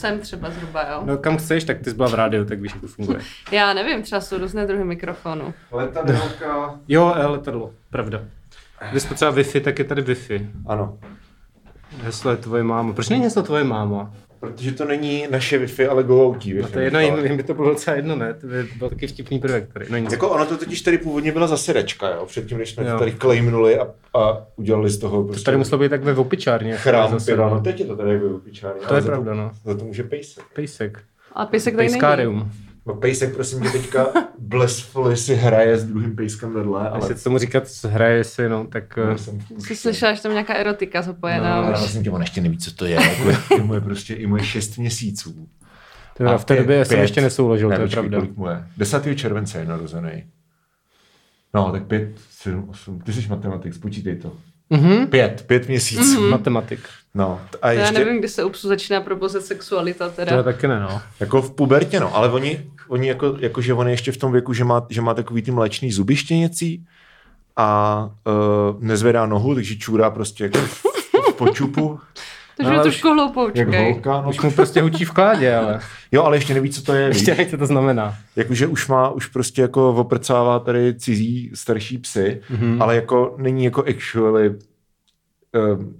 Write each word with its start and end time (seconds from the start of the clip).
sem 0.00 0.18
třeba 0.18 0.50
zhruba, 0.50 0.82
jo. 0.92 1.02
No 1.04 1.18
kam 1.18 1.36
chceš, 1.36 1.64
tak 1.64 1.78
ty 1.78 1.90
jsi 1.90 1.96
byla 1.96 2.08
v 2.08 2.14
rádiu, 2.14 2.44
tak 2.44 2.60
víš, 2.60 2.72
jak 2.72 2.80
to 2.80 2.88
funguje. 2.88 3.20
Já 3.52 3.72
nevím, 3.72 4.02
třeba 4.02 4.20
jsou 4.20 4.38
různé 4.38 4.66
druhy 4.66 4.84
mikrofonů. 4.84 5.54
Letadelka. 5.72 6.74
Jo, 6.88 7.14
eh, 7.16 7.26
letadlo, 7.26 7.70
pravda. 7.90 8.20
Když 8.90 9.04
potřeba 9.04 9.32
Wi-Fi, 9.32 9.60
tak 9.60 9.78
je 9.78 9.84
tady 9.84 10.02
Wi-Fi. 10.02 10.50
Ano. 10.66 10.98
Heslo 12.02 12.30
je 12.30 12.36
tvoje 12.36 12.62
máma. 12.62 12.92
Proč 12.92 13.08
není 13.08 13.22
heslo 13.24 13.42
tvoje 13.42 13.64
máma? 13.64 14.10
Protože 14.40 14.72
to 14.72 14.84
není 14.84 15.26
naše 15.30 15.58
Wi-Fi, 15.58 15.90
ale 15.90 16.02
GoOutí 16.04 16.54
Wi-Fi. 16.54 16.62
No 16.62 16.68
to 16.68 16.78
je 16.78 16.84
jedno, 16.84 17.00
jim, 17.00 17.18
jim 17.24 17.36
by 17.36 17.42
to 17.42 17.54
bylo 17.54 17.68
docela 17.70 17.96
jedno, 17.96 18.16
ne? 18.16 18.34
To 18.34 18.46
by 18.46 18.68
byl 18.78 18.88
taky 18.88 19.06
vtipný 19.06 19.38
prvek 19.38 19.72
tady. 19.72 19.86
No 19.90 19.96
nic. 19.98 20.12
Jako 20.12 20.28
ono 20.28 20.46
to 20.46 20.56
totiž 20.56 20.80
tady 20.82 20.98
původně 20.98 21.32
byla 21.32 21.46
zase 21.46 21.72
rečka, 21.72 22.08
jo? 22.08 22.26
Předtím, 22.26 22.58
než 22.58 22.70
jsme 22.70 22.84
Jo. 22.84 22.92
to 22.92 22.98
tady 22.98 23.12
claimnuli 23.12 23.78
a, 23.78 23.88
a 24.18 24.46
udělali 24.56 24.90
z 24.90 24.98
toho 24.98 25.24
prostě 25.24 25.40
To 25.40 25.44
tady 25.44 25.56
muselo 25.56 25.78
být 25.78 25.88
tak 25.88 26.02
ve 26.04 26.14
opičárně. 26.14 26.76
chrám 26.76 27.10
zase, 27.10 27.32
piva. 27.32 27.48
no. 27.48 27.54
No 27.54 27.60
teď 27.60 27.80
je 27.80 27.86
to 27.86 27.96
tady 27.96 28.18
ve 28.18 28.34
opičárně. 28.34 28.80
To 28.88 28.94
je 28.94 29.02
pravda, 29.02 29.34
no. 29.34 29.50
Za 29.64 29.74
to 29.76 29.84
může 29.84 30.02
pejsek. 30.02 30.44
Pejsek. 30.54 30.98
A 31.32 31.46
písek 31.46 31.76
tady 31.76 31.88
není. 31.88 32.50
Pejskárium. 32.84 32.86
No 32.86 32.94
pejsek, 32.94 33.34
prosím 33.34 33.62
tě, 33.62 33.68
teďka 33.70 34.06
blesfully 34.38 35.16
si 35.16 35.34
hraje 35.34 35.78
s 35.78 35.84
druhým 35.84 36.16
pejskem 36.16 36.52
vedle, 36.54 36.88
ale... 36.88 36.98
Jestli 37.10 37.24
tomu 37.24 37.38
říkat 37.38 37.64
hraje 37.84 38.24
si, 38.24 38.48
no, 38.48 38.66
tak... 38.66 38.96
No, 38.96 39.10
eh, 39.10 39.18
jsem 39.18 39.40
Jsi 39.58 39.76
slyšela, 39.76 40.12
že 40.14 40.22
tam 40.22 40.32
nějaká 40.32 40.54
erotika 40.54 40.98
No, 40.98 41.02
zapojená 41.02 41.54
ale 41.56 41.72
už. 41.72 41.78
vlastně 41.78 42.02
tě, 42.02 42.10
on 42.10 42.20
ještě 42.20 42.40
neví, 42.40 42.58
co 42.58 42.74
to 42.74 42.84
je. 42.84 42.94
Jako, 42.94 43.54
i 43.54 43.60
moje 43.62 43.80
prostě, 43.80 44.14
i 44.14 44.26
moje 44.26 44.44
šest 44.44 44.78
měsíců. 44.78 45.48
teda 46.16 46.38
v 46.38 46.44
té 46.44 46.54
pět- 46.54 46.58
době 46.62 46.84
jsem 46.84 46.98
ještě 46.98 47.20
nesouložil, 47.20 47.68
ne, 47.68 47.76
to 47.76 47.82
je 47.82 47.88
pravda. 47.88 48.18
kolik 48.18 48.36
mu 48.36 48.46
je? 48.48 48.64
10. 48.76 49.14
července 49.16 49.58
je 49.58 49.64
narozený. 49.64 50.24
No, 51.54 51.72
tak 51.72 51.86
pět, 51.86 52.10
sedm, 52.30 52.68
osm, 52.68 53.00
ty 53.00 53.12
jsi 53.12 53.28
matematik, 53.28 53.74
spočítej 53.74 54.16
to. 54.16 54.32
Mhm. 54.70 55.06
Pět, 55.06 55.44
pět 55.46 55.68
měsíců. 55.68 56.30
Matematik. 56.30 56.80
No, 57.14 57.40
a 57.42 57.50
To 57.50 57.58
já 57.66 57.72
ještě, 57.72 57.98
nevím, 57.98 58.18
kdy 58.18 58.28
se 58.28 58.44
u 58.44 58.50
psů 58.50 58.68
začíná 58.68 59.00
probozet 59.00 59.44
sexualita 59.44 60.08
To 60.08 60.20
je 60.20 60.26
teda. 60.26 60.42
taky 60.42 60.68
ne, 60.68 60.80
no. 60.80 61.02
jako 61.20 61.42
v 61.42 61.50
pubertě, 61.50 62.00
no, 62.00 62.16
ale 62.16 62.30
oni, 62.32 62.70
oni 62.88 63.08
jako, 63.08 63.36
jako, 63.38 63.60
že 63.60 63.74
on 63.74 63.86
je 63.86 63.92
ještě 63.92 64.12
v 64.12 64.16
tom 64.16 64.32
věku, 64.32 64.52
že 64.52 64.64
má, 64.64 64.86
že 64.90 65.00
má 65.00 65.14
takový 65.14 65.42
ty 65.42 65.50
mléčný 65.50 65.92
zuby 65.92 66.16
štěněcí 66.16 66.86
a 67.56 68.10
uh, 68.26 68.82
nezvedá 68.82 69.26
nohu, 69.26 69.54
takže 69.54 69.76
čůrá 69.76 70.10
prostě 70.10 70.44
jako 70.44 70.58
v, 70.58 70.82
v 71.30 71.34
počupu, 71.34 72.00
No, 72.64 72.70
je 72.70 72.74
ale 72.76 72.82
trošku 72.82 73.08
jak 73.08 73.16
hloupoučkej. 73.16 73.92
holka. 73.92 74.20
No. 74.22 74.28
Už 74.28 74.40
mu 74.40 74.50
prostě 74.50 74.82
hučí 74.82 75.04
v 75.04 75.10
kládě, 75.10 75.54
ale 75.56 75.80
Jo, 76.12 76.22
ale 76.22 76.36
ještě 76.36 76.54
neví, 76.54 76.70
co 76.70 76.82
to 76.82 76.94
je. 76.94 77.06
ještě 77.08 77.34
neví, 77.34 77.50
co 77.50 77.58
to 77.58 77.66
znamená. 77.66 78.14
Jakože 78.36 78.66
už 78.66 78.88
má, 78.88 79.08
už 79.10 79.26
prostě 79.26 79.62
jako 79.62 79.90
oprcává 79.94 80.58
tady 80.58 80.94
cizí 80.94 81.50
starší 81.54 81.98
psy, 81.98 82.40
Mhm. 82.50 82.60
mm-hmm. 82.78 82.82
ale 82.82 82.94
jako 82.96 83.34
není 83.38 83.64
jako 83.64 83.84
actually, 83.88 84.48
uh, 84.50 84.56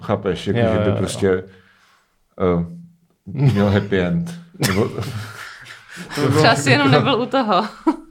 chápeš, 0.02 0.46
jako, 0.46 0.58
Jo, 0.60 0.66
že 0.72 0.78
by 0.78 0.84
jo, 0.84 0.90
jo. 0.90 0.96
prostě 0.98 1.44
uh, 2.54 2.64
měl 3.26 3.70
happy 3.70 4.00
end. 4.00 4.34
Nebo, 4.68 4.90
Třeba 6.36 6.54
si 6.54 6.70
jenom 6.70 6.90
nebyl 6.90 7.14
u 7.20 7.26
toho. 7.26 7.64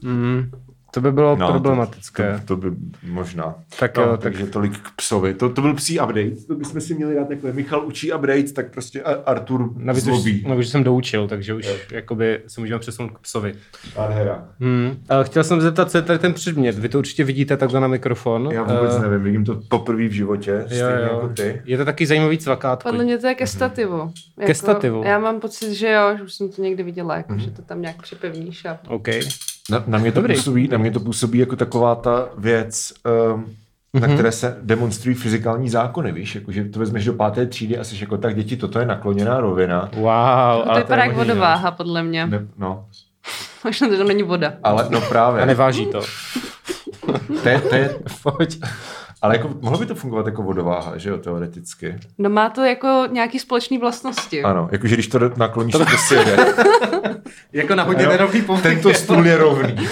Mm. 0.03 0.51
To 0.91 1.01
by 1.01 1.11
bylo 1.11 1.35
No, 1.35 1.47
problematické. 1.51 2.33
to, 2.45 2.57
to, 2.57 2.69
by 2.69 2.75
možná. 3.03 3.55
Tak 3.79 3.97
no, 3.97 4.03
jo, 4.03 4.09
tak- 4.11 4.19
takže 4.21 4.45
tolik 4.45 4.77
k 4.79 4.91
psovi. 4.95 5.33
To, 5.33 5.49
to 5.49 5.61
byl 5.61 5.73
psí 5.73 5.99
update. 5.99 6.31
To 6.47 6.55
bychom 6.55 6.81
si 6.81 6.93
měli 6.95 7.15
dát 7.15 7.27
takhle. 7.27 7.51
Michal 7.53 7.85
učí 7.85 8.13
update, 8.13 8.43
tak 8.53 8.71
prostě 8.71 9.01
A- 9.03 9.23
Artur 9.31 9.69
Navíc 9.75 10.03
už, 10.07 10.13
zlobí. 10.13 10.43
navíc 10.47 10.65
už 10.65 10.71
jsem 10.71 10.83
doučil, 10.83 11.27
takže 11.27 11.53
už 11.53 11.69
jakoby 11.91 12.41
se 12.47 12.61
můžeme 12.61 12.79
přesunout 12.79 13.11
k 13.11 13.19
psovi. 13.19 13.53
Nádhera. 13.97 14.47
Hmm. 14.59 14.97
Ale 15.09 15.25
chtěl 15.25 15.43
jsem 15.43 15.61
zeptat, 15.61 15.91
co 15.91 15.97
je 15.97 16.01
tady 16.01 16.19
ten 16.19 16.33
předmět. 16.33 16.79
Vy 16.79 16.89
to 16.89 16.97
určitě 16.97 17.23
vidíte 17.23 17.57
takhle 17.57 17.79
na 17.79 17.87
mikrofon. 17.87 18.49
Já 18.51 18.63
vůbec 18.63 18.95
Eh, 18.95 18.99
nevím, 19.01 19.23
vidím 19.23 19.45
to 19.45 19.61
poprvé 19.69 20.07
v 20.07 20.11
životě, 20.11 20.63
stejně 20.65 20.83
Jo, 20.83 20.89
jako 20.89 21.13
jo. 21.15 21.29
ty. 21.35 21.61
Je 21.65 21.77
to 21.77 21.85
taky 21.85 22.05
zajímavý 22.05 22.37
cvakátko. 22.37 22.89
Podle 22.89 23.03
mě 23.03 23.17
to 23.17 23.27
je 23.27 23.35
ke 23.35 23.47
stativu. 23.47 24.11
Jako, 24.39 24.53
stativu. 24.53 25.03
Já 25.05 25.19
mám 25.19 25.39
pocit, 25.39 25.73
že 25.73 25.91
jo, 25.91 26.17
že 26.17 26.23
už 26.23 26.33
jsem 26.33 26.49
to 26.49 26.61
někdy 26.61 26.83
viděla, 26.83 27.17
jako, 27.17 27.31
Mhm. 27.33 27.39
že 27.41 27.51
to 27.51 27.61
tam 27.61 27.81
nějak 27.81 28.01
připevníš 28.01 28.65
a 28.65 28.79
OK. 28.87 29.07
Na, 29.69 29.83
na, 29.87 29.97
mě 29.97 30.11
to 30.11 30.21
Dobrý. 30.21 30.35
působí, 30.35 30.67
na 30.67 30.77
mě 30.77 30.91
to 30.91 30.99
působí 30.99 31.39
jako 31.39 31.55
taková 31.55 31.95
ta 31.95 32.25
věc, 32.37 32.93
um, 33.33 33.45
na 33.93 34.07
Mhm. 34.07 34.13
které 34.15 34.31
se 34.31 34.57
demonstrují 34.61 35.15
fyzikální 35.15 35.69
zákony, 35.69 36.11
víš, 36.11 36.35
jako, 36.35 36.51
že 36.51 36.63
to 36.65 36.79
vezmeš 36.79 37.05
do 37.05 37.13
páté 37.13 37.45
třídy 37.45 37.77
a 37.77 37.83
jsi 37.83 37.95
jako, 38.01 38.17
tak 38.17 38.35
děti, 38.35 38.57
toto 38.57 38.79
je 38.79 38.85
nakloněná 38.85 39.39
rovina. 39.39 39.89
Wow. 39.93 40.03
No, 40.57 40.63
to 40.63 40.71
ale 40.71 40.79
vypadá 40.81 41.03
je 41.03 41.07
jak 41.07 41.17
vodováha, 41.17 41.71
podle 41.71 42.03
mě. 42.03 42.27
Ne, 42.27 42.47
no, 42.57 42.85
Možná, 43.65 43.89
že 43.89 43.97
tam 43.97 44.07
není 44.07 44.23
voda. 44.23 44.53
ale 44.63 44.87
no 44.89 45.01
právě. 45.01 45.41
A 45.41 45.45
neváží 45.45 45.85
to. 45.85 46.01
To 47.43 47.49
je, 47.49 47.61
to 47.61 47.75
je, 47.75 47.95
Pojď. 48.23 48.59
Ale 49.21 49.35
jako, 49.35 49.49
mohlo 49.61 49.79
by 49.79 49.85
to 49.85 49.95
fungovat 49.95 50.25
jako 50.25 50.43
vodováha, 50.43 50.97
že 50.97 51.09
jo, 51.09 51.17
teoreticky. 51.17 51.95
No 52.17 52.29
má 52.29 52.49
to 52.49 52.63
jako 52.65 53.03
nějaký 53.11 53.39
společný 53.39 53.77
vlastnosti. 53.77 54.43
Ano, 54.43 54.69
jakože 54.71 54.95
když 54.95 55.07
to 55.07 55.19
nakloníš, 55.37 55.75
tak 55.77 55.91
to 55.91 55.97
si 55.97 56.15
jede. 56.15 56.37
Jako 57.53 57.75
na 57.75 57.83
hodně 57.83 58.07
nerovný 58.07 58.41
povrch. 58.41 58.63
Tento 58.63 58.93
stůl 58.93 59.27
je 59.27 59.37
rovný. 59.37 59.75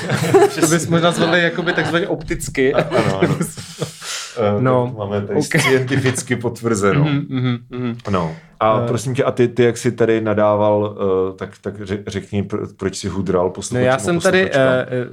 To 0.59 0.67
bys 0.67 0.87
možná 0.87 1.11
zvedli 1.11 1.43
jakoby 1.43 1.73
takzvaně 1.73 2.07
opticky. 2.07 2.73
Ano, 2.73 3.19
ano. 3.21 3.37
Eh, 4.57 4.61
No, 4.61 4.95
Máme 4.97 5.21
tady 5.21 5.39
ok. 5.39 5.45
scientificky 5.45 6.35
potvrzeno. 6.35 7.03
Mhm, 7.03 7.25
mhm, 7.29 7.57
mhm. 7.69 7.97
No. 8.09 8.35
A 8.59 8.79
Eh. 8.83 8.87
prosím 8.87 9.15
tě, 9.15 9.23
a 9.23 9.31
ty, 9.31 9.47
ty 9.47 9.63
jak 9.63 9.77
jsi 9.77 9.91
tady 9.91 10.21
nadával, 10.21 10.95
uh, 11.29 11.35
tak, 11.37 11.49
tak 11.61 11.79
ře- 11.81 12.03
řekni, 12.07 12.43
pro, 12.43 12.59
proč 12.77 12.97
jsi 12.97 13.07
hudral 13.07 13.45
No 13.45 13.49
posluchačům 13.51 13.85
já 13.87 13.95
a 13.95 13.99
jsem 13.99 14.19
tady, 14.19 14.51
uh. 14.51 14.57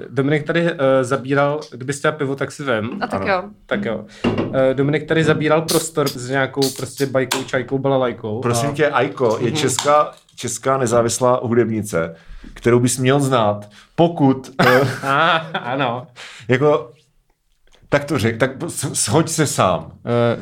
Dominik 0.08 0.42
tady 0.46 0.62
uh, 0.62 0.78
zabíral, 1.02 1.60
kdybyste 1.72 2.08
chtěl 2.08 2.12
pivo, 2.12 2.36
tak 2.36 2.52
si 2.52 2.62
vem. 2.62 2.90
A 3.00 3.06
tak 3.06 3.22
Ano. 3.22 3.32
jo. 3.32 3.42
Tak 3.66 3.84
jo. 3.84 4.04
Uh, 4.24 4.54
Dominik 4.72 5.04
tady 5.08 5.24
zabíral 5.24 5.62
prostor 5.62 6.08
s 6.08 6.30
nějakou 6.30 6.70
prostě 6.76 7.06
bajkou, 7.06 7.42
čajkou, 7.42 7.78
balalajkou. 7.78 8.40
Prosím 8.40 8.70
a... 8.70 8.72
tě, 8.72 8.88
Aiko 8.90 9.38
je 9.40 9.52
česká, 9.52 10.10
česká 10.36 10.78
nezávislá 10.78 11.40
hudebnice, 11.42 12.14
kterou 12.54 12.80
bys 12.80 12.98
měl 12.98 13.20
znát, 13.20 13.68
pokud, 13.96 14.50
uh, 14.66 14.88
A, 15.08 15.30
ano. 15.54 16.06
jako, 16.48 16.90
tak 17.94 18.04
to 18.04 18.18
řek, 18.18 18.36
tak 18.36 18.50
shoď 18.92 19.28
se 19.28 19.46
sám. 19.46 19.84
Uh, 19.84 19.90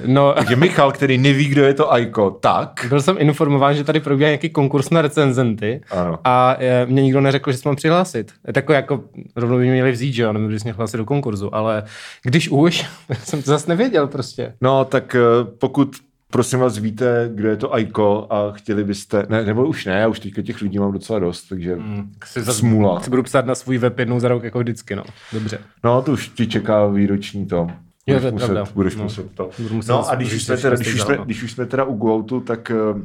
no, 0.07 0.35
Takže 0.37 0.57
Michal, 0.57 0.93
který 0.93 1.19
neví, 1.19 1.49
kdo 1.49 1.65
je 1.65 1.75
to 1.75 1.93
Aiko, 1.93 2.31
tak, 2.31 2.87
byl 2.89 3.03
jsem 3.03 3.17
informován, 3.19 3.75
že 3.75 3.85
tady 3.85 4.01
probíhá 4.01 4.29
nějaký 4.29 4.51
konkurs 4.51 4.91
na 4.91 5.03
recenzenty 5.03 5.81
ano. 5.91 6.19
a 6.25 6.57
uh, 6.57 6.91
mě 6.91 7.03
nikdo 7.03 7.21
neřekl, 7.21 7.53
že 7.53 7.59
se 7.59 7.69
mám 7.69 7.77
přihlásit. 7.77 8.33
Takové 8.53 8.77
jako, 8.77 9.05
rovnou 9.37 9.57
by 9.57 9.63
mě 9.63 9.73
měli 9.73 9.93
vzít, 9.93 10.13
že 10.13 10.23
jo, 10.23 10.33
nebo 10.33 10.49
bys 10.49 10.65
mě 10.65 10.73
hlásit 10.73 10.97
do 10.97 11.05
konkurzu, 11.05 11.55
ale 11.55 11.83
když 12.23 12.49
už, 12.49 12.87
jsem 13.25 13.43
to 13.43 13.51
zase 13.51 13.69
nevěděl 13.69 14.07
prostě. 14.07 14.55
No, 14.61 14.85
tak 14.85 15.17
uh, 15.19 15.49
pokud 15.59 15.97
prosím 16.33 16.59
vás 16.59 16.79
víte, 16.79 17.31
kdo 17.35 17.49
je 17.49 17.57
to 17.57 17.75
Aiko 17.75 18.27
a 18.31 18.53
chtěli 18.53 18.85
byste, 18.85 19.27
ne, 19.29 19.45
nebo 19.45 19.67
už 19.67 19.85
ne, 19.85 19.93
já 19.93 20.09
už 20.09 20.21
teďka 20.21 20.43
těch 20.43 20.61
lidí 20.61 20.79
mám 20.79 20.93
docela 20.93 21.19
dost, 21.19 21.49
takže 21.49 21.75
Hmm, 21.75 22.13
si 22.25 22.45
smůla. 22.45 23.01
Si 23.01 23.11
budu 23.11 23.23
psát 23.23 23.47
na 23.47 23.55
svůj 23.55 23.79
web 23.79 23.99
jednou 23.99 24.21
za 24.21 24.29
rok, 24.29 24.45
jako 24.45 24.59
vždycky, 24.59 24.97
no. 24.97 25.05
Dobře. 25.33 25.59
No, 25.85 26.03
to 26.03 26.13
už 26.13 26.29
ti 26.29 26.47
čeká 26.47 26.87
výroční 26.87 27.47
to. 27.47 27.67
Jo, 28.07 28.15
Budeš 28.15 28.23
to 28.25 28.33
muset, 28.33 28.47
pravda. 28.47 28.65
budeš 28.75 28.97
No. 28.97 29.03
muset 29.03 29.35
to. 29.35 29.51
Budu 29.59 29.75
muset 29.75 29.93
No 29.93 30.09
a 30.11 30.15
když 30.15 30.35
už, 30.35 30.45
jsme 30.45 30.57
teda, 30.57 30.77
když, 30.77 30.95
už 30.95 31.01
jsme, 31.01 31.19
když 31.25 31.43
už 31.43 31.53
jsme 31.53 31.67
teda 31.67 31.85
u 31.85 31.95
Goutu, 31.95 32.41
tak 32.41 32.73
uh, 32.95 33.01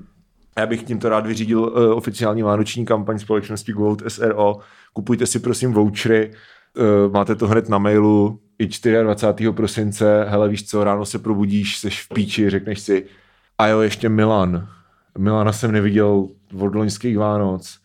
já 0.57 0.65
bych 0.65 0.83
tímto 0.83 1.09
rád 1.09 1.27
vyřídil 1.27 1.59
uh, 1.61 1.97
oficiální 1.97 2.44
vánoční 2.44 2.85
kampaň 2.85 3.19
společnosti 3.19 3.71
Goat 3.71 4.01
SRO. 4.07 4.55
Kupujte 4.94 5.25
si 5.25 5.39
prosím 5.39 5.73
vouchery, 5.73 6.31
uh, 6.77 7.13
máte 7.13 7.35
to 7.35 7.47
hned 7.47 7.69
na 7.69 7.77
mailu 7.77 8.39
i 8.59 8.67
24. 9.03 9.51
prosince, 9.51 10.25
hele 10.29 10.49
víš 10.49 10.69
co, 10.69 10.83
ráno 10.83 11.05
se 11.05 11.19
probudíš, 11.19 11.77
seš 11.77 12.03
v 12.03 12.09
píči, 12.13 12.49
řekneš 12.49 12.79
si, 12.79 13.05
a 13.57 13.67
jo, 13.67 13.79
ještě 13.79 14.09
Milan. 14.09 14.69
Milana 15.17 15.51
jsem 15.51 15.71
neviděl 15.71 16.27
od 16.59 16.75
loňských 16.75 17.17
Vánoc. 17.17 17.79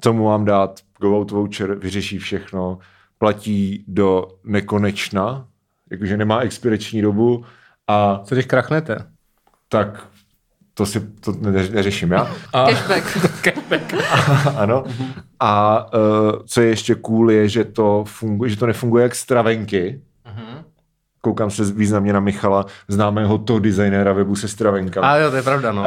Co 0.00 0.12
mu 0.12 0.24
mám 0.24 0.44
dát? 0.44 0.80
Go 1.00 1.18
out 1.18 1.30
voucher 1.30 1.74
vyřeší 1.74 2.18
všechno. 2.18 2.78
Platí 3.18 3.84
do 3.88 4.28
nekonečna, 4.44 5.48
jakože 5.90 6.16
nemá 6.16 6.40
expirační 6.40 7.02
dobu 7.02 7.44
a 7.88 8.20
Co 8.24 8.34
když 8.34 8.46
krachnete? 8.46 9.16
tak 9.68 10.08
to 10.76 10.86
si 10.86 11.00
to 11.00 11.32
ne- 11.40 11.68
neřeším 11.68 12.12
já. 12.12 12.30
A, 12.52 12.66
Cashback. 13.42 13.94
ano. 14.56 14.84
A 15.40 15.84
uh, 15.94 16.32
co 16.46 16.60
je 16.60 16.68
ještě 16.68 16.94
cool, 16.94 17.30
je, 17.30 17.48
že 17.48 17.64
to, 17.64 18.04
funguje, 18.08 18.50
že 18.50 18.56
to 18.56 18.66
nefunguje 18.66 19.02
jak 19.02 19.14
stravenky. 19.14 20.00
Koukám 21.26 21.50
se 21.50 21.64
významně 21.64 22.12
na 22.12 22.20
Michala, 22.20 22.66
známého 22.88 23.38
toho 23.38 23.58
designéra 23.58 24.12
webu 24.12 24.36
se 24.36 24.48
stravenkami. 24.48 25.06
a 25.06 25.16
jo, 25.16 25.30
to 25.30 25.36
je 25.36 25.42
pravda, 25.42 25.72
no. 25.72 25.82
Uh, 25.82 25.86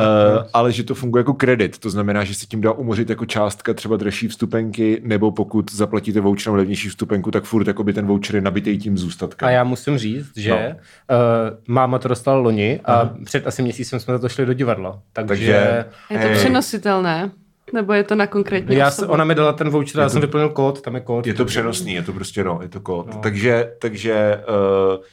ale 0.53 0.71
že 0.71 0.83
to 0.83 0.95
funguje 0.95 1.19
jako 1.19 1.33
kredit, 1.33 1.77
to 1.77 1.89
znamená, 1.89 2.23
že 2.23 2.33
se 2.35 2.45
tím 2.45 2.61
dá 2.61 2.71
umořit 2.71 3.09
jako 3.09 3.25
částka 3.25 3.73
třeba 3.73 3.97
dražší 3.97 4.27
vstupenky, 4.27 5.01
nebo 5.03 5.31
pokud 5.31 5.71
zaplatíte 5.71 6.19
voucherem 6.21 6.55
levnější 6.57 6.89
vstupenku, 6.89 7.31
tak 7.31 7.43
furt 7.43 7.67
jakoby 7.67 7.93
ten 7.93 8.05
voucher 8.07 8.35
je 8.35 8.41
nabitý 8.41 8.77
tím 8.77 8.97
zůstatkem. 8.97 9.47
A 9.47 9.51
já 9.51 9.63
musím 9.63 9.97
říct, 9.97 10.31
že 10.37 10.49
No. 10.51 10.57
uh, 10.57 11.57
máma 11.67 11.99
to 11.99 12.07
dostala 12.07 12.37
loni 12.37 12.79
a 12.85 12.93
Aha. 12.93 13.13
před 13.25 13.47
asi 13.47 13.61
měsícem 13.61 13.99
jsme 13.99 14.13
za 14.13 14.19
to 14.19 14.29
šli 14.29 14.45
do 14.45 14.53
divadla. 14.53 14.99
Takže, 15.13 15.35
Takže- 15.35 15.85
Je 16.09 16.29
to 16.29 16.39
přenositelné? 16.39 17.31
Nebo 17.73 17.93
je 17.93 18.03
to 18.03 18.15
na 18.15 18.27
konkrétní 18.27 18.75
já, 18.75 18.91
se- 18.91 19.07
ona 19.07 19.23
mi 19.25 19.35
dala 19.35 19.53
ten 19.53 19.69
voucher, 19.69 20.01
já 20.01 20.09
jsem 20.09 20.21
vyplnil 20.21 20.49
kód, 20.49 20.81
tam 20.81 20.95
je 20.95 21.01
kód. 21.01 21.27
Je 21.27 21.33
to 21.33 21.45
přenosný, 21.45 21.93
je 21.93 22.01
to 22.03 22.13
prostě 22.13 22.43
no, 22.43 22.59
je 22.61 22.69
to 22.69 22.79
kód. 22.79 23.13
No. 23.15 23.19
Takže, 23.21 23.71
takže 23.81 24.41
uh, 24.89 25.03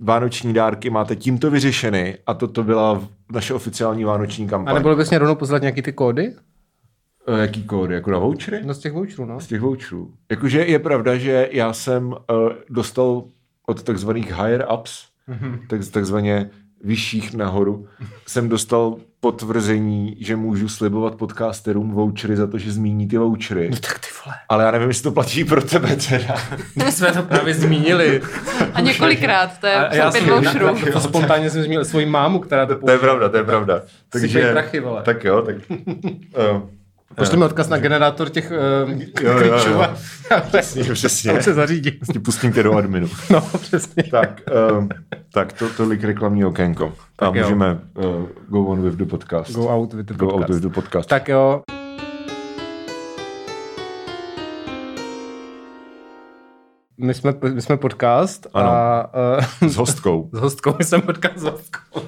vánoční 0.00 0.52
dárky 0.52 0.90
máte 0.90 1.16
tímto 1.16 1.50
vyřešeny 1.50 2.18
a 2.26 2.34
toto 2.34 2.62
byla 2.64 3.02
naše 3.32 3.54
oficiální 3.54 4.04
vánoční 4.04 4.46
A 4.46 4.48
kampaň. 4.48 4.74
nebylo 4.74 4.96
bys 4.96 5.10
mě 5.10 5.18
rovnou 5.18 5.34
poslat 5.34 5.62
nějaký 5.62 5.82
ty 5.82 5.92
kódy? 5.92 6.32
Eh, 7.28 7.40
Jaký 7.40 7.62
kódy? 7.64 7.94
Jako 7.94 8.10
na 8.10 8.18
vouchery? 8.18 8.60
No 8.64 8.74
z 8.74 8.78
těch 8.78 8.92
voucherů, 8.92 9.24
no. 9.24 9.40
Z 9.40 9.46
těch 9.46 9.60
voucherů. 9.60 10.12
Jakože 10.30 10.64
je 10.64 10.78
pravda, 10.78 11.16
že 11.16 11.48
já 11.52 11.72
jsem 11.72 12.06
uh, 12.06 12.16
dostal 12.70 13.24
od 13.66 13.82
takzvaných 13.82 14.32
higher 14.32 14.66
ups, 14.74 15.04
tak, 15.68 15.80
takzvaně 15.92 16.50
vyšších 16.84 17.34
nahoru, 17.34 17.86
jsem 18.26 18.48
dostal 18.48 18.96
potvrzení, 19.20 20.16
že 20.20 20.36
můžu 20.36 20.68
slibovat 20.68 21.14
podcasterům 21.14 21.92
vouchery 21.92 22.36
za 22.36 22.46
to, 22.46 22.58
že 22.58 22.72
zmíní 22.72 23.08
ty 23.08 23.18
vouchery. 23.18 23.70
Tak 23.80 23.98
ty 23.98 24.06
vole. 24.24 24.36
Ale 24.48 24.64
já 24.64 24.70
nevím, 24.70 24.88
jestli 24.88 25.02
to 25.02 25.12
platí 25.12 25.44
pro 25.44 25.62
tebe 25.62 25.96
teda. 26.08 26.34
My 26.84 26.92
jsme 26.92 27.12
to 27.12 27.22
právě 27.22 27.54
zmínili. 27.54 28.22
A 28.74 28.80
několikrát, 28.80 29.60
to 29.60 29.66
je 29.66 29.74
A 29.74 29.94
já 29.94 30.10
pět 30.10 30.20
jsem, 30.20 30.30
na, 30.30 30.36
voucherů. 30.36 30.66
na, 30.66 30.92
to 30.92 31.00
spontánně 31.00 31.50
jsem 31.50 31.62
zmínil 31.62 31.84
svoji 31.84 32.06
mámu, 32.06 32.38
která 32.38 32.66
to 32.66 32.78
To 32.78 32.90
je 32.90 32.98
pravda, 32.98 33.28
to 33.28 33.36
je 33.36 33.44
pravda. 33.44 33.82
Sypej 34.16 34.52
prachy, 34.52 34.80
vole. 34.80 35.02
tak 35.02 35.24
jo, 35.24 35.42
tak... 35.42 35.56
Uh, 35.70 36.62
Pošli 37.14 37.36
mi 37.36 37.44
odkaz 37.44 37.68
na 37.68 37.78
generátor 37.78 38.28
těch 38.28 38.52
uh, 38.84 38.90
jo, 39.22 39.38
klíčů 39.38 39.70
jo. 39.70 39.80
a 39.80 40.40
přesně, 40.40 40.84
přesně. 40.84 41.32
tam 41.32 41.42
se 41.42 41.54
zařídí. 41.54 42.00
Ti 42.12 42.18
pustím 42.18 42.52
tě 42.52 42.62
do 42.62 42.76
adminu. 42.76 43.08
No, 43.30 43.40
přesně. 43.60 44.02
tak, 44.02 44.40
um, 44.72 44.88
tak 45.32 45.52
to, 45.52 45.68
tolik 45.68 46.04
reklamní 46.04 46.44
okénko. 46.44 46.94
A 47.18 47.24
Tak 47.26 47.34
jo. 47.34 47.42
můžeme 47.42 47.80
uh, 47.94 48.04
go 48.48 48.64
on 48.66 48.82
with 48.82 48.94
the 48.98 49.04
podcast. 49.04 49.52
Go 49.52 49.68
out 49.68 49.92
with 49.94 50.06
the 50.06 50.14
Go 50.14 50.26
out 50.26 50.32
podcast. 50.32 50.50
with 50.54 50.62
the 50.62 50.80
podcast. 50.80 51.08
Tak 51.08 51.28
jo. 51.28 51.62
My 57.00 57.14
jsme, 57.14 57.32
my 57.54 57.62
jsme 57.62 57.76
podcast 57.76 58.46
Ano. 58.54 58.68
a 58.70 59.10
uh, 59.62 59.68
S 59.68 59.76
hostkou. 59.76 60.30
s 60.32 60.38
hostkou 60.38 60.74
my 60.78 60.84
jsme 60.84 60.98
podcast 61.00 61.38
s 61.38 61.42
hostkou. 61.42 62.00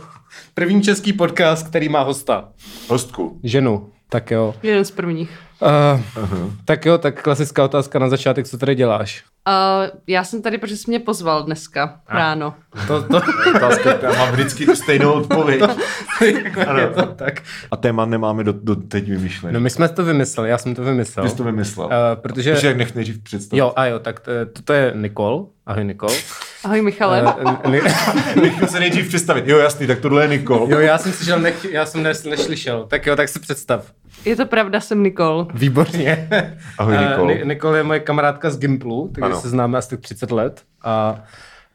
První 0.55 0.83
český 0.83 1.13
podcast, 1.13 1.69
který 1.69 1.89
má 1.89 2.03
hosta. 2.03 2.49
Hostku. 2.89 3.41
Ženu. 3.43 3.91
Tak 4.09 4.31
jo. 4.31 4.55
Jeden 4.63 4.85
z 4.85 4.91
prvních. 4.91 5.39
Uh, 5.63 6.01
tak 6.65 6.87
jo, 6.87 6.99
tak 6.99 7.23
klasická 7.23 7.65
otázka 7.65 7.99
na 7.99 8.09
začátek, 8.09 8.47
co 8.49 8.59
tady 8.59 8.75
děláš? 8.75 9.25
Uh, 9.49 10.01
já 10.07 10.25
jsem 10.25 10.43
tady, 10.43 10.59
protože 10.59 10.77
jsi 10.77 10.91
mě 10.91 10.99
pozval 10.99 11.43
dneska 11.43 12.01
ráno. 12.09 12.55
To, 12.87 13.03
to, 13.03 13.17
Otázka, 13.57 13.95
která 13.95 14.13
má 14.19 14.31
vždycky 14.31 14.67
tu 14.67 14.77
stejnou 14.77 15.13
odpověď. 15.13 15.63
Ano. 16.67 16.95
to 16.95 17.07
tak. 17.07 17.43
A 17.71 17.77
téma 17.77 18.07
nemáme 18.07 18.45
do, 18.45 18.53
do 18.53 18.77
teď 18.77 19.09
vymyšlený. 19.09 19.55
No 19.55 19.61
my 19.61 19.71
jsme 19.71 19.89
to 19.89 20.05
vymysleli, 20.05 20.51
já 20.51 20.59
jsem 20.59 20.75
to 20.75 20.83
vymyslel. 20.83 21.25
Ty 21.25 21.31
jsi 21.31 21.37
to 21.37 21.45
vymyslel. 21.45 21.87
Uh, 21.87 21.93
protože... 22.15 22.53
Protože 22.53 22.67
jak 22.67 22.77
nech 22.77 22.95
nejdřív 22.95 23.23
představit. 23.23 23.61
Jo, 23.61 23.73
a 23.77 23.87
jo, 23.87 23.99
tak 23.99 24.21
to, 24.21 24.31
toto 24.53 24.73
je 24.73 24.93
Nikol. 24.97 25.47
Ahoj 25.67 25.85
Nikol. 25.85 26.11
Ahoj 26.65 26.83
Michale. 26.83 27.23
Uh, 27.23 27.71
ni- 27.73 27.81
Nechme 28.43 28.69
se 28.69 28.81
nejdřív 28.81 29.09
představit. 29.09 29.49
Jo, 29.49 29.59
jasný, 29.59 29.87
tak 29.87 29.99
tohle 30.01 30.25
je 30.25 30.29
Nikol. 30.29 30.67
jo, 30.71 30.79
já 30.79 30.99
jsem 30.99 31.13
slyšel, 31.13 31.39
nech, 31.39 31.65
já 31.73 31.87
jsem 31.87 32.03
nes, 32.03 32.25
neslyšel. 32.25 32.85
Tak 32.89 33.07
jo, 33.07 33.17
tak 33.17 33.29
si 33.29 33.41
představ. 33.41 33.93
Je 34.25 34.37
to 34.37 34.47
pravda, 34.47 34.81
jsem 34.81 35.03
Nikol. 35.03 35.49
Výborně. 35.55 36.29
Ahoj, 36.79 36.95
Eh, 36.99 37.09
Nikol. 37.11 37.27
Ni- 37.27 37.43
Nikol 37.45 37.75
je 37.77 37.83
moje 37.83 38.01
kamarádka 38.01 38.51
z 38.51 38.59
Gimplu, 38.59 39.11
takže 39.15 39.25
Ano. 39.27 39.41
se 39.41 39.49
známe 39.49 39.79
asi 39.79 39.91
tak 39.91 40.01
30 40.01 40.31
let 40.31 40.63
a 40.85 41.23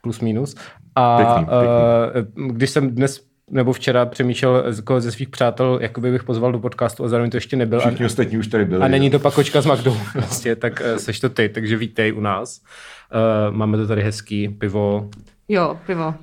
plus 0.02 0.20
minus. 0.20 0.56
A 0.96 1.18
Pěkný, 1.18 1.48
eh, 1.54 2.52
když 2.54 2.70
jsem 2.70 2.90
dnes 2.90 3.22
nebo 3.52 3.74
včera 3.74 4.06
přemýšlel, 4.06 4.64
z 4.74 4.82
koho 4.82 5.02
ze 5.02 5.12
svých 5.12 5.30
přátel, 5.30 5.80
jakoby 5.82 6.12
bych 6.12 6.24
pozval 6.24 6.52
do 6.52 6.60
podcastu 6.60 7.04
a 7.04 7.08
zároveň 7.08 7.32
to 7.32 7.38
ještě 7.38 7.56
nebyl. 7.56 7.80
Všichni 7.80 8.06
A, 8.06 8.08
ostatní 8.08 8.38
už 8.38 8.48
tady 8.48 8.66
byli. 8.66 8.82
a 8.84 8.88
není 8.88 9.10
to 9.10 9.20
pakočka 9.20 9.62
z 9.62 9.66
McDo, 9.66 9.98
vlastně, 10.16 10.56
tak 10.56 10.82
eh, 10.86 11.00
seš 11.00 11.20
to 11.20 11.30
ty, 11.30 11.50
takže 11.50 11.78
vítej 11.78 12.14
u 12.14 12.20
nás. 12.20 12.62
Uh, 13.12 13.56
máme 13.56 13.78
to 13.78 13.88
tady 13.88 14.04
hezký 14.04 14.50
pivo. 14.50 15.10
Jo, 15.48 15.80
pivo. 15.86 16.16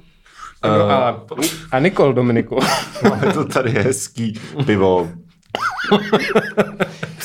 Uh, 0.64 0.93
a, 0.93 1.25
a 1.73 1.79
Nikol, 1.79 2.12
Dominiku. 2.12 2.58
Máme 3.11 3.32
to 3.32 3.44
tady 3.44 3.70
hezký 3.70 4.40
pivo. 4.67 5.08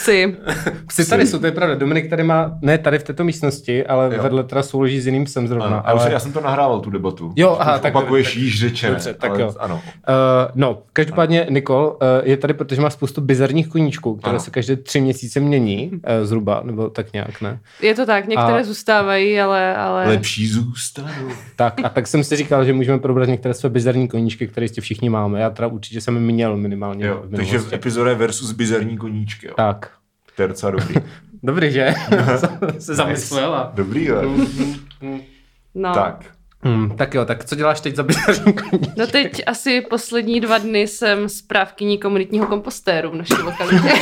Psy. 0.08 0.36
Psy 0.88 1.10
tady 1.10 1.28
jsou, 1.28 1.40
to 1.40 1.46
je 1.46 1.52
pravda. 1.52 1.76
Dominik 1.76 2.10
tady 2.10 2.24
má, 2.24 2.58
ne 2.62 2.78
tady 2.78 3.00
v 3.00 3.04
této 3.04 3.24
místnosti, 3.24 3.86
ale 3.86 4.16
Jo. 4.16 4.24
vedle 4.24 4.44
teda 4.44 4.64
souloží 4.64 5.02
s 5.02 5.06
jiným 5.06 5.24
psem 5.26 5.48
zrovna. 5.48 5.66
Ano, 5.66 5.82
ale... 6.02 6.12
Já 6.12 6.20
jsem 6.20 6.32
to 6.34 6.42
nahrával, 6.42 6.80
tu 6.80 6.90
debatu. 6.90 7.34
Jo, 7.36 7.58
aha, 7.60 7.76
Už 7.76 7.82
tak- 7.82 7.96
opakuješ 7.96 8.28
tak- 8.28 8.36
již 8.38 8.60
řečené. 8.60 8.92
Dobře, 8.94 9.14
tak 9.14 9.32
ale, 9.32 9.42
jo. 9.42 9.54
Ano. 9.60 9.76
Uh, 9.76 9.82
no, 10.56 10.80
každopádně 10.94 11.48
Nikol 11.50 11.98
uh, 12.02 12.28
je 12.28 12.38
tady, 12.38 12.54
protože 12.54 12.82
má 12.82 12.90
spoustu 12.90 13.22
bizarních 13.22 13.68
koníčků, 13.68 14.16
které 14.16 14.30
Ano. 14.32 14.40
se 14.40 14.52
každé 14.52 14.76
tři 14.76 15.02
měsíce 15.02 15.40
mění, 15.40 15.90
uh, 15.92 16.00
zhruba, 16.24 16.62
nebo 16.66 16.90
tak 16.90 17.14
nějak, 17.14 17.42
ne? 17.42 17.60
Je 17.82 17.96
to 17.96 18.06
tak, 18.06 18.28
některé 18.28 18.60
A- 18.60 18.64
zůstávají, 18.64 19.40
ale... 19.42 19.76
ale... 19.76 20.08
Lepší 20.08 20.48
zůstanou. 20.48 21.30
Tak 21.56 21.74
a 21.84 21.90
tak 21.90 22.08
jsem 22.08 22.24
si 22.24 22.36
říkal, 22.36 22.66
že 22.66 22.74
můžeme 22.74 23.00
probrat 23.00 23.30
některé 23.30 23.54
své 23.54 23.70
bizarní 23.70 24.08
koníčky, 24.08 24.48
které 24.48 24.64
jistě 24.64 24.82
všichni 24.82 25.10
máme. 25.10 25.40
Já 25.40 25.50
teda 25.50 25.68
určitě 25.68 26.02
jsem 26.02 26.16
je 26.16 26.22
měl 26.22 26.58
minimálně 26.58 27.06
Jo, 27.06 27.22
v 27.26 27.36
takže 27.36 27.60
epizoda 27.74 28.14
versus 28.14 28.52
bizarní 28.52 28.98
koníčky. 28.98 29.48
Jo. 29.48 29.54
Tak. 29.58 29.92
To 30.38 30.44
je 30.44 30.48
docela 30.48 30.72
dobrý. 30.72 30.96
Dobrý, 31.44 31.72
že? 31.72 31.94
se 32.80 32.96
zamyslel 32.96 33.56
a... 33.56 33.72
Dobrý, 33.74 34.06
jo. 34.06 34.22
No. 35.76 35.94
Tak. 35.94 36.26
Hmm, 36.64 36.98
tak 36.98 37.14
jo, 37.14 37.26
tak 37.26 37.46
co 37.46 37.56
děláš 37.56 37.82
teď 37.82 37.96
za 37.96 38.04
bizarní 38.04 38.54
koníčky? 38.54 38.94
No 38.98 39.08
teď 39.08 39.44
asi 39.48 39.82
poslední 39.82 40.40
dva 40.40 40.58
dny 40.58 40.88
jsem 40.88 41.30
správkyní 41.30 41.98
komunitního 41.98 42.48
kompostéru 42.48 43.12
v 43.12 43.16
naší 43.16 43.34
lokalitě. 43.34 43.94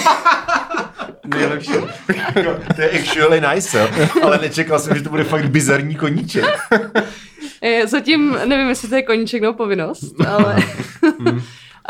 Nejlepší. 1.25 1.71
To 2.75 2.81
je 2.81 2.89
actually 2.89 3.41
nice, 3.41 3.79
jo. 3.79 4.07
ale 4.23 4.37
nečekal 4.37 4.79
jsem, 4.79 4.95
že 4.97 5.01
to 5.03 5.09
bude 5.09 5.23
fakt 5.23 5.49
bizarní 5.49 5.95
koníček. 5.95 6.45
Eh, 7.61 7.87
Zatím 7.87 8.37
nevím, 8.45 8.69
jestli 8.69 8.89
to 8.89 8.95
je 8.95 9.03
koníček 9.03 9.41
nebo 9.41 9.53
povinnost, 9.53 10.21
ale... 10.27 10.57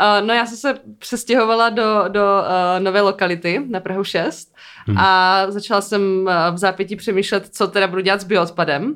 Uh, 0.00 0.26
no 0.26 0.34
já 0.34 0.46
jsem 0.46 0.56
se 0.56 0.74
přestěhovala 0.98 1.68
do, 1.68 2.04
do 2.08 2.20
uh, 2.20 2.84
nové 2.84 3.00
lokality 3.00 3.62
na 3.68 3.80
Prahu 3.80 4.04
6 4.04 4.56
a 4.96 5.42
začala 5.48 5.80
jsem 5.80 6.02
uh, 6.02 6.54
v 6.54 6.58
zápětí 6.58 6.96
přemýšlet, 6.96 7.48
co 7.52 7.66
teda 7.68 7.86
budu 7.86 8.02
dělat 8.02 8.20
s 8.20 8.24
bioodpadem. 8.24 8.84
Uh, 8.86 8.94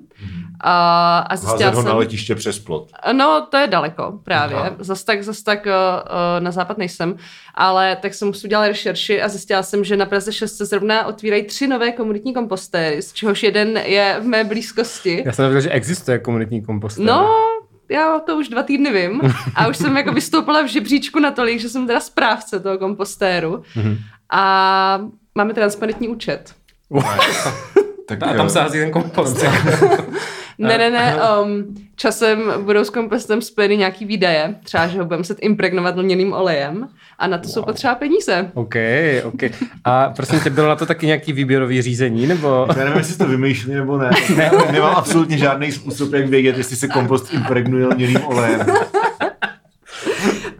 a 0.61 1.37
zjistila 1.37 1.53
Házet 1.53 1.75
ho 1.75 1.83
na 1.83 1.91
jsem... 1.91 1.99
letiště 1.99 2.35
přes 2.35 2.59
plot. 2.59 2.91
No, 3.13 3.47
to 3.51 3.57
je 3.57 3.67
daleko 3.67 4.21
právě. 4.25 4.57
Aha. 4.57 4.71
Zas 4.79 5.05
tak, 5.05 5.23
zas 5.23 5.43
tak 5.43 5.67
uh, 5.67 5.73
uh, 5.73 6.45
na 6.45 6.51
západ 6.51 6.79
nejsem. 6.79 7.17
Ale 7.55 7.97
tak 7.97 8.15
jsem 8.15 8.35
si 8.35 8.47
udělala 8.47 8.69
rešerši 8.69 9.23
a 9.23 9.29
zjistila 9.29 9.63
jsem, 9.63 9.85
že 9.85 9.97
na 9.97 10.07
Praze 10.07 10.33
6 10.33 10.57
se 10.57 10.67
zrovna 10.67 11.07
otvírají 11.07 11.43
tři 11.43 11.67
nové 11.67 11.93
komunitní 11.93 12.35
kompostéry, 12.35 13.03
z 13.03 13.13
čehož 13.13 13.43
jeden 13.43 13.77
je 13.77 14.17
v 14.21 14.25
mé 14.25 14.45
blízkosti. 14.45 15.23
Já 15.27 15.33
jsem 15.33 15.43
nevěděl, 15.43 15.71
že 15.71 15.71
existuje 15.71 16.19
komunitní 16.19 16.63
kompostér. 16.63 17.07
No, 17.07 17.31
já 17.91 18.19
to 18.19 18.37
už 18.37 18.49
dva 18.49 18.63
týdny 18.63 18.93
vím. 18.93 19.21
A 19.55 19.69
už 19.69 19.77
jsem 19.77 19.97
jako 19.97 20.13
vystoupila 20.13 20.63
v 20.63 20.67
žebříčku 20.67 21.19
natolik, 21.19 21.61
že 21.61 21.69
jsem 21.69 21.87
teda 21.87 22.01
správce 22.01 22.61
toho 22.61 22.79
kompostéru. 22.79 23.63
A 24.31 25.01
máme 25.35 25.55
transparentní 25.55 26.09
účet. 26.09 26.55
Tak, 28.07 28.23
A 28.23 28.35
tam 28.35 28.51
se 28.51 28.61
hází 28.61 28.79
ten 28.79 28.91
kompost. 28.91 29.37
Ne, 30.61 30.79
ne, 30.79 30.91
ne, 30.91 31.17
um, 31.43 31.75
časem 31.97 32.53
budou 32.65 32.85
s 32.85 32.91
kompostem 32.91 33.43
spojeny 33.43 33.77
nějaký 33.77 34.05
výdaje, 34.05 34.55
třeba, 34.65 34.87
že 34.87 34.99
ho 34.99 35.05
budeme 35.05 35.21
muset 35.21 35.39
impregnovat 35.41 35.97
lněným 35.97 36.33
olejem 36.33 36.89
a 37.19 37.27
na 37.27 37.39
to 37.39 37.49
jsou 37.49 37.63
potřeba 37.63 37.95
peníze. 37.95 38.51
OK, 38.55 38.75
OK. 39.25 39.43
A 39.85 40.09
prosím 40.17 40.41
tě, 40.41 40.51
bylo 40.51 40.69
na 40.69 40.77
to 40.77 40.87
taky 40.87 41.07
nějaký 41.07 41.33
výběrový 41.33 41.83
řízení, 41.83 42.27
nebo... 42.27 42.67
Já 42.77 42.85
nevím, 42.85 42.99
jestli 42.99 43.17
to 43.17 43.27
vymýšlí 43.27 43.75
nebo 43.75 43.99
ne. 43.99 44.11
ne. 44.37 44.51
Nemám 44.73 44.95
absolutně 44.97 45.39
žádný 45.39 45.73
způsob, 45.73 46.13
jak 46.13 46.27
vědět, 46.29 46.59
jestli 46.59 46.77
se 46.77 46.89
kompost 46.89 47.35
impregnuje 47.35 47.87
lněným 47.87 48.25
olejem. 48.25 48.67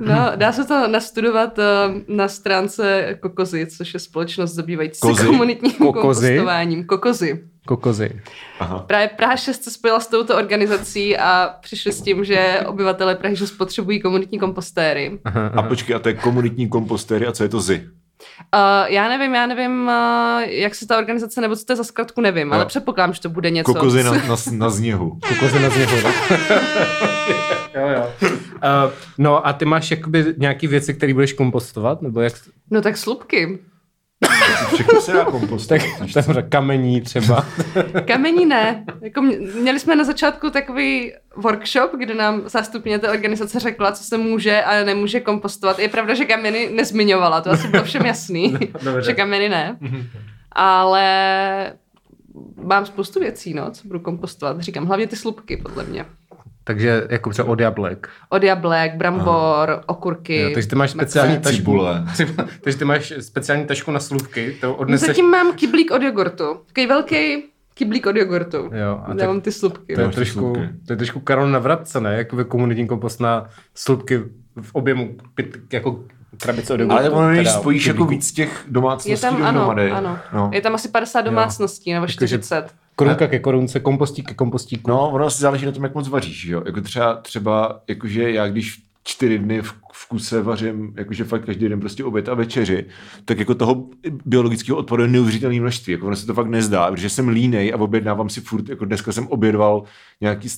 No, 0.01 0.33
dá 0.37 0.53
se 0.53 0.65
to 0.65 0.89
nastudovat 0.89 1.59
uh, 1.59 2.17
na 2.17 2.29
stránce 2.29 3.17
Kokozy, 3.21 3.67
což 3.67 3.95
je 3.95 4.01
společnost 4.01 4.55
zabývající 4.55 5.01
se 5.17 5.27
komunitním 5.27 5.73
Kokozy? 5.73 6.29
kompostováním. 6.29 6.85
Kokozy. 6.85 7.45
Kokozy. 7.67 8.21
Aha. 8.61 8.79
Právě 8.79 9.09
Praha 9.09 9.37
6 9.37 9.65
se 9.65 9.71
spojila 9.71 10.01
s 10.01 10.07
touto 10.07 10.37
organizací 10.37 11.17
a 11.17 11.55
přišli 11.61 11.93
s 11.93 12.03
tím, 12.03 12.25
že 12.25 12.61
obyvatele 12.67 13.15
Prahy 13.15 13.37
6 13.37 13.51
potřebují 13.51 14.01
komunitní 14.01 14.39
kompostéry. 14.39 15.19
A 15.55 15.63
počkej, 15.63 15.97
a 15.97 15.99
to 15.99 16.09
je 16.09 16.15
komunitní 16.15 16.69
kompostéry 16.69 17.27
a 17.27 17.33
co 17.33 17.43
je 17.43 17.49
to 17.49 17.61
ZI? 17.61 17.89
Uh, 18.55 18.93
já 18.93 19.09
nevím, 19.09 19.35
já 19.35 19.47
nevím, 19.47 19.83
uh, 19.89 20.41
jak 20.43 20.75
se 20.75 20.87
ta 20.87 20.99
organizace, 20.99 21.41
nebo 21.41 21.57
co 21.57 21.65
to 21.65 21.73
je 21.73 21.77
za 21.77 21.85
zkratku, 21.85 22.21
nevím, 22.21 22.49
Jo. 22.49 22.55
ale 22.55 22.67
předpokládám, 22.67 23.15
že 23.15 23.21
to 23.21 23.29
bude 23.29 23.51
něco. 23.51 23.75
Kokozy 23.75 24.05
na, 24.05 24.13
na, 24.13 24.37
na 24.53 24.71
zněhu. 24.71 25.19
Kokozy 25.29 25.61
na 25.61 25.71
zněhu. 25.71 25.97
jo, 27.75 27.89
jo. 27.97 28.09
Uh, 28.23 28.93
no 29.19 29.47
a 29.47 29.53
ty 29.53 29.65
máš 29.65 29.91
jakoby 29.91 30.35
nějaký 30.39 30.67
věci, 30.67 30.95
které 30.95 31.15
budeš 31.15 31.33
kompostovat? 31.33 32.03
Nebo 32.03 32.21
jak... 32.21 32.33
No 32.71 32.83
tak 32.83 32.97
slupky. 32.97 33.59
Všechno 34.75 35.01
se 35.01 35.13
dá 35.13 35.25
kompostovat. 35.25 35.83
Tak 36.05 36.25
tam 36.27 36.35
kamení 36.49 37.01
třeba. 37.01 37.47
Kamení 38.07 38.47
ne. 38.47 38.85
Jako 39.01 39.23
mě- 39.23 39.37
měli 39.39 39.81
jsme 39.81 39.97
na 39.97 40.05
začátku 40.05 40.51
takový 40.51 41.13
workshop, 41.37 41.91
kde 41.99 42.15
nám 42.15 42.43
zástupně 42.49 42.99
té 42.99 43.09
organizace 43.11 43.61
řekla, 43.61 43.93
co 43.93 44.05
se 44.05 44.19
může 44.19 44.63
a 44.63 44.85
nemůže 44.85 45.21
kompostovat. 45.21 45.79
Je 45.79 45.89
pravda, 45.89 46.15
že 46.15 46.25
kameny 46.25 46.71
nezmiňovala, 46.75 47.41
to 47.41 47.51
asi 47.51 47.69
bylo 47.69 47.83
všem 47.83 48.07
jasný, 48.07 48.53
dobře. 48.83 49.03
že 49.03 49.15
kameny 49.15 49.49
ne. 49.49 49.79
Ale 50.53 51.73
mám 52.65 52.87
spoustu 52.87 53.21
věcí, 53.21 53.55
no, 53.55 53.71
co 53.71 53.89
budu 53.89 54.01
kompostovat. 54.01 54.61
Říkám, 54.61 54.87
hlavně 54.87 55.07
ty 55.07 55.17
slupky, 55.17 55.57
podle 55.57 55.85
mě. 55.85 56.05
Takže 56.71 57.07
jako 57.11 57.31
třeba 57.31 57.49
od 57.49 57.61
jablek. 57.61 58.09
Od 58.29 58.43
jablek, 58.43 58.95
brambor, 58.95 59.81
okurky. 59.87 60.37
Jo, 60.37 60.51
takže 60.55 60.69
ty 60.69 60.77
máš 60.77 60.91
speciální 60.91 61.39
tašku. 61.39 61.57
cibule. 61.57 62.05
takže 62.65 62.79
ty 62.79 62.85
máš 62.85 63.13
speciální 63.21 63.67
tašku 63.67 63.91
na 63.91 64.01
slůvky, 64.01 64.57
to 64.61 64.67
No, 64.67 64.75
odneseš... 64.75 65.07
zatím 65.07 65.25
mám 65.31 65.53
kyblík 65.53 65.91
od 65.91 66.03
jogurtu. 66.03 66.61
Takový 66.67 66.87
velký 66.87 67.45
kyblík 67.75 68.07
od 68.07 68.17
jogurtu. 68.17 68.57
Jo, 68.57 69.01
a 69.07 69.15
tak- 69.15 69.27
mám 69.27 69.41
ty 69.41 69.53
slupky. 69.53 69.95
To 69.95 70.01
je, 70.01 70.09
trošku, 70.09 70.39
slupky. 70.41 70.69
to 70.87 70.93
je 70.93 70.97
trošku 70.97 71.21
Karol 71.21 71.49
na 71.49 71.59
vratce, 71.59 72.01
ne? 72.01 72.15
Jakoby 72.17 72.45
komunitní 72.45 72.87
kompost 72.87 73.21
na 73.21 73.49
slupky 73.75 74.19
v 74.63 74.75
objemu 74.75 75.17
pět, 75.35 75.57
jako 75.73 76.05
krabice 76.39 76.75
od 76.75 76.91
Ale 76.91 77.11
ono, 77.11 77.31
když 77.31 77.51
spojíš 77.51 77.87
jako 77.87 78.05
víc 78.05 78.33
těch 78.33 78.65
domácností 78.69 79.11
Je 79.11 79.19
tam, 79.19 79.43
ano, 79.43 79.53
dohromady. 79.53 79.91
ano. 79.91 80.19
No. 80.33 80.51
Je 80.53 80.61
tam 80.61 80.75
asi 80.75 80.89
50 80.89 81.21
domácností, 81.21 81.93
nebo 81.93 82.07
40. 82.07 82.75
Korunka 82.97 83.27
ke 83.27 83.39
korunce, 83.39 83.81
kompostík 83.81 84.29
ke 84.29 84.35
kompostíku. 84.35 84.91
No, 84.91 85.11
ono 85.11 85.27
asi 85.27 85.41
záleží 85.41 85.67
na 85.67 85.73
tom, 85.73 85.83
jak 85.83 85.95
moc 85.95 86.09
vaříš, 86.09 86.45
jo. 86.45 86.63
Jako 86.67 86.81
třeba, 86.81 87.15
třeba 87.15 87.81
jakože 87.89 88.31
já 88.33 88.49
když 88.49 88.83
čtyři 89.05 89.39
dny 89.39 89.63
v, 89.63 89.75
v 89.93 90.09
kuse 90.09 90.43
vařím, 90.43 90.95
jakože 90.97 91.25
fakt 91.25 91.45
každý 91.45 91.69
den 91.69 91.81
prostě 91.81 92.05
oběd 92.05 92.29
a 92.29 92.35
večeři, 92.35 92.87
tak 93.25 93.39
jako 93.39 93.55
toho 93.55 93.85
biologického 94.25 94.79
odpadu 94.79 95.03
je 95.03 95.09
neuvěřitelné 95.09 95.61
množství. 95.61 95.93
Jako 95.93 96.07
ono 96.07 96.17
se 96.17 96.27
to 96.27 96.35
fakt 96.35 96.47
nezdá, 96.47 96.91
protože 96.91 97.11
jsem 97.11 97.29
línej 97.29 97.73
a 97.75 97.77
objednávám 97.77 98.29
si 98.29 98.41
furt, 98.41 98.69
jako 98.69 98.85
dneska 98.85 99.13
jsem 99.13 99.27
obědval 99.27 99.83
nějaký, 100.21 100.49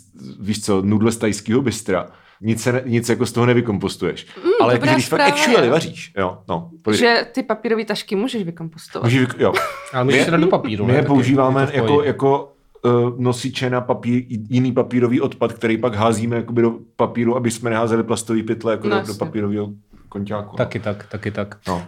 víš 0.41 0.65
co, 0.65 0.83
nudle 0.83 1.13
z 1.13 1.17
tajského 1.17 1.63
bystra. 1.63 2.07
Nic, 2.43 2.63
se 2.63 2.73
ne, 2.73 2.83
nic 2.87 3.09
jako 3.09 3.27
z 3.27 3.33
toho 3.33 3.47
nevykompostuješ. 3.47 4.27
Mm, 4.45 4.51
Ale 4.61 4.79
když 4.79 5.09
fakt 5.09 5.21
actually 5.21 5.69
vaříš, 5.69 6.13
jo, 6.19 6.39
no. 6.49 6.71
pojď. 6.83 6.99
Že 6.99 7.27
ty 7.33 7.43
papírové 7.43 7.85
tašky 7.85 8.17
můžeš 8.17 8.43
vykompostovat. 8.43 9.05
Můžeš, 9.05 9.21
vy- 9.21 9.43
jo. 9.43 9.53
Ale 9.93 10.05
můžeš 10.05 10.27
do 10.27 10.47
papíru. 10.47 10.87
My 10.87 10.95
je 10.95 11.03
používáme 11.03 11.69
jako, 11.73 12.03
jako 12.03 12.53
uh, 12.83 12.93
nosiče 13.19 13.71
na 13.71 13.81
papír, 13.81 14.25
jiný 14.29 14.73
papírový 14.73 15.21
odpad, 15.21 15.53
který 15.53 15.79
pak 15.79 15.95
házíme 15.95 16.37
jakoby 16.37 16.63
do 16.63 16.75
papíru, 16.97 17.37
aby 17.37 17.51
jsme 17.51 17.71
neházeli 17.71 18.03
plastový 18.03 18.43
pytle 18.43 18.73
jako 18.73 18.89
No, 18.89 19.01
do, 19.01 19.07
do 19.07 19.15
papírového 19.15 19.69
konťáku. 20.09 20.57
Taky 20.57 20.79
tak, 20.79 21.07
taky 21.07 21.31
tak. 21.31 21.59
No. 21.69 21.77
Uh, 21.77 21.83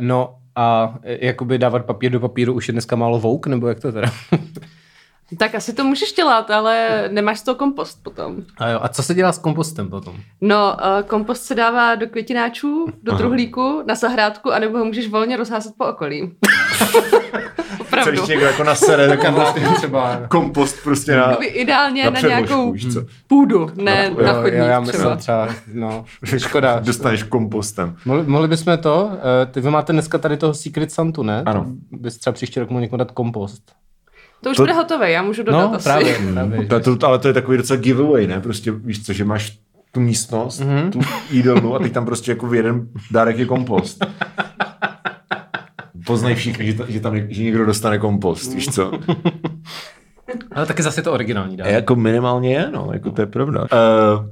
no 0.00 0.34
a 0.56 0.94
e, 1.02 1.26
jakoby 1.26 1.58
dávat 1.58 1.84
papír 1.84 2.12
do 2.12 2.20
papíru 2.20 2.52
už 2.52 2.68
je 2.68 2.72
dneska 2.72 2.96
málo 2.96 3.18
vouk, 3.18 3.46
nebo 3.46 3.68
jak 3.68 3.80
to 3.80 3.92
teda? 3.92 4.12
Tak 5.38 5.54
asi 5.54 5.72
to 5.72 5.84
můžeš 5.84 6.12
dělat, 6.12 6.50
ale 6.50 7.04
nemáš 7.12 7.38
z 7.38 7.42
toho 7.42 7.54
kompost 7.54 8.02
potom. 8.02 8.36
a, 8.58 8.68
jo, 8.68 8.78
a 8.82 8.88
co 8.88 9.02
se 9.02 9.14
dělá 9.14 9.32
s 9.32 9.38
kompostem 9.38 9.90
potom? 9.90 10.16
No, 10.40 10.76
uh, 11.00 11.02
kompost 11.08 11.42
se 11.44 11.54
dává 11.54 11.94
do 11.94 12.06
květináčů, 12.06 12.86
do 13.02 13.12
Aha. 13.12 13.18
truhlíku, 13.18 13.82
na 13.86 13.94
zahrádku, 13.94 14.52
anebo 14.52 14.78
ho 14.78 14.84
můžeš 14.84 15.08
volně 15.08 15.36
rozházet 15.36 15.72
po 15.78 15.84
okolí. 15.84 16.32
Co 17.78 17.82
Opravdu. 17.82 18.10
když 18.12 18.26
někdo 18.26 18.46
jako 18.46 18.64
nasere 18.64 19.08
tak 19.08 19.20
Kompost 19.20 19.54
třeba... 19.76 20.20
kompost 20.28 20.76
prostě 20.84 21.16
na, 21.16 21.28
Jakoby 21.28 21.46
ideálně 21.46 22.04
na 22.04 22.10
na, 22.10 22.20
nějakou 22.20 22.72
víš 22.72 22.92
co? 22.94 23.00
půdu, 23.26 23.70
ne 23.74 24.10
Na- 24.10 24.22
na, 24.32 24.42
chodník 24.42 24.58
jo, 24.58 24.64
já 24.64 24.80
třeba. 24.80 24.80
myslel 24.80 25.16
třeba, 25.16 25.48
no, 25.72 26.04
škoda. 26.36 26.78
Dostaneš 26.80 27.22
kompostem. 27.22 27.96
Mohli, 28.04 28.22
mohli 28.26 28.48
bychom 28.48 28.78
to, 28.78 29.04
uh, 29.06 29.12
ty 29.50 29.60
vy 29.60 29.70
máte 29.70 29.92
dneska 29.92 30.18
tady 30.18 30.36
toho 30.36 30.54
Secret 30.54 30.92
Santu, 30.92 31.22
ne? 31.22 31.42
Ano. 31.46 31.66
Bys 31.92 32.18
třeba 32.18 32.32
příští 32.34 32.60
rok 32.60 32.70
mohl 32.70 32.80
někomu 32.80 32.98
dát 32.98 33.10
kompost. 33.10 33.62
To 34.42 34.50
už 34.50 34.56
To- 34.56 34.62
bude 34.62 34.72
hotové, 34.72 35.10
já 35.10 35.22
můžu 35.22 35.42
dodat 35.42 35.58
No, 35.70 35.74
asi. 35.74 35.84
právě, 35.84 36.18
právě. 36.32 36.66
To, 36.66 36.96
to, 36.96 37.06
ale 37.06 37.18
to 37.18 37.28
je 37.28 37.34
takový 37.34 37.56
docela 37.58 37.80
giveaway, 37.80 38.26
ne? 38.26 38.40
Prostě 38.40 38.72
víš 38.72 39.06
co, 39.06 39.12
že 39.12 39.24
máš 39.24 39.58
tu 39.92 40.00
místnost, 40.00 40.60
mm-hmm. 40.60 40.90
tu 40.90 41.00
jídelnu 41.30 41.74
a 41.74 41.78
teď 41.78 41.92
tam 41.92 42.04
prostě 42.06 42.30
jako 42.32 42.46
v 42.46 42.54
jeden 42.54 42.88
dárek 43.10 43.38
je 43.38 43.46
kompost. 43.46 44.06
Poznají 46.06 46.34
všichni, 46.34 46.66
že, 46.66 46.74
ta, 46.74 46.84
že 46.88 47.00
tam 47.00 47.16
že 47.28 47.42
někdo 47.42 47.66
dostane 47.66 47.98
kompost, 47.98 48.54
víš 48.54 48.68
co? 48.74 48.92
Ale 50.52 50.66
taky 50.66 50.82
zase 50.82 51.00
je 51.00 51.04
to 51.04 51.12
originální, 51.12 51.56
dá. 51.56 51.64
A 51.64 51.68
jako 51.68 51.96
minimálně 51.96 52.54
je, 52.54 52.70
no, 52.70 52.90
jako 52.92 53.10
to 53.10 53.20
je 53.22 53.26
pravda. 53.26 53.60
Uh, 53.60 53.68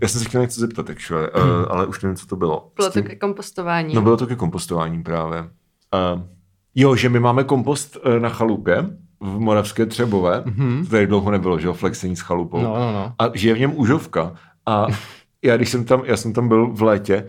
já 0.03 0.09
jsem 0.09 0.21
se 0.21 0.29
chtěl 0.29 0.41
něco 0.41 0.61
zeptat, 0.61 0.91
actually, 0.91 1.29
uh, 1.31 1.43
ale 1.69 1.87
už 1.87 2.03
nevím, 2.03 2.17
co 2.17 2.27
to 2.27 2.37
bylo. 2.37 2.71
Bylo 2.77 2.91
to 2.91 3.03
ke 3.03 3.17
kompostování. 3.17 3.95
No 3.95 4.03
bylo 4.03 4.17
to 4.17 4.27
ke 4.27 4.37
kompostování 4.37 5.03
právě. 5.03 5.41
Uh, 5.41 6.23
jo, 6.75 6.97
že 6.97 7.09
my 7.09 7.21
máme 7.21 7.45
kompost 7.45 7.97
uh, 7.97 8.19
na 8.19 8.29
chalupě 8.29 8.85
v 9.21 9.39
Moravské 9.39 9.87
Třebové, 9.87 10.41
mm-hmm. 10.41 10.85
to 10.85 10.91
tady 10.91 11.07
dlouho 11.07 11.31
nebylo, 11.31 11.59
že 11.59 11.67
jo, 11.67 11.73
flexení 11.73 12.17
s 12.17 12.21
chalupou. 12.21 12.63
No, 12.63 12.75
no, 12.75 12.93
no. 12.93 13.13
A 13.19 13.31
žije 13.35 13.55
v 13.55 13.59
něm 13.61 13.73
užovka. 13.77 14.35
A 14.67 14.87
já, 15.43 15.57
když 15.57 15.69
jsem 15.71 15.85
tam, 15.85 16.03
já 16.05 16.17
jsem 16.17 16.33
tam 16.33 16.49
byl 16.49 16.67
v 16.73 16.83
létě 16.83 17.27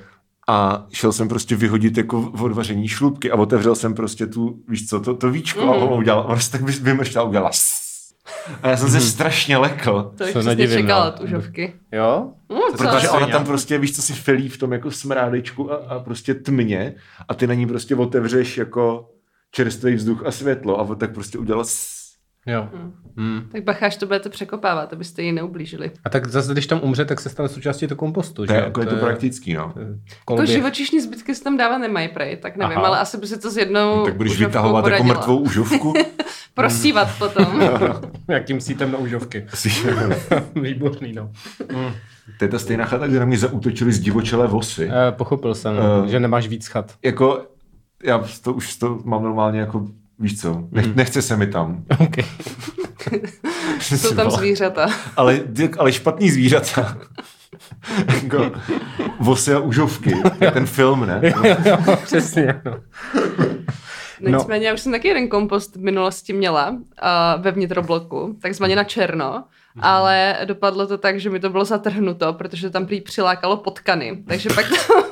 a 0.47 0.85
šel 0.93 1.11
jsem 1.11 1.27
prostě 1.27 1.55
vyhodit 1.55 1.97
jako 1.97 2.21
v 2.21 2.43
odvaření 2.43 2.87
šlubky 2.87 3.31
a 3.31 3.35
otevřel 3.35 3.75
jsem 3.75 3.93
prostě 3.93 4.27
tu, 4.27 4.59
víš 4.67 4.87
co, 4.89 4.99
to, 4.99 5.13
to 5.13 5.31
víčko 5.31 5.61
mm. 5.61 5.69
a 5.69 5.73
on 5.73 5.99
udělal, 5.99 6.25
on 6.27 6.39
se 6.39 6.51
tak 6.51 6.61
vy- 6.61 6.71
vymršťal 6.81 7.25
a 7.25 7.27
udělal 7.27 7.49
sss. 7.53 8.13
a 8.63 8.69
já 8.69 8.77
jsem 8.77 8.89
se 8.89 9.01
strašně 9.01 9.57
lekl. 9.57 10.13
to 10.17 10.23
přesně 10.23 10.43
nedivím, 10.43 10.77
čekala, 10.77 11.05
no. 11.05 11.11
tužovky. 11.11 11.73
Jo? 11.91 12.31
No, 12.49 12.61
Protože 12.77 13.09
ona 13.09 13.27
tam 13.27 13.45
prostě, 13.45 13.77
víš 13.77 13.95
co, 13.95 14.01
si 14.01 14.13
felí 14.13 14.49
v 14.49 14.57
tom 14.57 14.73
jako 14.73 14.91
smrádečku 14.91 15.71
a, 15.71 15.75
a 15.75 15.99
prostě 15.99 16.33
tmně 16.33 16.95
a 17.27 17.33
ty 17.33 17.47
na 17.47 17.53
ní 17.53 17.67
prostě 17.67 17.95
otevřeš 17.95 18.57
jako 18.57 19.09
čerstvý 19.51 19.95
vzduch 19.95 20.25
a 20.25 20.31
světlo 20.31 20.79
a 20.79 20.95
tak 20.95 21.13
prostě 21.13 21.37
udělal. 21.37 21.63
Jo. 22.49 22.69
Hmm. 23.17 23.49
Tak 23.51 23.63
bacha, 23.63 23.85
až 23.85 23.97
to 23.97 24.05
budete 24.05 24.29
překopávat, 24.29 24.93
abyste 24.93 25.21
ji 25.21 25.31
neublížili. 25.31 25.91
A 26.03 26.09
tak 26.09 26.27
zase, 26.27 26.51
když 26.53 26.67
tam 26.67 26.79
umře, 26.83 27.05
tak 27.05 27.19
se 27.19 27.29
stane 27.29 27.49
součástí 27.49 27.87
toho 27.87 27.97
kompostu, 27.97 28.33
To 28.33 28.45
že? 28.45 28.53
je, 28.53 28.63
jako 28.63 28.79
je 28.81 28.85
to 28.87 28.95
praktický, 28.95 29.53
no. 29.53 29.73
Jako 30.29 30.45
živočišní 30.45 31.01
zbytky 31.01 31.35
se 31.35 31.43
tam 31.43 31.57
dávat 31.57 31.77
nemají 31.77 32.07
prej, 32.07 32.37
tak 32.37 32.55
nevím, 32.57 32.77
Aha. 32.77 32.87
ale 32.87 32.99
asi 32.99 33.17
by 33.17 33.27
si 33.27 33.39
to 33.39 33.51
s 33.51 33.57
jednou 33.57 34.05
Tak 34.05 34.15
budeš 34.15 34.39
vytahovat 34.39 34.85
jako 34.85 34.97
poradila. 34.97 35.15
mrtvou 35.17 35.37
užovku. 35.37 35.93
Prosívat 36.53 37.07
potom. 37.17 37.61
Jakým 38.29 38.61
sítem 38.61 38.91
na 38.91 38.97
užovky. 38.97 39.45
Výborný, 40.61 41.13
no. 41.13 41.31
To 42.39 42.45
je 42.45 42.49
ta 42.49 42.59
stejná 42.59 42.85
chata, 42.85 43.07
kde 43.07 43.19
na 43.19 43.25
mě 43.25 43.37
zautočili 43.37 43.93
z 43.93 43.99
divočelé 43.99 44.47
vosy. 44.47 44.89
E, 44.91 45.11
pochopil 45.11 45.55
jsem, 45.55 45.75
Eh. 46.05 46.07
že 46.09 46.19
nemáš 46.19 46.47
víc 46.47 46.67
chat. 46.67 46.93
Jako, 47.03 47.45
já 48.07 48.23
to 48.41 48.53
už 48.53 48.75
to 48.75 48.99
mám 49.03 49.23
normálně 49.23 49.59
jako, 49.59 49.87
víš 50.19 50.41
co, 50.41 50.67
nech, 50.71 50.95
nechce 50.95 51.21
se 51.21 51.37
mi 51.37 51.47
tam. 51.47 51.83
Okay. 51.99 52.25
Jsou 53.79 54.15
tam 54.15 54.31
zvířata. 54.31 54.89
ale, 55.17 55.39
ale 55.77 55.93
špatný 55.93 56.29
zvířata. 56.29 56.97
jako, 58.23 58.51
vosy 59.19 59.53
a 59.53 59.59
užovky. 59.59 60.13
Je 60.41 60.51
ten 60.51 60.65
film, 60.65 61.05
ne? 61.05 61.21
jo, 61.65 61.95
přesně, 62.03 62.61
no. 62.65 62.79
Nicméně 64.21 64.67
já 64.67 64.73
už 64.73 64.81
jsem 64.81 64.91
taky 64.91 65.07
jeden 65.07 65.27
kompost 65.27 65.75
v 65.75 65.79
minulosti 65.79 66.33
měla 66.33 66.69
uh, 66.69 66.77
ve 67.41 67.51
vnitrobloku, 67.51 68.35
takzvaně 68.41 68.75
na 68.75 68.83
černo, 68.83 69.43
ale 69.81 70.37
dopadlo 70.45 70.87
to 70.87 70.97
tak, 70.97 71.19
že 71.19 71.29
mi 71.29 71.39
to 71.39 71.49
bylo 71.49 71.65
zatrhnuto, 71.65 72.33
protože 72.33 72.69
tam 72.69 72.85
prý 72.85 73.01
přilákalo 73.01 73.57
potkany, 73.57 74.23
takže 74.27 74.49
pak 74.55 74.65
tam 74.69 75.03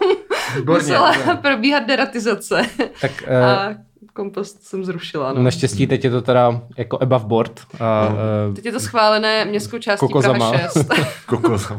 Výborně, 0.55 0.81
musela 0.81 1.11
výborně. 1.11 1.35
probíhat 1.41 1.79
deratizace 1.79 2.61
Tak 3.01 3.27
a 3.27 3.69
e, 3.69 3.77
kompost 4.13 4.63
jsem 4.63 4.85
zrušila. 4.85 5.33
No. 5.33 5.43
naštěstí 5.43 5.87
teď 5.87 6.03
je 6.03 6.09
to 6.11 6.21
teda 6.21 6.61
jako 6.77 6.97
above 7.01 7.25
board. 7.25 7.61
A, 7.79 8.09
e, 8.51 8.53
Teď 8.53 8.65
je 8.65 8.71
to 8.71 8.79
schválené 8.79 9.45
městskou 9.45 9.77
částí 9.77 9.99
Kokozama. 9.99 10.51
Praha 10.51 10.67
6. 10.73 10.89
Kokos. 11.25 11.71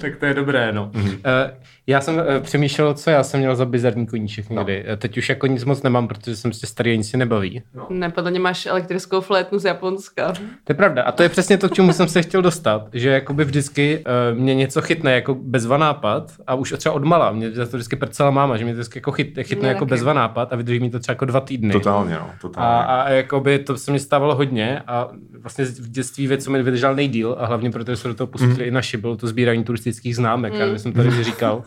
tak 0.00 0.16
to 0.16 0.26
je 0.26 0.34
dobré, 0.34 0.72
no. 0.72 0.90
Mhm. 0.94 1.04
Mm-hmm. 1.06 1.14
Uh, 1.14 1.50
já 1.86 2.00
jsem 2.00 2.14
uh, 2.14 2.22
přemýšlel, 2.40 2.94
co 2.94 3.10
já 3.10 3.22
jsem 3.22 3.40
měl 3.40 3.56
za 3.56 3.64
bizarní 3.64 4.06
koníček 4.06 4.50
někdy. 4.50 4.84
No. 4.90 4.96
Teď 4.96 5.18
už 5.18 5.28
jako 5.28 5.46
nic 5.46 5.64
moc 5.64 5.82
nemám, 5.82 6.08
protože 6.08 6.36
jsem 6.36 6.50
prostě 6.50 6.66
starý 6.66 6.92
a 6.92 6.96
nic 6.96 7.10
si 7.10 7.16
nebaví. 7.16 7.62
ne, 7.90 8.10
podle 8.10 8.30
mě 8.30 8.40
máš 8.40 8.66
elektrickou 8.66 9.20
flétnu 9.20 9.58
z 9.58 9.64
Japonska. 9.64 10.32
To 10.32 10.42
je 10.68 10.74
pravda. 10.74 11.02
A 11.02 11.12
to 11.12 11.22
je 11.22 11.28
přesně 11.28 11.58
to, 11.58 11.68
k 11.68 11.72
čemu 11.72 11.92
jsem 11.92 12.08
se 12.08 12.22
chtěl 12.22 12.42
dostat. 12.42 12.88
Že 12.92 13.08
jakoby 13.10 13.44
vždycky 13.44 14.04
uh, 14.32 14.38
mě 14.38 14.54
něco 14.54 14.82
chytne 14.82 15.12
jako 15.12 15.34
bezva 15.34 15.76
nápad 15.76 16.32
a 16.46 16.54
už 16.54 16.74
třeba 16.76 16.94
od 16.94 17.04
mala. 17.04 17.32
Mě 17.32 17.50
za 17.50 17.66
to 17.66 17.76
vždycky 17.76 17.96
prcela 17.96 18.30
máma, 18.30 18.56
že 18.56 18.64
mě 18.64 18.72
to 18.74 18.78
vždycky 18.80 18.98
jako 18.98 19.12
chyt, 19.12 19.38
chytne 19.42 19.60
Mě 19.60 19.68
jako 19.68 19.84
taky. 19.84 19.90
bezva 19.90 20.12
nápad 20.12 20.52
a 20.52 20.56
vydrží 20.56 20.80
mi 20.80 20.90
to 20.90 20.98
třeba 20.98 21.12
jako 21.12 21.24
dva 21.24 21.40
týdny. 21.40 21.72
Totálně, 21.72 22.14
no. 22.14 22.20
A, 22.20 22.34
Totálně. 22.40 22.84
a 22.86 23.08
jakoby 23.10 23.58
to 23.58 23.76
se 23.76 23.92
mi 23.92 23.98
stávalo 24.00 24.34
hodně 24.34 24.82
a 24.86 25.08
vlastně 25.42 25.64
v 25.64 25.88
dětství 25.90 26.26
věc, 26.26 26.44
co 26.44 26.50
mi 26.50 26.62
vydržel 26.62 26.94
nejdíl 26.94 27.36
a 27.38 27.46
hlavně 27.46 27.70
protože 27.70 27.96
se 27.96 28.08
do 28.08 28.14
toho 28.14 28.26
pustili 28.26 28.52
Mhm. 28.52 28.62
mm. 28.62 28.68
i 28.68 28.70
naši, 28.70 28.96
bylo 28.96 29.16
to 29.16 29.26
sbírání 29.26 29.64
turistických 29.64 30.16
známek. 30.16 30.52
Mm. 30.52 30.58
Já 30.60 30.64
nevím, 30.66 30.78
jsem 30.78 30.92
tady 30.92 31.24
říkal. 31.24 31.62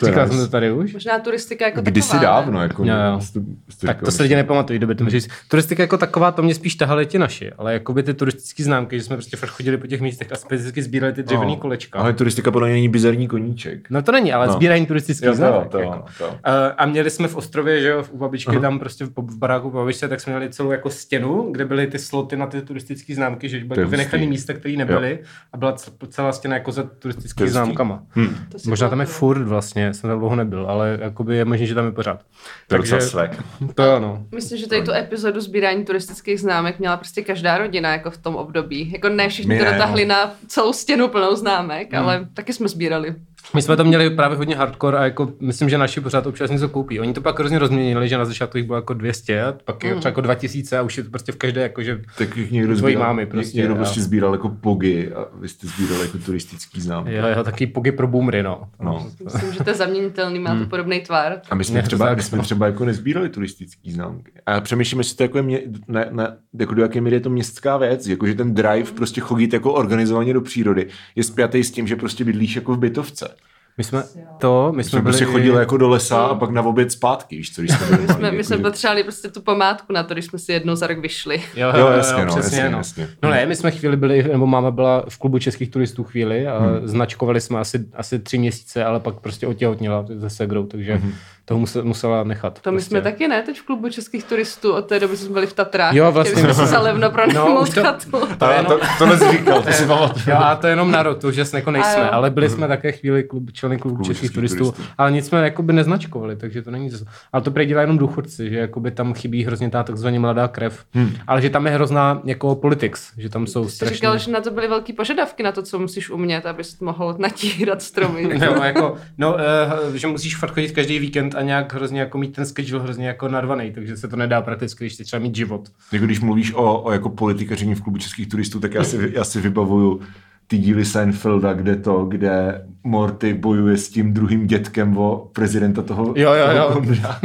To 0.00 0.06
Říkal 0.06 0.28
jsem 0.28 0.38
to 0.38 0.48
tady 0.48 0.72
už? 0.72 0.92
Možná 0.92 1.18
turistika 1.18 1.64
jako 1.64 1.80
Kdysi 1.80 2.10
taková, 2.10 2.22
dávno, 2.32 2.62
jako. 2.62 2.84
Jo, 2.84 2.94
jo. 3.12 3.20
jsi 3.20 3.32
to 3.32 3.40
Tak 3.86 4.02
to 4.02 4.10
se 4.10 4.22
lidi 4.22 4.34
nepamatují, 4.34 4.78
doby 4.78 4.94
to 4.94 5.10
říct. 5.10 5.28
Turistika 5.48 5.82
jako 5.82 5.98
taková, 5.98 6.32
to 6.32 6.42
mě 6.42 6.54
spíš 6.54 6.74
tahali 6.74 7.06
ti 7.06 7.18
naši, 7.18 7.52
ale 7.52 7.72
jakoby 7.72 8.02
ty 8.02 8.14
turistické 8.14 8.64
známky, 8.64 8.98
že 8.98 9.04
jsme 9.04 9.16
prostě 9.16 9.36
fakt 9.36 9.50
chodili 9.50 9.76
po 9.76 9.86
těch 9.86 10.00
místech 10.00 10.32
a 10.32 10.36
specificky 10.36 10.82
sbírali 10.82 11.12
ty 11.12 11.22
dřevěný 11.22 11.52
No. 11.52 11.60
kolečka. 11.60 11.98
Ale 11.98 12.12
turistika 12.12 12.50
podle 12.50 12.68
mě 12.68 12.74
není 12.74 12.88
bizarní 12.88 13.28
koníček. 13.28 13.90
No 13.90 14.02
to 14.02 14.12
není, 14.12 14.32
ale 14.32 14.46
No. 14.46 14.52
sbírání 14.52 14.86
turistických 14.86 15.26
Jo, 15.28 15.34
známek. 15.34 15.68
to 15.68 15.78
jako. 15.78 16.04
to 16.18 16.24
jo. 16.24 16.30
Uh, 16.30 16.36
a 16.76 16.86
měli 16.86 17.10
jsme 17.10 17.28
v 17.28 17.36
Ostrově, 17.36 17.80
že 17.80 17.88
jo, 17.88 18.04
u 18.10 18.18
babičky 18.18 18.60
tam 18.60 18.78
prostě 18.78 19.04
v, 19.04 19.08
v 19.16 19.38
baráku 19.38 19.70
po 19.70 19.76
babičce, 19.76 20.08
tak 20.08 20.20
jsme 20.20 20.32
měli 20.32 20.52
celou 20.52 20.70
jako 20.70 20.90
stěnu, 20.90 21.48
kde 21.52 21.64
byly 21.64 21.86
ty 21.86 21.98
sloty 21.98 22.36
na 22.36 22.46
ty 22.46 22.62
turistické 22.62 23.14
známky, 23.14 23.48
že 23.48 23.64
byly 23.64 23.80
jako 23.80 23.90
vynechané 23.90 24.26
místa, 24.26 24.52
které 24.52 24.76
nebyly 24.76 25.18
a 25.52 25.56
byla 25.56 25.74
celá 26.08 26.32
stěna 26.32 26.54
jako 26.54 26.72
za 26.72 26.82
turistickými 26.82 27.50
známkama. 27.50 28.02
Hm. 28.16 28.36
Možná 28.66 28.88
tam 28.88 29.00
je 29.00 29.06
furt 29.06 29.42
vlastně, 29.44 29.83
přesně, 29.90 30.00
jsem 30.00 30.10
tam 30.10 30.18
dlouho 30.18 30.36
nebyl, 30.36 30.66
ale 30.66 30.98
jakoby 31.00 31.36
je 31.36 31.44
možné, 31.44 31.66
že 31.66 31.74
tam 31.74 31.84
je 31.84 31.92
pořád. 31.92 32.20
To 32.68 32.74
je 32.74 32.78
docela 32.78 33.00
svek. 33.00 33.42
To 33.74 33.82
jo, 33.82 33.98
no. 33.98 34.26
Myslím, 34.34 34.58
že 34.58 34.68
tady 34.68 34.82
tu 34.82 34.92
epizodu 34.92 35.40
sbírání 35.40 35.84
turistických 35.84 36.40
známek 36.40 36.78
měla 36.78 36.96
prostě 36.96 37.22
každá 37.22 37.58
rodina 37.58 37.92
jako 37.92 38.10
v 38.10 38.18
tom 38.18 38.36
období. 38.36 38.92
Jako 38.92 39.08
ne 39.08 39.28
všichni 39.28 39.48
My 39.54 39.58
to 39.58 39.64
ne, 39.64 39.72
dotáhli 39.72 40.04
no. 40.04 40.14
na 40.14 40.34
celou 40.46 40.72
stěnu 40.72 41.08
plnou 41.08 41.36
známek, 41.36 41.94
ale 41.94 42.28
taky 42.34 42.52
jsme 42.52 42.68
sbírali. 42.68 43.14
My 43.54 43.62
jsme 43.62 43.76
to 43.76 43.84
měli 43.84 44.10
právě 44.10 44.36
hodně 44.36 44.56
hardcore 44.56 44.98
a 44.98 45.04
jako 45.04 45.32
myslím, 45.40 45.68
že 45.68 45.78
naši 45.78 46.00
pořád 46.00 46.26
občas 46.26 46.50
něco 46.50 46.68
koupí. 46.68 47.00
Oni 47.00 47.12
to 47.12 47.20
pak 47.20 47.38
hrozně 47.38 47.58
rozměnili, 47.58 48.08
že 48.08 48.18
na 48.18 48.24
začátku 48.24 48.56
jich 48.58 48.66
bylo 48.66 48.78
jako 48.78 48.94
200, 48.94 49.42
a 49.42 49.54
pak 49.64 49.84
je 49.84 49.94
třeba 49.94 50.08
jako 50.10 50.20
2000 50.20 50.78
a 50.78 50.82
už 50.82 50.96
je 50.96 51.04
to 51.04 51.10
prostě 51.10 51.32
v 51.32 51.36
každé 51.36 51.60
jako, 51.62 51.82
že 51.82 52.00
Tak 52.18 52.36
jich 52.36 52.50
někdo 52.50 52.76
sbíral, 52.76 53.02
mámy 53.06 53.26
prostě, 53.26 53.58
někdo 53.58 53.74
a- 53.74 53.76
prostě 53.76 54.00
sbíral 54.00 54.32
jako 54.32 54.48
pogy 54.48 55.12
a 55.12 55.26
vy 55.40 55.48
jste 55.48 55.66
sbírali 55.66 56.00
jako 56.06 56.18
turistický 56.18 56.80
známky. 56.80 57.14
jo, 57.14 57.26
jo, 57.36 57.44
taky 57.44 57.66
pogy 57.66 57.92
pro 57.92 58.08
boomery, 58.08 58.42
no. 58.42 58.62
No. 58.82 59.06
Myslím, 59.24 59.52
že 59.52 59.64
to 59.64 59.70
je 59.70 59.76
zaměnitelný, 59.76 60.38
má 60.38 60.58
to 60.58 60.66
podobný 60.66 61.00
tvar. 61.00 61.40
A 61.50 61.54
my 61.54 61.64
jsme, 61.64 61.74
Ne, 61.76 61.82
třeba, 61.82 62.14
my 62.14 62.22
jsme 62.22 62.38
třeba 62.38 62.66
jako 62.66 62.84
nezbírali 62.84 63.28
turistický 63.28 63.92
známky. 63.92 64.32
A 64.46 64.60
přemýšlím, 64.60 64.98
jestli 65.00 65.16
to 65.16 65.22
jako 65.22 65.38
je 65.38 65.42
mě, 65.42 65.60
ne, 65.88 66.08
ne, 66.10 66.36
jako 66.58 66.74
do 66.74 66.82
jaké 66.82 67.00
míry 67.00 67.16
je 67.16 67.20
to 67.20 67.30
městská 67.30 67.76
věc, 67.76 68.06
jako 68.06 68.26
že 68.26 68.34
ten 68.34 68.54
drive 68.54 68.92
prostě 68.96 69.20
chodit 69.20 69.52
jako 69.52 69.72
organizovaně 69.72 70.32
do 70.34 70.40
přírody 70.40 70.86
je 71.16 71.24
spjatý 71.24 71.64
s 71.64 71.70
tím, 71.70 71.86
že 71.86 71.96
prostě 71.96 72.24
bydlíš 72.24 72.56
jako 72.56 72.74
v 72.74 72.78
bytovce. 72.78 73.33
My 73.78 73.84
jsme 73.84 74.02
to, 74.38 74.72
my 74.76 74.84
Jsme 74.84 74.90
jsme 74.90 75.00
byli... 75.00 75.12
prostě 75.12 75.24
chodili 75.24 75.56
jako 75.58 75.76
do 75.76 75.88
lesa 75.88 76.24
a 76.24 76.34
pak 76.34 76.50
na 76.50 76.62
oběd 76.62 76.92
zpátky, 76.92 77.36
víš 77.36 77.54
co, 77.54 77.62
když 77.62 77.76
jsme 77.76 77.86
byli 77.86 77.98
My 78.06 78.14
jsme, 78.14 78.30
my 78.32 78.44
jsme 78.44 78.56
jako, 78.56 78.64
že- 78.66 78.70
potřebovali 78.70 79.02
prostě 79.02 79.28
tu 79.28 79.40
památku 79.42 79.92
na 79.92 80.02
to, 80.02 80.14
když 80.14 80.24
jsme 80.24 80.38
si 80.38 80.52
jednou 80.52 80.74
za 80.74 80.86
rok 80.86 80.98
vyšli. 80.98 81.42
Jo, 81.56 81.72
Jo, 81.78 81.86
jasně, 81.88 82.24
no, 82.24 82.32
přesně, 82.36 82.58
jasně, 82.58 82.70
no. 82.70 82.78
jasně. 82.78 83.08
No 83.22 83.30
ne, 83.30 83.46
my 83.46 83.56
jsme 83.56 83.70
chvíli 83.70 83.96
byli, 83.96 84.22
nebo 84.22 84.46
máma 84.46 84.70
byla 84.70 85.04
v 85.08 85.18
klubu 85.18 85.38
českých 85.38 85.70
turistů 85.70 86.04
chvíli 86.04 86.46
a 86.46 86.58
Hmm. 86.58 86.88
značkovali 86.88 87.40
jsme 87.40 87.58
asi, 87.60 87.84
asi 87.94 88.18
tři 88.18 88.38
měsíce, 88.38 88.84
ale 88.84 89.00
pak 89.00 89.14
prostě 89.20 89.46
otěhotněla 89.46 90.06
se 90.20 90.30
segrou, 90.30 90.66
takže 90.66 90.94
Hmm. 90.94 91.12
To 91.44 91.58
musela, 91.58 91.84
musela 91.84 92.24
nechat. 92.24 92.60
To 92.60 92.70
my 92.70 92.74
prostě. 92.76 92.88
jsme 92.90 93.00
taky 93.02 93.28
ne, 93.28 93.42
teď 93.42 93.60
v 93.60 93.66
klubu 93.66 93.88
českých 93.88 94.24
turistů, 94.24 94.72
od 94.72 94.82
té 94.86 95.00
doby 95.00 95.16
co 95.16 95.24
jsme 95.24 95.32
byli 95.32 95.46
v 95.46 95.52
Tatrách. 95.52 95.94
Jo, 95.94 96.12
vlastně 96.12 96.36
Chtěli 96.36 96.54
jsme 96.54 96.62
my 96.62 96.68
za 96.68 96.80
levno 96.80 97.10
pro 97.10 97.22
No, 97.34 97.60
už 97.60 97.70
to- 97.70 97.82
chatu. 97.82 98.10
To 98.10 98.46
to, 98.68 98.80
to 98.98 99.06
nezříkal, 99.06 99.62
to 99.62 99.72
si 99.72 99.86
pamatuju. 99.86 100.24
Jo, 100.26 100.36
a 100.36 100.56
to 100.56 100.66
je 100.66 100.72
jenom 100.72 100.90
na 100.90 101.02
rok, 101.02 101.18
to 101.18 101.28
už 101.28 101.36
jako 101.54 101.70
nejsme, 101.70 102.10
ale 102.10 102.30
byli 102.30 102.50
jsme 102.50 102.68
také 102.68 102.92
chvíli 102.92 103.24
klub, 103.24 103.52
členy 103.52 103.78
klubu 103.78 103.96
českých 104.04 104.14
českých 104.16 104.34
turistů, 104.34 104.58
turistů. 104.58 104.82
ale 104.98 105.12
nic 105.12 105.26
jsme 105.26 105.44
jakoby 105.44 105.72
neznačkovali, 105.72 106.36
takže 106.36 106.62
to 106.62 106.70
není 106.70 106.90
zas- 106.90 107.04
Ale 107.32 107.42
to 107.42 107.50
prý 107.50 107.66
dělá 107.66 107.80
jenom 107.80 107.98
důchodci, 107.98 108.50
že 108.50 108.58
jakoby 108.58 108.90
tam 108.90 109.14
chybí 109.14 109.44
hrozně 109.44 109.70
ta 109.70 109.82
takzvaně 109.82 110.20
mladá 110.20 110.48
krev, 110.48 110.84
hmm. 110.94 111.16
ale 111.26 111.42
že 111.42 111.50
tam 111.50 111.66
je 111.66 111.72
hrozná 111.72 112.20
jako 112.24 112.54
politics, 112.54 113.12
že 113.18 113.28
tam 113.28 113.46
jsou 113.46 113.68
strašně... 113.68 113.94
říkal, 113.94 114.18
že 114.18 114.30
na 114.30 114.40
to 114.40 114.50
byly 114.50 114.68
velký 114.68 114.92
požadavky 114.92 115.42
na 115.42 115.52
to, 115.52 115.62
co 115.62 115.78
musíš 115.78 116.10
umět, 116.10 116.46
abys 116.46 116.80
mohl 116.80 117.14
natírat 117.18 117.82
stromy. 117.82 118.24
No, 118.44 118.64
jako, 118.64 118.96
no, 119.18 119.34
uh, 119.34 119.94
že 119.94 120.06
musíš 120.06 120.36
fakt 120.36 120.50
chodit 120.54 120.72
každý 120.72 120.98
víkend 120.98 121.33
a 121.34 121.42
nějak 121.42 121.74
hrozně 121.74 122.00
jako 122.00 122.18
mít 122.18 122.32
ten 122.32 122.46
schedule 122.46 122.82
hrozně 122.82 123.06
jako 123.06 123.28
narvaný, 123.28 123.72
takže 123.72 123.96
se 123.96 124.08
to 124.08 124.16
nedá 124.16 124.42
prakticky, 124.42 124.84
když 124.84 124.96
třeba 124.96 125.22
mít 125.22 125.36
život. 125.36 125.68
Jako 125.92 126.04
když 126.04 126.20
mluvíš 126.20 126.52
o, 126.52 126.82
o 126.82 126.92
jako 126.92 127.08
politikaření 127.08 127.74
v 127.74 127.82
klubu 127.82 127.98
českých 127.98 128.28
turistů, 128.28 128.60
tak 128.60 128.74
já 128.74 128.84
si, 128.84 129.12
já 129.14 129.24
si 129.24 129.40
vybavuju 129.40 130.00
ty 130.46 130.58
díly 130.58 130.84
Seinfelda, 130.84 131.52
kde 131.52 131.76
to, 131.76 132.04
kde 132.04 132.64
Morty 132.86 133.34
bojuje 133.34 133.76
s 133.76 133.88
tím 133.88 134.12
druhým 134.12 134.46
dětkem 134.46 134.98
o 134.98 135.28
prezidenta 135.32 135.82
toho, 135.82 136.04
Jo, 136.16 136.32
jo, 136.32 136.46
toho 136.46 136.56
jo. 136.58 136.70
konvra. 136.72 137.20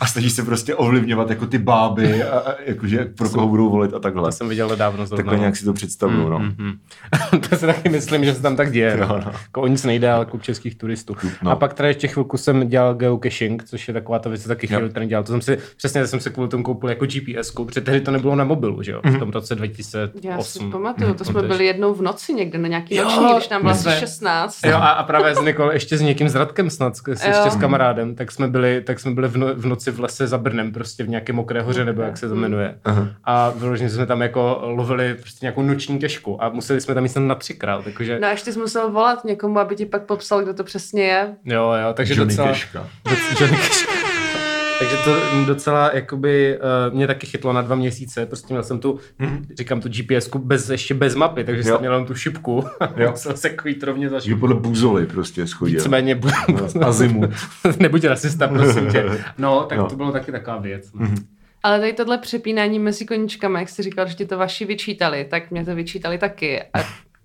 a 0.00 0.06
snaží 0.06 0.30
se 0.30 0.42
prostě 0.42 0.74
ovlivňovat 0.74 1.30
jako 1.30 1.46
ty 1.46 1.58
báby 1.58 2.22
a, 2.22 2.38
a 2.38 2.54
jakože 2.66 3.04
pro 3.04 3.28
koho 3.30 3.48
budou 3.48 3.70
volit 3.70 3.94
a 3.94 3.98
takhle. 3.98 4.22
To 4.28 4.32
jsem 4.32 4.48
viděl 4.48 4.76
dávno 4.76 5.06
zrovna. 5.06 5.16
Takhle 5.24 5.38
nějak 5.38 5.56
si 5.56 5.64
to 5.64 5.72
představuju, 5.72 6.28
no. 6.28 6.38
Mm-hmm. 6.38 6.78
to 7.50 7.56
si 7.56 7.66
taky 7.66 7.88
myslím, 7.88 8.24
že 8.24 8.34
se 8.34 8.42
tam 8.42 8.56
tak 8.56 8.72
děje. 8.72 8.96
Jo, 8.98 9.06
No, 9.08 9.16
no. 9.26 9.32
Jako 9.42 9.60
o 9.60 9.66
nic 9.66 9.84
nejde, 9.84 10.10
ale 10.10 10.24
klub 10.26 10.42
českých 10.42 10.74
turistů. 10.74 11.16
no. 11.42 11.50
A 11.50 11.56
pak 11.56 11.74
teda 11.74 11.88
ještě 11.88 12.08
chvilku 12.08 12.36
jsem 12.36 12.68
dělal 12.68 12.94
geocaching, 12.94 13.64
což 13.64 13.88
je 13.88 13.94
taková 13.94 14.18
ta 14.18 14.28
věc, 14.28 14.42
co 14.42 14.48
taky 14.48 14.66
chvíli 14.66 14.90
ten 14.90 15.08
dělal. 15.08 15.24
To 15.24 15.32
jsem 15.32 15.40
si, 15.40 15.58
přesně 15.76 16.06
jsem 16.06 16.20
si 16.20 16.30
kvůli 16.30 16.48
tomu 16.48 16.62
koupil 16.64 16.88
jako 16.90 17.06
GPS, 17.06 17.50
protože 17.50 17.80
tehdy 17.80 18.00
to 18.00 18.10
nebylo 18.10 18.36
na 18.36 18.44
mobilu, 18.44 18.82
že 18.82 18.92
jo, 18.92 19.00
v 19.04 19.18
tom 19.18 19.30
roce 19.30 19.54
2008. 19.54 20.20
Já 20.30 20.40
si 20.42 20.58
pamatuju, 20.64 21.14
to 21.14 21.24
jsme 21.24 21.42
No, 21.42 21.48
byli 21.48 21.66
jednou 21.66 21.94
v 21.94 22.02
noci 22.02 22.34
někde 22.34 22.57
na 22.62 22.68
nějaký 22.68 22.94
Jo, 22.96 23.04
noční, 23.04 23.34
když 23.36 23.48
nám 23.48 23.60
bylo 23.60 23.72
asi 23.72 23.82
jsme- 23.82 23.96
16. 24.00 24.58
Jo, 24.66 24.76
a, 24.76 24.88
a 24.88 25.02
právě 25.02 25.34
s 25.34 25.40
Nikol, 25.40 25.72
ještě 25.72 25.96
s 25.96 26.00
někým 26.00 26.28
s 26.28 26.34
Radkem 26.34 26.70
snad, 26.70 26.96
s, 26.96 27.02
ještě 27.08 27.50
s 27.50 27.56
kamarádem, 27.56 28.14
tak 28.14 28.30
jsme 28.32 28.48
byli, 28.48 28.80
tak 28.86 29.00
jsme 29.00 29.10
byli 29.10 29.28
v, 29.28 29.36
no, 29.36 29.46
v 29.54 29.66
noci 29.66 29.90
v 29.90 30.00
lese 30.00 30.26
za 30.26 30.38
Brnem, 30.38 30.72
prostě 30.72 31.04
v 31.04 31.08
nějaké 31.08 31.32
mokré 31.32 31.62
hoře, 31.62 31.84
nebo 31.84 32.02
jak 32.02 32.16
se 32.16 32.28
to 32.28 32.34
jmenuje. 32.34 32.78
A 33.24 33.50
vyloženě 33.50 33.90
jsme 33.90 34.06
tam 34.06 34.22
jako 34.22 34.58
lovili 34.62 35.14
prostě 35.14 35.38
nějakou 35.46 35.62
noční 35.62 35.98
kešku 35.98 36.42
a 36.44 36.48
museli 36.48 36.80
jsme 36.80 36.94
tam 36.94 37.04
jít 37.04 37.16
na 37.16 37.34
třikrát, 37.34 37.84
takže 37.84 38.18
No 38.20 38.26
a 38.26 38.30
ještě 38.30 38.52
jsi 38.52 38.58
musel 38.58 38.90
volat 38.90 39.24
někomu, 39.24 39.58
aby 39.58 39.76
ti 39.76 39.86
pak 39.86 40.02
popsal, 40.02 40.42
kdo 40.42 40.54
to 40.54 40.64
přesně 40.64 41.02
je. 41.02 41.34
jo, 41.44 41.72
jo, 41.82 41.92
takže 41.94 42.14
Johnny 42.14 42.36
docela... 42.36 42.52
Doc- 42.52 43.40
Johnny. 43.40 43.58
Takže 44.78 44.96
to 45.04 45.16
docela 45.46 45.90
jakoby 45.94 46.58
uh, 46.88 46.94
mě 46.94 47.06
taky 47.06 47.26
chytlo 47.26 47.52
na 47.52 47.62
dva 47.62 47.76
měsíce, 47.76 48.26
prostě 48.26 48.46
měl 48.54 48.62
jsem 48.62 48.78
tu, 48.78 48.98
říkám 49.58 49.80
tu 49.80 49.88
GPS 49.88 50.28
bez, 50.38 50.70
ještě 50.70 50.94
bez 50.94 51.14
mapy, 51.14 51.44
takže 51.44 51.60
Jo. 51.68 51.74
jsem 51.74 51.80
měl 51.80 51.92
jenom 51.92 52.06
tu 52.06 52.14
šipku 52.14 52.64
a 52.80 52.92
Jo. 52.96 53.10
musel 53.10 53.36
se 53.36 53.50
kvít 53.50 53.82
rovně 53.82 54.08
za 54.08 54.20
šipku. 54.20 54.40
podle 54.40 54.54
buzoly 54.56 55.06
prostě 55.06 55.46
schodil. 55.46 55.78
Nicméně, 55.78 56.14
bu- 56.14 56.84
Azimut. 56.86 57.30
nebuď 57.78 58.04
rasista, 58.04 58.48
prosím 58.48 58.90
tě. 58.90 59.10
No, 59.38 59.62
tak 59.64 59.78
Jo. 59.78 59.86
to 59.86 59.96
bylo 59.96 60.12
taky 60.12 60.32
taková 60.32 60.58
věc. 60.58 60.92
No. 60.94 61.08
Ale 61.62 61.78
tady 61.80 61.92
tohle 61.92 62.18
přepínání 62.18 62.78
mezi 62.78 63.04
koníčkami, 63.06 63.58
jak 63.58 63.68
jsi 63.68 63.82
říkal, 63.82 64.06
že 64.08 64.14
ti 64.14 64.26
to 64.26 64.38
vaši 64.38 64.64
vyčítali, 64.64 65.24
tak 65.30 65.50
mě 65.50 65.64
to 65.64 65.74
vyčítali 65.74 66.18
taky. 66.18 66.62
A 66.62 66.78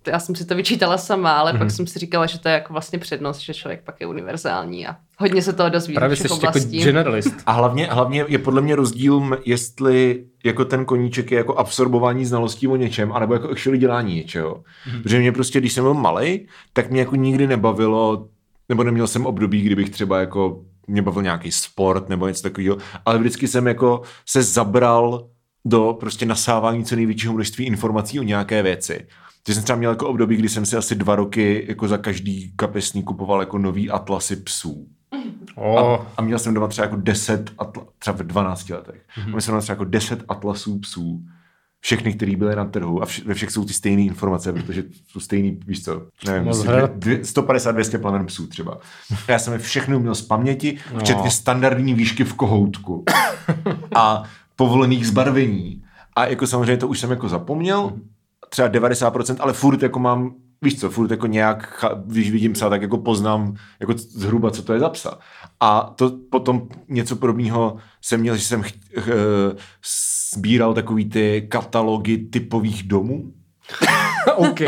já 0.06 0.18
jsem 0.18 0.34
si 0.34 0.44
to 0.44 0.54
vyčítala 0.54 0.98
sama, 0.98 1.32
ale 1.32 1.52
Mhm. 1.52 1.58
pak 1.58 1.70
jsem 1.70 1.86
si 1.86 1.98
říkala, 1.98 2.26
že 2.26 2.38
to 2.38 2.48
je 2.48 2.54
jako 2.54 2.72
vlastně 2.72 2.98
přednost, 2.98 3.38
že 3.38 3.54
člověk 3.54 3.82
pak 3.84 4.00
je 4.00 4.06
univerzální 4.06 4.86
a 4.86 4.96
hodně 5.18 5.42
se 5.42 5.52
toho 5.52 5.68
dozví 5.68 5.94
Právě 5.94 6.16
jsi 6.16 6.28
jako 6.42 6.58
generalist. 6.70 7.34
A 7.46 7.52
hlavně, 7.52 7.86
hlavně 7.86 8.24
je 8.28 8.38
podle 8.38 8.60
mě 8.62 8.76
rozdíl, 8.76 9.38
jestli 9.44 10.24
jako 10.44 10.64
ten 10.64 10.84
koníček 10.84 11.30
je 11.30 11.38
jako 11.38 11.54
absorbování 11.54 12.24
znalostí 12.24 12.68
o 12.68 12.76
něčem, 12.76 13.12
anebo 13.12 13.34
jako 13.34 13.50
actually 13.50 13.78
dělání 13.78 14.14
něčeho. 14.14 14.54
Mm-hmm. 14.54 15.02
Protože 15.02 15.18
mě 15.18 15.32
prostě, 15.32 15.60
když 15.60 15.72
jsem 15.72 15.84
byl 15.84 15.94
malý, 15.94 16.46
tak 16.72 16.90
mě 16.90 17.00
jako 17.00 17.16
nikdy 17.16 17.46
nebavilo, 17.46 18.28
nebo 18.68 18.84
neměl 18.84 19.06
jsem 19.06 19.26
období, 19.26 19.62
kdybych 19.62 19.90
třeba 19.90 20.20
jako 20.20 20.60
mě 20.86 21.02
bavil 21.02 21.22
nějaký 21.22 21.52
sport 21.52 22.08
nebo 22.08 22.28
něco 22.28 22.42
takového, 22.42 22.76
ale 23.06 23.18
vždycky 23.18 23.48
jsem 23.48 23.66
jako 23.66 24.02
se 24.28 24.42
zabral 24.42 25.26
do 25.64 25.96
prostě 26.00 26.26
nasávání 26.26 26.84
co 26.84 26.96
největšího 26.96 27.34
množství 27.34 27.64
informací 27.64 28.20
o 28.20 28.22
nějaké 28.22 28.62
věci. 28.62 29.06
Takže 29.46 29.54
jsem 29.54 29.64
třeba 29.64 29.78
měl 29.78 29.90
jako 29.90 30.08
období, 30.08 30.36
kdy 30.36 30.48
jsem 30.48 30.66
si 30.66 30.76
asi 30.76 30.94
dva 30.94 31.16
roky 31.16 31.64
jako 31.68 31.88
za 31.88 31.98
každý 31.98 32.52
kapesník 32.56 33.04
kupoval 33.04 33.40
jako 33.40 33.58
nový 33.58 33.90
atlasy 33.90 34.36
psů. 34.36 34.86
Oh. 35.54 35.78
A, 35.78 36.06
a 36.16 36.22
měl 36.22 36.38
jsem 36.38 36.54
doma 36.54 36.68
třeba 36.68 36.84
jako 36.84 36.96
10, 36.96 37.50
atla, 37.58 37.84
třeba 37.98 38.16
v 38.16 38.22
12 38.26 38.68
letech. 38.70 39.02
Mm-hmm. 39.18 39.28
Měl 39.28 39.40
jsem 39.40 39.52
doma 39.52 39.60
třeba 39.62 39.74
jako 39.74 39.84
10 39.84 40.24
atlasů 40.28 40.78
psů. 40.78 41.20
Všechny, 41.80 42.12
které 42.14 42.36
byly 42.36 42.56
na 42.56 42.64
trhu 42.64 43.02
a 43.02 43.06
vš- 43.06 43.22
ve 43.26 43.34
všech 43.34 43.50
jsou 43.50 43.64
ty 43.64 43.72
stejné 43.72 44.02
informace, 44.02 44.52
protože 44.52 44.84
jsou 45.08 45.20
stejný, 45.20 45.60
víš 45.66 45.84
co, 45.84 46.06
nevím, 46.26 46.44
Moc 46.44 46.58
asi 46.58 46.68
hrad. 46.68 46.90
dvě- 46.90 46.98
dvě- 46.98 47.20
150-200 47.22 47.98
plamen 47.98 48.26
psů 48.26 48.46
třeba. 48.46 48.78
A 49.28 49.32
já 49.32 49.38
jsem 49.38 49.52
je 49.52 49.58
všechny 49.58 49.98
měl 49.98 50.14
z 50.14 50.22
paměti, 50.22 50.78
No. 50.94 51.00
včetně 51.00 51.30
standardní 51.30 51.94
výšky 51.94 52.24
v 52.24 52.34
kohoutku 52.34 53.04
a 53.94 54.22
povolených 54.56 55.06
zbarvení. 55.06 55.82
A 56.16 56.26
jako 56.26 56.46
samozřejmě 56.46 56.76
to 56.76 56.88
už 56.88 57.00
jsem 57.00 57.10
jako 57.10 57.28
zapomněl, 57.28 57.92
třeba 58.48 58.68
90%, 58.68 59.36
ale 59.40 59.52
furt 59.52 59.82
jako 59.82 59.98
mám, 59.98 60.34
víš 60.62 60.80
co, 60.80 60.90
furt 60.90 61.10
jako 61.10 61.26
nějak, 61.26 61.84
když 62.06 62.30
vidím 62.30 62.52
psa, 62.52 62.68
tak 62.70 62.82
jako 62.82 62.98
poznám 62.98 63.54
jako 63.80 63.92
zhruba, 63.96 64.50
co 64.50 64.62
to 64.62 64.72
je 64.72 64.80
za 64.80 64.88
psa. 64.88 65.18
A 65.60 65.92
to 65.96 66.18
potom 66.30 66.68
něco 66.88 67.16
podobného 67.16 67.76
jsem 68.02 68.20
měl, 68.20 68.36
že 68.36 68.42
jsem 68.42 68.62
ch- 68.62 68.72
ch- 68.98 69.10
sbíral 70.34 70.74
takový 70.74 71.04
ty 71.10 71.46
katalogy 71.50 72.18
typových 72.18 72.82
domů. 72.82 73.32
OK. 74.36 74.60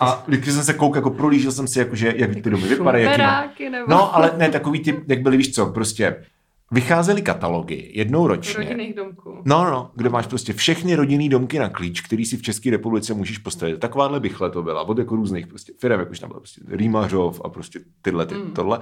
A 0.00 0.24
když 0.26 0.52
jsem 0.54 0.64
se 0.64 0.74
koukal, 0.74 0.98
jako 0.98 1.10
prolížil 1.10 1.52
jsem 1.52 1.68
si, 1.68 1.78
jako, 1.78 1.96
že, 1.96 2.14
jak 2.16 2.34
ty 2.34 2.50
domy 2.50 2.68
vypadají, 2.68 3.04
jaký 3.04 3.70
nebo 3.70 3.90
No, 3.90 4.16
ale 4.16 4.32
ne, 4.36 4.48
takový 4.48 4.80
typ, 4.80 5.08
jak 5.08 5.22
byly, 5.22 5.36
víš 5.36 5.54
co, 5.54 5.66
prostě 5.66 6.24
vycházely 6.72 7.22
katalogy 7.22 7.90
jednou 7.94 8.26
ročně. 8.26 8.64
rodinných 8.64 8.94
domků. 8.94 9.42
No, 9.44 9.64
no, 9.64 9.70
no, 9.70 9.90
kde 9.94 10.08
máš 10.08 10.26
prostě 10.26 10.52
všechny 10.52 10.94
rodinný 10.94 11.28
domky 11.28 11.58
na 11.58 11.68
klíč, 11.68 12.00
který 12.00 12.24
si 12.24 12.36
v 12.36 12.42
České 12.42 12.70
republice 12.70 13.14
můžeš 13.14 13.38
postavit. 13.38 13.78
Takováhle 13.80 14.20
bychle 14.20 14.50
to 14.50 14.62
byla, 14.62 14.82
od 14.82 14.98
jako 14.98 15.16
různých 15.16 15.46
prostě 15.46 15.72
firm, 15.80 16.00
jako 16.00 16.10
už 16.10 16.18
tam 16.18 16.28
bylo 16.28 16.40
prostě 16.40 16.60
Rýmařov 16.68 17.40
a 17.44 17.48
prostě 17.48 17.80
tyhle, 18.02 18.26
ty, 18.26 18.34
Mm. 18.34 18.50
tohle. 18.50 18.80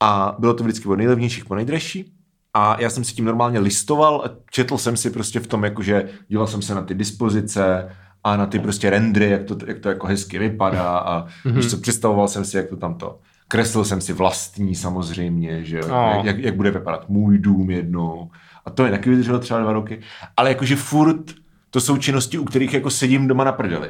A 0.00 0.36
bylo 0.38 0.54
to 0.54 0.64
vždycky 0.64 0.88
od 0.88 0.96
nejlevnějších 0.96 1.44
po 1.44 1.54
nejdražší. 1.54 2.12
A 2.54 2.80
já 2.80 2.90
jsem 2.90 3.04
si 3.04 3.14
tím 3.14 3.24
normálně 3.24 3.58
listoval 3.58 4.22
a 4.24 4.30
četl 4.50 4.78
jsem 4.78 4.96
si 4.96 5.10
prostě 5.10 5.40
v 5.40 5.46
tom, 5.46 5.64
jakože 5.64 6.08
díval 6.28 6.46
jsem 6.46 6.62
se 6.62 6.74
na 6.74 6.82
ty 6.82 6.94
dispozice 6.94 7.96
a 8.24 8.36
na 8.36 8.46
ty 8.46 8.58
prostě 8.58 8.90
rendry, 8.90 9.30
jak 9.30 9.44
to, 9.44 9.56
jak 9.66 9.78
to 9.78 9.88
jako 9.88 10.06
hezky 10.06 10.38
vypadá 10.38 10.98
a 10.98 11.26
mm-hmm. 11.26 11.70
co, 11.70 11.76
představoval 11.76 12.28
jsem 12.28 12.44
si, 12.44 12.56
jak 12.56 12.68
to 12.68 12.76
tam 12.76 12.94
to. 12.94 13.18
Kreslil 13.48 13.84
jsem 13.84 14.00
si 14.00 14.12
vlastní 14.12 14.74
samozřejmě, 14.74 15.64
že 15.64 15.80
No. 15.88 16.22
jak, 16.24 16.38
jak 16.38 16.56
bude 16.56 16.70
vypadat 16.70 17.08
můj 17.08 17.38
dům 17.38 17.70
jednou. 17.70 18.30
A 18.64 18.70
to 18.70 18.84
je 18.84 18.90
taky 18.90 19.10
vydrželo 19.10 19.38
třeba 19.38 19.60
dva 19.60 19.72
roky. 19.72 20.00
Ale 20.36 20.48
jakože 20.48 20.76
furt 20.76 21.34
to 21.70 21.80
jsou 21.80 21.96
činnosti, 21.96 22.38
u 22.38 22.44
kterých 22.44 22.74
jako 22.74 22.90
sedím 22.90 23.28
doma 23.28 23.44
na 23.44 23.52
prdeli. 23.52 23.88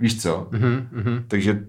Víš 0.00 0.22
co? 0.22 0.48
Mhm, 0.50 0.88
mhm. 0.92 1.24
Takže 1.28 1.64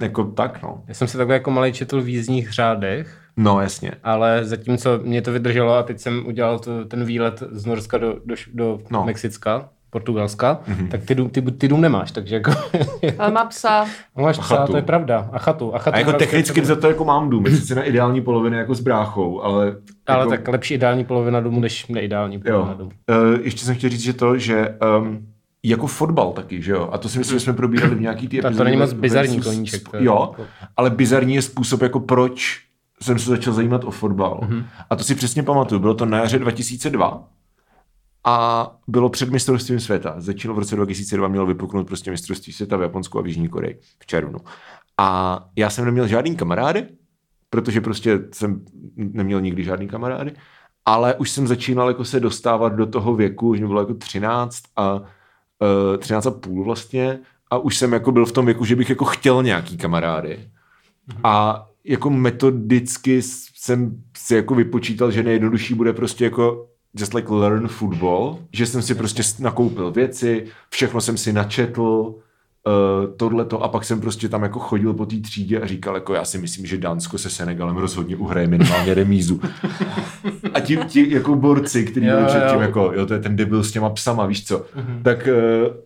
jako 0.00 0.24
tak, 0.24 0.62
no. 0.62 0.84
Já 0.88 0.94
jsem 0.94 1.08
se 1.08 1.18
takhle 1.18 1.34
jako 1.36 1.50
malý 1.50 1.72
četl 1.72 2.02
v 2.02 2.08
jízdních 2.08 2.50
řádech, 2.52 3.16
No, 3.36 3.60
jasně. 3.60 3.92
ale 4.02 4.44
zatímco 4.44 5.00
mě 5.02 5.22
to 5.22 5.32
vydrželo 5.32 5.74
a 5.74 5.82
teď 5.82 6.00
jsem 6.00 6.26
udělal 6.26 6.58
to, 6.58 6.84
ten 6.84 7.04
výlet 7.04 7.42
z 7.50 7.66
Norska 7.66 7.98
do, 7.98 8.16
do, 8.24 8.34
do 8.54 8.78
No. 8.90 8.98
no. 9.00 9.06
Portugalska, 9.90 10.60
mm-hmm. 10.68 10.88
tak 10.88 11.02
ty, 11.04 11.14
dům- 11.14 11.30
ty, 11.30 11.42
ty 11.42 11.68
dům 11.68 11.80
nemáš, 11.80 12.10
takže 12.12 12.34
jako... 12.34 12.52
Ale 13.18 13.30
má 13.30 13.44
psa. 13.44 13.86
máš 14.16 14.38
A 14.38 14.42
psa, 14.42 14.56
chatu. 14.56 14.72
to 14.72 14.76
je 14.78 14.82
pravda. 14.82 15.28
A 15.32 15.38
chatu. 15.38 15.74
A, 15.74 15.78
chatu 15.78 15.94
A 15.94 15.98
jako 15.98 16.12
technicky 16.12 16.64
za 16.64 16.76
to 16.76 16.88
jako 16.88 17.04
mám 17.04 17.30
dům, 17.30 17.46
je 17.46 17.56
sice 17.56 17.74
na 17.74 17.82
ideální 17.82 18.20
polovině 18.20 18.56
jako 18.56 18.74
s 18.74 18.80
bráchou, 18.80 19.42
ale... 19.42 19.76
Ale 20.06 20.18
jako, 20.20 20.30
tak 20.30 20.48
lepší 20.48 20.74
ideální 20.74 21.04
polovina 21.04 21.40
domu, 21.40 21.60
než 21.60 21.86
neideální 21.86 22.40
polovina 22.40 22.70
Jo. 22.72 22.78
domu. 22.78 22.90
Uh, 23.10 23.40
ještě 23.42 23.64
jsem 23.64 23.74
chtěl 23.74 23.90
říct, 23.90 24.00
že 24.02 24.12
to, 24.12 24.38
že 24.38 24.74
um, 25.00 25.26
jako 25.62 25.86
fotbal 25.86 26.32
taky, 26.32 26.62
že 26.62 26.72
jo? 26.72 26.88
A 26.92 26.98
to 26.98 27.08
si 27.08 27.18
myslím, 27.18 27.38
že 27.38 27.44
jsme 27.44 27.52
probírali 27.52 27.94
v 27.94 28.00
nějaký 28.00 28.28
ty 28.28 28.36
Tak 28.36 28.42
to 28.42 28.48
epizodě 28.48 28.64
není 28.64 28.76
moc 28.76 28.90
versus- 28.90 29.00
bizarní 29.00 29.40
koníček, 29.40 29.82
je 29.98 30.04
Jo, 30.04 30.28
jako- 30.30 30.46
ale 30.76 30.90
bizarní 30.90 31.34
je 31.34 31.42
způsob, 31.42 31.82
jako 31.82 32.00
proč 32.00 32.60
jsem 33.02 33.18
se 33.18 33.30
začal 33.30 33.52
zajímat 33.54 33.84
o 33.84 33.90
fotbal. 33.90 34.40
Mhm. 34.42 34.58
Mm-hmm. 34.58 34.64
A 34.90 34.96
to 34.96 35.04
si 35.04 35.14
přesně 35.14 35.42
pamatuju. 35.42 35.80
Bylo 35.80 35.94
to 35.94 36.06
na 36.06 36.18
jaře 36.18 36.38
2002 36.38 37.24
a 38.24 38.66
bylo 38.88 39.08
před 39.08 39.30
mistrovstvím 39.30 39.80
světa. 39.80 40.14
Začalo 40.18 40.54
v 40.54 40.58
roce 40.58 40.76
2002, 40.76 41.28
mělo 41.28 41.46
vypuknout 41.46 41.86
prostě 41.86 42.10
mistrovství 42.10 42.52
světa 42.52 42.76
v 42.76 42.82
Japonsku 42.82 43.18
a 43.18 43.22
v 43.22 43.26
Jižní 43.26 43.48
Koreji 43.48 43.80
v 43.98 44.06
červnu. 44.06 44.38
A 44.98 45.40
já 45.56 45.70
jsem 45.70 45.84
neměl 45.84 46.06
žádný 46.06 46.36
kamarády, 46.36 46.86
protože 47.50 47.80
prostě 47.80 48.20
jsem 48.32 48.64
neměl 48.96 49.40
nikdy 49.40 49.64
žádný 49.64 49.88
kamarády, 49.88 50.32
ale 50.84 51.14
už 51.14 51.30
jsem 51.30 51.46
začínal 51.46 51.88
jako 51.88 52.04
se 52.04 52.20
dostávat 52.20 52.68
do 52.68 52.86
toho 52.86 53.14
věku, 53.14 53.48
už 53.48 53.60
mi 53.60 53.66
bylo 53.66 53.80
jako 53.80 53.94
13 53.94 54.62
a 54.76 54.94
uh, 54.94 55.96
13 55.98 56.26
a 56.26 56.30
půl 56.30 56.64
vlastně 56.64 57.18
a 57.50 57.58
už 57.58 57.78
jsem 57.78 57.92
jako 57.92 58.12
byl 58.12 58.26
v 58.26 58.32
tom 58.32 58.46
věku, 58.46 58.64
že 58.64 58.76
bych 58.76 58.90
jako 58.90 59.04
chtěl 59.04 59.42
nějaký 59.42 59.76
kamarády. 59.76 60.50
A 61.24 61.66
jako 61.84 62.10
metodicky 62.10 63.22
jsem 63.22 64.02
si 64.16 64.34
jako 64.34 64.54
vypočítal, 64.54 65.10
že 65.10 65.22
nejjednodušší 65.22 65.74
bude 65.74 65.92
prostě 65.92 66.24
jako 66.24 66.68
just 66.94 67.14
like 67.14 67.32
learn 67.32 67.68
football, 67.68 68.38
že 68.52 68.66
jsem 68.66 68.82
si 68.82 68.94
prostě 68.94 69.22
nakoupil 69.38 69.90
věci, 69.90 70.46
všechno 70.70 71.00
jsem 71.00 71.16
si 71.16 71.32
načetl, 71.32 72.14
uh, 72.66 73.16
tohleto 73.16 73.62
a 73.62 73.68
pak 73.68 73.84
jsem 73.84 74.00
prostě 74.00 74.28
tam 74.28 74.42
jako 74.42 74.58
chodil 74.58 74.94
po 74.94 75.06
té 75.06 75.16
třídě 75.16 75.60
a 75.60 75.66
říkal 75.66 75.94
jako 75.94 76.14
já 76.14 76.24
si 76.24 76.38
myslím, 76.38 76.66
že 76.66 76.78
Dánsko 76.78 77.18
se 77.18 77.30
Senegalem 77.30 77.76
rozhodně 77.76 78.16
uhraje 78.16 78.46
minimálně 78.46 78.94
remízu. 78.94 79.40
A 80.54 80.60
ti, 80.60 80.76
ti 80.76 81.14
jako 81.14 81.34
borci, 81.36 81.84
kteří 81.84 82.06
byli 82.06 82.24
předtím 82.24 82.60
jako, 82.60 82.92
jo, 82.94 83.06
to 83.06 83.14
je 83.14 83.20
ten 83.20 83.36
debil 83.36 83.64
s 83.64 83.72
těma 83.72 83.90
psama, 83.90 84.26
víš 84.26 84.46
co, 84.46 84.66
tak, 85.02 85.28
eh, 85.28 85.34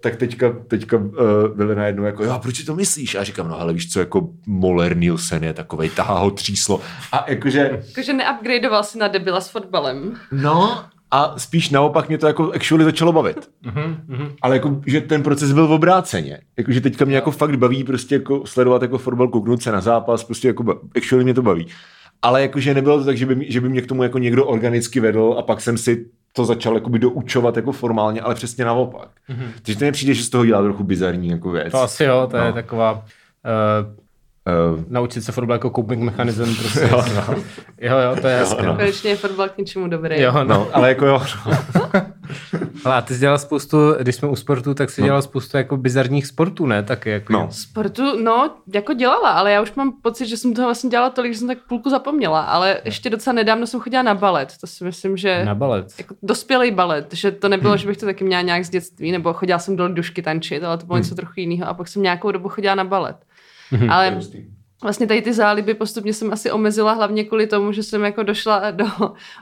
tak 0.00 0.16
teďka, 0.16 0.52
teďka 0.68 0.96
uh, 0.96 1.12
byli 1.56 1.74
najednou 1.74 2.04
jako, 2.04 2.24
jo, 2.24 2.32
a 2.32 2.38
proč 2.38 2.56
si 2.56 2.64
to 2.64 2.74
myslíš? 2.74 3.14
A 3.14 3.18
já 3.18 3.24
říkám, 3.24 3.48
no 3.48 3.60
ale 3.60 3.72
víš 3.72 3.92
co, 3.92 4.00
jako 4.00 4.28
Moller 4.46 4.96
Nielsen 4.96 5.44
je 5.44 5.52
takovej, 5.52 5.90
tahá 5.90 6.18
ho 6.18 6.30
tříslo. 6.30 6.80
A 7.12 7.30
jakože, 7.30 7.82
Jakože 7.88 8.12
neupgradeoval 8.12 8.84
si 8.84 8.98
na 8.98 9.08
debila 9.08 9.40
s 9.40 9.48
fotbalem. 9.48 10.16
no, 10.32 10.84
a 11.14 11.34
spíš 11.38 11.70
naopak 11.70 12.08
mě 12.08 12.18
to 12.18 12.26
jako 12.26 12.52
actually 12.52 12.84
začalo 12.84 13.12
bavit. 13.12 13.50
Ale 14.42 14.56
jako, 14.56 14.80
že 14.86 15.00
ten 15.00 15.22
proces 15.22 15.52
byl 15.52 15.66
v 15.66 15.72
obráceně. 15.72 16.38
Jako, 16.56 16.72
že 16.72 16.80
teďka 16.80 17.04
mě 17.04 17.14
jako 17.14 17.30
fakt 17.30 17.56
baví 17.56 17.84
prostě 17.84 18.14
jako 18.14 18.46
sledovat 18.46 18.82
jako 18.82 18.98
fotbal, 18.98 19.28
kouknout 19.28 19.62
se 19.62 19.72
na 19.72 19.80
zápas, 19.80 20.24
prostě 20.24 20.48
jako 20.48 20.80
actually 20.96 21.24
mě 21.24 21.34
to 21.34 21.42
baví. 21.42 21.66
Ale 22.22 22.42
jakože 22.42 22.74
nebylo 22.74 22.98
to 22.98 23.04
tak, 23.04 23.16
že 23.16 23.26
by, 23.26 23.34
mě- 23.34 23.50
že 23.50 23.60
by 23.60 23.68
mě 23.68 23.80
k 23.80 23.86
tomu 23.86 24.02
jako 24.02 24.18
někdo 24.18 24.46
organicky 24.46 25.00
vedl 25.00 25.34
a 25.38 25.42
pak 25.42 25.60
jsem 25.60 25.78
si 25.78 26.06
to 26.32 26.44
začal 26.44 26.74
jakoby 26.74 26.98
doučovat 26.98 27.56
jako 27.56 27.72
formálně, 27.72 28.20
ale 28.20 28.34
přesně 28.34 28.64
naopak. 28.64 29.08
Mm-hmm. 29.30 29.46
Takže 29.62 29.78
to 29.78 29.84
mi 29.84 29.92
přijde, 29.92 30.14
že 30.14 30.24
z 30.24 30.28
toho 30.30 30.46
dělá 30.46 30.62
trochu 30.62 30.84
bizarní 30.84 31.28
jako 31.28 31.50
věc. 31.50 31.72
To 31.72 31.82
asi 31.82 32.04
jo, 32.04 32.28
to 32.30 32.36
No. 32.36 32.44
je 32.44 32.52
taková... 32.52 32.92
Uh, 32.92 34.03
Uh, 34.74 34.84
naučit 34.88 35.22
se 35.22 35.32
fotbal 35.32 35.54
jako 35.54 35.70
coping 35.70 36.02
mechanism 36.02 36.56
prostě. 36.56 36.88
jo, 36.92 37.02
jo, 37.80 37.98
jo, 37.98 38.16
to 38.20 38.26
je 38.26 38.36
jasné. 38.36 38.66
No. 38.66 38.74
Konečně 38.74 39.10
je 39.10 39.16
fotbal 39.16 39.48
k 39.48 39.58
něčemu 39.58 39.88
dobrý. 39.88 40.20
Jo, 40.20 40.32
no. 40.32 40.44
no, 40.44 40.68
ale 40.72 40.88
jako 40.88 41.06
jo. 41.06 41.22
Ale 42.84 42.94
a 42.94 43.00
ty 43.00 43.14
jsi 43.14 43.20
dělal 43.20 43.38
spoustu, 43.38 43.76
když 44.00 44.14
jsme 44.14 44.28
u 44.28 44.36
sportu, 44.36 44.74
tak 44.74 44.90
jsi 44.90 45.02
dělal 45.02 45.22
spoustu 45.22 45.56
jako 45.56 45.76
bizarních 45.76 46.26
sportů, 46.26 46.66
ne? 46.66 46.82
Taky 46.82 47.10
jako 47.10 47.32
No. 47.32 47.48
Sportu, 47.50 48.22
no, 48.22 48.50
jako 48.74 48.92
dělala, 48.92 49.30
ale 49.30 49.52
já 49.52 49.62
už 49.62 49.74
mám 49.74 49.92
pocit, 50.02 50.26
že 50.26 50.36
jsem 50.36 50.54
toho 50.54 50.66
vlastně 50.68 50.90
dělala 50.90 51.10
tolik, 51.10 51.32
že 51.32 51.38
jsem 51.38 51.48
tak 51.48 51.58
půlku 51.68 51.90
zapomněla, 51.90 52.40
ale 52.40 52.80
ještě 52.84 53.10
docela 53.10 53.34
nedávno 53.34 53.66
jsem 53.66 53.80
chodila 53.80 54.02
na 54.02 54.14
balet, 54.14 54.52
to 54.60 54.66
si 54.66 54.84
myslím, 54.84 55.16
že... 55.16 55.44
Na 55.44 55.54
balet. 55.54 55.86
Jako 55.98 56.14
dospělý 56.22 56.70
balet, 56.70 57.06
že 57.12 57.30
to 57.30 57.48
nebylo, 57.48 57.76
že 57.76 57.86
bych 57.86 57.96
to 57.96 58.06
taky 58.06 58.24
měla 58.24 58.42
nějak 58.42 58.64
z 58.64 58.70
dětství, 58.70 59.12
nebo 59.12 59.32
chodila 59.32 59.58
jsem 59.58 59.76
do 59.76 59.88
dušky 59.88 60.22
tančit, 60.22 60.64
ale 60.64 60.78
to 60.78 60.86
bylo 60.86 60.98
něco 60.98 61.14
trochu 61.14 61.32
jiného 61.36 61.68
a 61.68 61.74
pak 61.74 61.88
jsem 61.88 62.02
nějakou 62.02 62.30
dobu 62.30 62.48
chodila 62.48 62.74
na 62.74 62.84
balet. 62.84 63.16
Ale 63.88 64.20
vlastně 64.82 65.06
tady 65.06 65.22
ty 65.22 65.32
záliby 65.32 65.74
postupně 65.74 66.12
jsem 66.14 66.32
asi 66.32 66.50
omezila 66.50 66.92
hlavně 66.92 67.24
kvůli 67.24 67.46
tomu, 67.46 67.72
že 67.72 67.82
jsem 67.82 68.04
jako 68.04 68.22
došla 68.22 68.70
do 68.70 68.84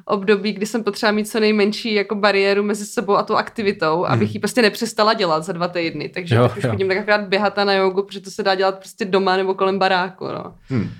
období, 0.04 0.52
kdy 0.52 0.66
jsem 0.66 0.84
potřeba 0.84 1.12
mít 1.12 1.28
co 1.28 1.40
nejmenší 1.40 1.94
jako 1.94 2.14
bariéru 2.14 2.62
mezi 2.62 2.86
sebou 2.86 3.16
a 3.16 3.22
tou 3.22 3.34
aktivitou, 3.34 4.06
abych 4.06 4.34
ji 4.34 4.40
prostě 4.40 4.62
nepřestala 4.62 5.14
dělat 5.14 5.44
za 5.44 5.52
dva 5.52 5.68
týdny. 5.68 6.08
Takže 6.08 6.34
Jo, 6.34 6.50
už 6.56 6.64
jo. 6.64 6.70
chodím 6.70 6.88
tak 6.88 6.98
akorát 6.98 7.20
běhat 7.20 7.58
a 7.58 7.64
na 7.64 7.72
jogu, 7.72 8.02
protože 8.02 8.20
to 8.20 8.30
se 8.30 8.42
dá 8.42 8.54
dělat 8.54 8.78
prostě 8.78 9.04
doma 9.04 9.36
nebo 9.36 9.54
kolem 9.54 9.78
baráku. 9.78 10.24
No. 10.24 10.54
Hmm. 10.68 10.90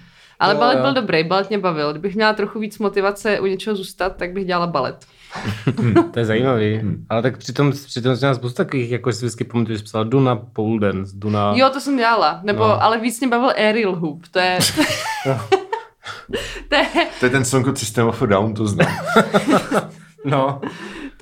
Ale 0.41 0.55
Jo, 0.55 0.61
balet 0.61 0.77
jo. 0.77 0.83
byl 0.83 0.95
dobrý, 0.95 1.25
balet 1.25 1.49
mě 1.49 1.59
bavil. 1.59 1.91
Kdybych 1.91 2.15
měla 2.15 2.33
trochu 2.33 2.59
víc 2.59 2.79
motivace 2.79 3.41
u 3.41 3.47
něčeho 3.47 3.77
zůstat, 3.77 4.17
tak 4.17 4.33
bych 4.33 4.45
dělala 4.45 4.67
balet. 4.67 5.07
To 6.13 6.19
je 6.19 6.25
zajímavý. 6.25 6.81
Ale 7.09 7.23
tak 7.23 7.39
přitom, 7.39 7.73
přitom 7.73 8.17
jsi 8.17 8.25
měl 8.25 8.35
spoustu 8.35 8.57
takových, 8.57 8.91
jako 8.91 9.13
si 9.13 9.19
vždycky 9.19 9.45
pamatuju, 9.45 9.75
že 9.75 9.79
jsi 9.79 9.85
psala 9.85 10.05
Duna 10.05 10.37
pole 10.37 10.81
dance, 10.81 11.13
Duna... 11.17 11.53
Jo, 11.57 11.71
to 11.73 11.81
jsem 11.81 11.97
dělala. 11.97 12.41
Nebo, 12.43 12.59
No. 12.61 12.83
ale 12.83 12.99
víc 12.99 13.21
mě 13.21 13.29
bavil 13.29 13.51
aerial 13.51 13.95
hoop. 13.97 14.29
To 14.31 14.39
je... 14.39 14.59
to 16.69 16.75
je, 16.75 16.87
To 17.21 17.27
je 17.27 17.31
ten 17.31 17.45
song 17.45 17.67
od 17.67 17.79
System 17.79 18.09
of 18.09 18.23
a 18.23 18.27
Down, 18.27 18.55
to 18.55 18.67
znám. 18.67 18.97
No. 20.25 20.61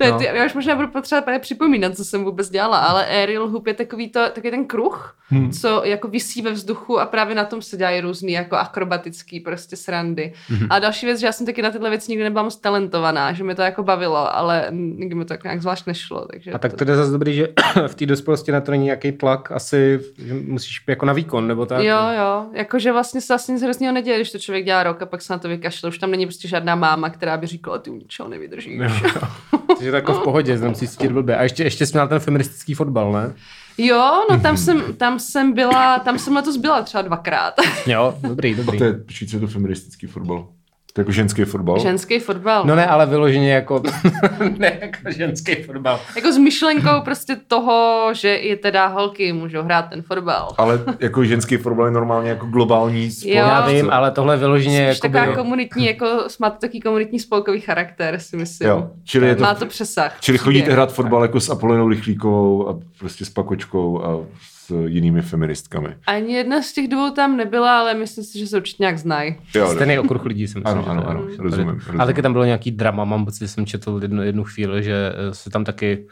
To 0.01 0.05
je 0.07 0.11
No. 0.11 0.17
ty, 0.17 0.25
já 0.25 0.45
už 0.45 0.53
možná 0.53 0.75
budu 0.75 0.87
potřebovat 0.87 1.25
právě 1.25 1.39
připomínat, 1.39 1.95
co 1.95 2.05
jsem 2.05 2.23
vůbec 2.23 2.49
dělala, 2.49 2.77
ale 2.77 3.05
aerial 3.05 3.47
hoop 3.47 3.67
je 3.67 3.73
takový, 3.73 4.09
to, 4.09 4.19
takový 4.19 4.51
ten 4.51 4.65
kruh, 4.65 5.15
hmm. 5.29 5.51
co 5.51 5.81
jako 5.85 6.07
visí 6.07 6.41
ve 6.41 6.51
vzduchu 6.51 6.99
a 6.99 7.05
právě 7.05 7.35
na 7.35 7.45
tom 7.45 7.61
se 7.61 7.77
dělají 7.77 8.01
různý 8.01 8.33
jako 8.33 8.55
akrobatický 8.55 9.39
prostě 9.39 9.75
srandy. 9.75 10.33
Hmm. 10.47 10.67
A 10.69 10.79
další 10.79 11.05
věc, 11.05 11.19
že 11.19 11.25
já 11.25 11.31
jsem 11.31 11.45
taky 11.45 11.61
na 11.61 11.71
tyhle 11.71 11.89
věci 11.89 12.11
nikdy 12.11 12.23
nebyla 12.23 12.43
moc 12.43 12.55
talentovaná, 12.55 13.33
že 13.33 13.43
mi 13.43 13.55
to 13.55 13.61
jako 13.61 13.83
bavilo, 13.83 14.35
ale 14.35 14.67
nikdy 14.71 15.15
mi 15.15 15.25
to 15.25 15.27
tak 15.27 15.43
nějak 15.43 15.61
zvlášť 15.61 15.87
nešlo. 15.87 16.27
Takže 16.31 16.51
A 16.51 16.57
tak 16.57 16.73
to, 16.73 16.89
je 16.89 16.95
zase 16.95 17.11
dobrý, 17.11 17.33
že 17.33 17.47
v 17.87 17.95
té 17.95 18.05
dospělosti 18.05 18.51
na 18.51 18.61
to 18.61 18.71
není 18.71 18.85
nějaký 18.85 19.11
tlak, 19.11 19.51
asi 19.51 19.99
že 20.17 20.33
musíš 20.33 20.83
jako 20.87 21.05
na 21.05 21.13
výkon, 21.13 21.47
nebo 21.47 21.65
tak. 21.65 21.83
Jo, 21.83 21.97
jo, 22.17 22.45
jakože 22.53 22.91
vlastně 22.91 23.21
se 23.21 23.33
asi 23.33 23.51
nic 23.51 23.61
hroznýho 23.61 23.93
neděje, 23.93 24.17
když 24.17 24.31
to 24.31 24.39
člověk 24.39 24.65
dělá 24.65 24.83
rok 24.83 25.01
a 25.01 25.05
pak 25.05 25.21
se 25.21 25.33
na 25.33 25.39
to 25.39 25.47
vykašle. 25.47 25.89
Už 25.89 25.97
tam 25.97 26.11
není 26.11 26.25
prostě 26.25 26.47
žádná 26.47 26.75
máma, 26.75 27.09
která 27.09 27.37
by 27.37 27.47
říkala, 27.47 27.77
ty 27.77 27.89
u 27.89 27.95
ničeho 27.95 28.29
nevydržíš. 28.29 28.81
Takže 29.77 29.89
to 29.89 29.95
jako 29.95 30.13
v 30.13 30.23
pohodě, 30.23 30.57
jsem 30.57 30.75
si 30.75 30.87
cítit 30.87 31.11
blbě. 31.11 31.37
A 31.37 31.43
ještě, 31.43 31.63
ještě 31.63 31.85
jsi 31.85 31.93
měl 31.93 32.07
ten 32.07 32.19
feministický 32.19 32.73
fotbal, 32.73 33.11
ne? 33.11 33.33
Jo, 33.77 34.25
no 34.31 34.39
tam 34.39 34.57
jsem, 34.57 34.83
tam 34.97 35.19
jsem 35.19 35.53
byla, 35.53 35.99
tam 35.99 36.19
jsem 36.19 36.35
letos 36.35 36.57
byla 36.57 36.81
třeba 36.81 37.01
dvakrát. 37.01 37.53
Jo, 37.87 38.15
dobrý, 38.21 38.53
A 38.53 38.57
dobrý. 38.57 38.77
to 38.77 38.83
je, 38.83 38.99
je 39.33 39.39
to 39.39 39.47
feministický 39.47 40.07
fotbal? 40.07 40.47
Jako 40.97 41.11
ženský 41.11 41.43
fotbal? 41.43 41.79
Ženský 41.79 42.19
fotbal. 42.19 42.65
No 42.65 42.75
ne, 42.75 42.87
ale 42.87 43.05
vyloženě 43.05 43.53
jako, 43.53 43.81
ne 44.57 44.77
jako 44.81 45.11
ženský 45.11 45.55
fotbal. 45.55 45.99
Jako 46.15 46.31
s 46.33 46.37
myšlenkou 46.37 47.01
prostě 47.05 47.35
toho, 47.47 48.09
že 48.13 48.35
i 48.35 48.55
teda 48.55 48.87
holky 48.87 49.33
můžou 49.33 49.61
hrát 49.63 49.81
ten 49.81 50.01
fotbal. 50.01 50.47
Ale 50.57 50.79
jako 50.99 51.23
ženský 51.25 51.57
fotbal 51.57 51.85
je 51.85 51.91
normálně 51.91 52.29
jako 52.29 52.45
globální. 52.45 53.09
Jo. 53.25 53.35
Já 53.35 53.67
vím, 53.67 53.89
ale 53.89 54.11
tohle 54.11 54.37
vyloženě 54.37 54.81
jako 54.81 54.99
taková 54.99 55.35
komunitní, 55.35 55.85
jako, 55.85 56.05
má 56.39 56.49
to 56.49 56.57
takový 56.59 56.81
komunitní 56.81 57.19
spolkový 57.19 57.61
charakter, 57.61 58.19
si 58.19 58.37
myslím. 58.37 58.69
Jo, 58.69 58.89
čili 59.03 59.27
je 59.27 59.35
to, 59.35 59.43
Má 59.43 59.53
to 59.55 59.65
přesah. 59.65 60.17
čili 60.19 60.37
chodíte 60.37 60.71
hrát 60.71 60.93
fotbal 60.93 61.21
jako 61.21 61.39
s 61.39 61.49
Apolenou 61.49 61.89
Rychlíkovou 61.89 62.69
a 62.69 62.79
prostě 62.99 63.25
s 63.25 63.29
Pakočkou 63.29 64.03
a 64.03 64.17
jinými 64.85 65.21
feministkami. 65.21 65.95
Ani 66.07 66.33
jedna 66.33 66.61
z 66.61 66.73
těch 66.73 66.87
dvou 66.87 67.09
tam 67.11 67.37
nebyla, 67.37 67.79
ale 67.79 67.93
myslím 67.93 68.23
si, 68.23 68.39
že 68.39 68.47
se 68.47 68.57
určitě 68.57 68.83
nějak 68.83 68.97
znají. 68.97 69.35
Stejný 69.73 69.99
okruh 69.99 70.25
lidí 70.25 70.47
jsem 70.47 70.61
Ano, 70.65 70.81
že 70.83 70.89
ano, 70.89 71.07
ano, 71.09 71.21
Tady. 71.23 71.37
rozumím, 71.37 71.67
rozumím. 71.67 72.01
Ale 72.01 72.05
taky 72.07 72.21
tam 72.21 72.33
bylo 72.33 72.45
nějaký 72.45 72.71
drama, 72.71 73.05
mám 73.05 73.25
pocit, 73.25 73.39
že 73.39 73.47
jsem 73.47 73.65
četl 73.65 73.99
jednu, 74.01 74.23
jednu 74.23 74.43
chvíli, 74.43 74.83
že 74.83 75.13
eh, 75.15 75.33
se 75.33 75.49
tam 75.49 75.63
taky 75.63 76.05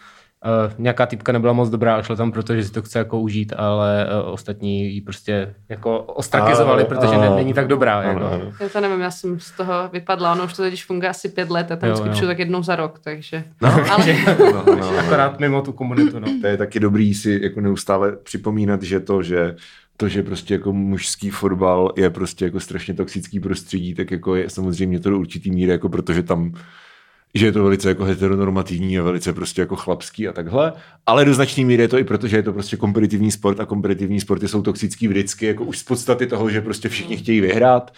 Uh, 0.46 0.74
nějaká 0.78 1.06
typka 1.06 1.32
nebyla 1.32 1.54
moc 1.54 1.70
dobrá 1.70 1.96
a 1.96 2.02
šla 2.02 2.16
tam 2.16 2.32
proto, 2.32 2.56
že 2.56 2.64
si 2.64 2.72
to 2.72 2.82
chce 2.82 3.00
jako 3.00 3.20
užít, 3.20 3.54
ale 3.58 4.08
uh, 4.24 4.34
ostatní 4.34 4.94
ji 4.94 5.02
prostě 5.02 5.56
jako 5.70 6.00
ostrakizovali, 6.00 6.84
A- 6.84 6.86
protože 6.86 7.18
ne, 7.18 7.28
a- 7.28 7.36
není 7.36 7.54
tak 7.54 7.68
dobrá. 7.68 8.00
Ano, 8.00 8.10
jako. 8.10 8.26
ano. 8.26 8.52
Já 8.60 8.70
to 8.70 8.82
nevím, 8.82 9.02
já 9.02 9.12
jsem 9.12 9.40
z 9.40 9.52
toho 9.52 9.74
vypadla, 9.94 10.32
ono 10.32 10.46
už 10.46 10.54
to 10.54 10.62
teď 10.64 10.84
funguje 10.84 11.10
asi 11.10 11.30
pět 11.30 11.50
let 11.50 11.72
a 11.72 11.76
tam 11.76 12.10
přijdu 12.12 12.28
tak 12.28 12.40
jednou 12.40 12.64
za 12.64 12.76
rok, 12.76 13.00
takže... 13.00 13.44
No, 13.62 13.70
ale 13.92 14.06
No, 14.54 14.64
no, 14.68 14.76
no. 14.76 14.98
Akorát 15.00 15.40
mimo 15.40 15.62
tu 15.62 15.72
komunitu. 15.74 16.20
No. 16.20 16.28
To 16.42 16.48
je 16.48 16.58
taky 16.58 16.80
dobrý 16.80 17.14
si 17.14 17.40
jako 17.44 17.62
neustále 17.62 18.16
připomínat, 18.24 18.84
že 18.84 19.00
to, 19.00 19.24
že 19.24 19.56
to, 19.98 20.08
že 20.08 20.24
prostě 20.24 20.54
jako 20.54 20.74
mužský 20.74 21.30
fotbal 21.30 21.92
je 21.98 22.10
prostě 22.10 22.46
jako 22.46 22.60
strašně 22.60 22.94
toxický 22.94 23.40
prostředí, 23.40 23.94
tak 23.96 24.12
jako 24.12 24.36
je 24.36 24.50
samozřejmě 24.50 25.00
to 25.00 25.10
do 25.10 25.20
určitý 25.20 25.52
míry, 25.52 25.72
jako 25.72 25.90
protože 25.90 26.24
tam 26.24 26.54
že 27.36 27.46
je 27.46 27.52
to 27.52 27.64
velice 27.64 27.90
jako 27.90 28.04
heteronormativní 28.04 29.00
a 29.00 29.04
velice 29.04 29.34
prostě 29.34 29.62
jako 29.62 29.76
chlapský 29.76 30.28
a 30.28 30.34
takhle, 30.34 30.74
ale 31.06 31.26
do 31.26 31.34
značné 31.34 31.66
míry 31.66 31.84
je 31.84 31.88
to 31.88 31.98
i 31.98 32.04
proto, 32.04 32.28
že 32.28 32.38
je 32.38 32.44
to 32.44 32.54
prostě 32.54 32.78
kompetitivní 32.78 33.32
sport 33.32 33.60
a 33.60 33.66
kompetitivní 33.66 34.20
sporty 34.20 34.48
jsou 34.48 34.62
toxický 34.62 35.08
vždycky, 35.08 35.46
jako 35.46 35.64
už 35.64 35.78
z 35.78 35.84
podstaty 35.84 36.28
toho, 36.28 36.50
že 36.50 36.62
prostě 36.62 36.90
všichni 36.90 37.18
chtějí 37.18 37.42
vyhrát 37.42 37.92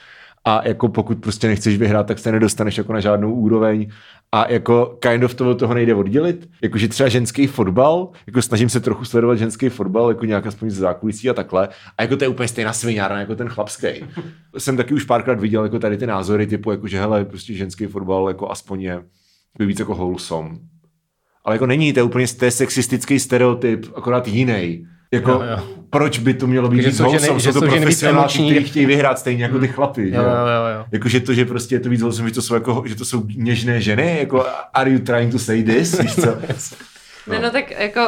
a 0.46 0.68
jako 0.68 0.90
pokud 0.90 1.22
prostě 1.22 1.48
nechceš 1.48 1.78
vyhrát, 1.78 2.08
tak 2.08 2.20
se 2.20 2.32
nedostaneš 2.32 2.78
jako 2.78 2.94
na 2.94 3.00
žádnou 3.00 3.34
úroveň 3.34 3.92
a 4.32 4.52
jako 4.52 4.98
kind 5.00 5.24
of 5.24 5.36
to 5.36 5.50
od 5.50 5.60
toho 5.60 5.74
nejde 5.74 5.96
oddělit. 5.96 6.50
Jakože 6.62 6.88
třeba 6.88 7.10
ženský 7.10 7.48
fotbal, 7.48 8.10
jako 8.28 8.42
snažím 8.42 8.70
se 8.70 8.80
trochu 8.80 9.06
sledovat 9.06 9.36
ženský 9.36 9.70
fotbal, 9.70 10.10
jako 10.10 10.26
nějak 10.26 10.48
aspoň 10.48 10.70
z 10.70 10.76
zákulisí 10.76 11.30
a 11.30 11.34
takhle. 11.34 11.70
A 11.98 12.02
jako 12.02 12.18
to 12.18 12.24
je 12.24 12.28
úplně 12.28 12.48
stejná 12.48 12.74
sviňárna 12.74 13.20
jako 13.20 13.36
ten 13.36 13.50
chlapský. 13.50 13.88
Jsem 14.58 14.78
taky 14.78 14.94
už 14.94 15.04
párkrát 15.04 15.40
viděl 15.40 15.64
jako 15.64 15.80
tady 15.80 15.98
ty 15.98 16.08
názory 16.08 16.48
typu, 16.48 16.72
jako 16.72 16.88
že 16.88 17.00
hele, 17.00 17.26
prostě 17.26 17.54
ženský 17.54 17.86
fotbal 17.86 18.28
jako 18.28 18.52
aspoň 18.52 18.82
je 18.82 19.04
víc 19.60 19.80
jako 19.80 19.96
wholesome. 19.96 20.50
Ale 21.46 21.56
jako 21.56 21.66
není, 21.66 21.94
to 21.94 22.00
je 22.00 22.04
úplně 22.04 22.28
to 22.28 22.46
je 22.46 22.52
sexistický 22.52 23.20
stereotyp, 23.20 23.86
akorát 23.96 24.28
jiný. 24.28 24.86
Jako, 25.14 25.32
jo, 25.32 25.42
jo. 25.42 25.64
proč 25.90 26.20
by 26.20 26.34
to 26.34 26.48
mělo 26.48 26.70
být 26.70 26.86
víc 26.86 27.00
wholesome? 27.00 27.40
Jsou 27.40 27.54
to 27.54 27.62
profesionáci, 27.62 28.38
kteří 28.38 28.64
chtějí 28.64 28.86
vyhrát 28.86 29.20
stejně 29.20 29.44
jako 29.44 29.60
ty 29.60 29.66
hmm. 29.66 29.76
chlapy. 29.76 30.10
Jo, 30.10 30.22
jo, 30.22 30.30
jo, 30.30 30.78
jo. 30.78 30.86
Jako, 30.92 31.10
že 31.10 31.20
to, 31.20 31.34
že 31.34 31.46
prostě 31.46 31.76
je 31.76 31.80
to 31.80 31.90
víc 31.90 32.02
wholesome, 32.02 32.30
že 32.30 32.36
to 32.36 32.42
jsou, 32.42 32.54
jako, 32.54 32.84
že 32.86 32.96
to 32.96 33.06
jsou 33.06 33.24
něžné 33.36 33.82
ženy, 33.82 34.18
jako 34.20 34.46
are 34.74 34.92
you 34.92 35.00
trying 35.00 35.32
to 35.32 35.40
say 35.40 35.64
this? 35.64 36.00
Víš 36.00 36.16
co? 36.16 36.38
No. 37.28 37.42
no, 37.42 37.52
tak 37.52 37.72
jako 37.72 38.02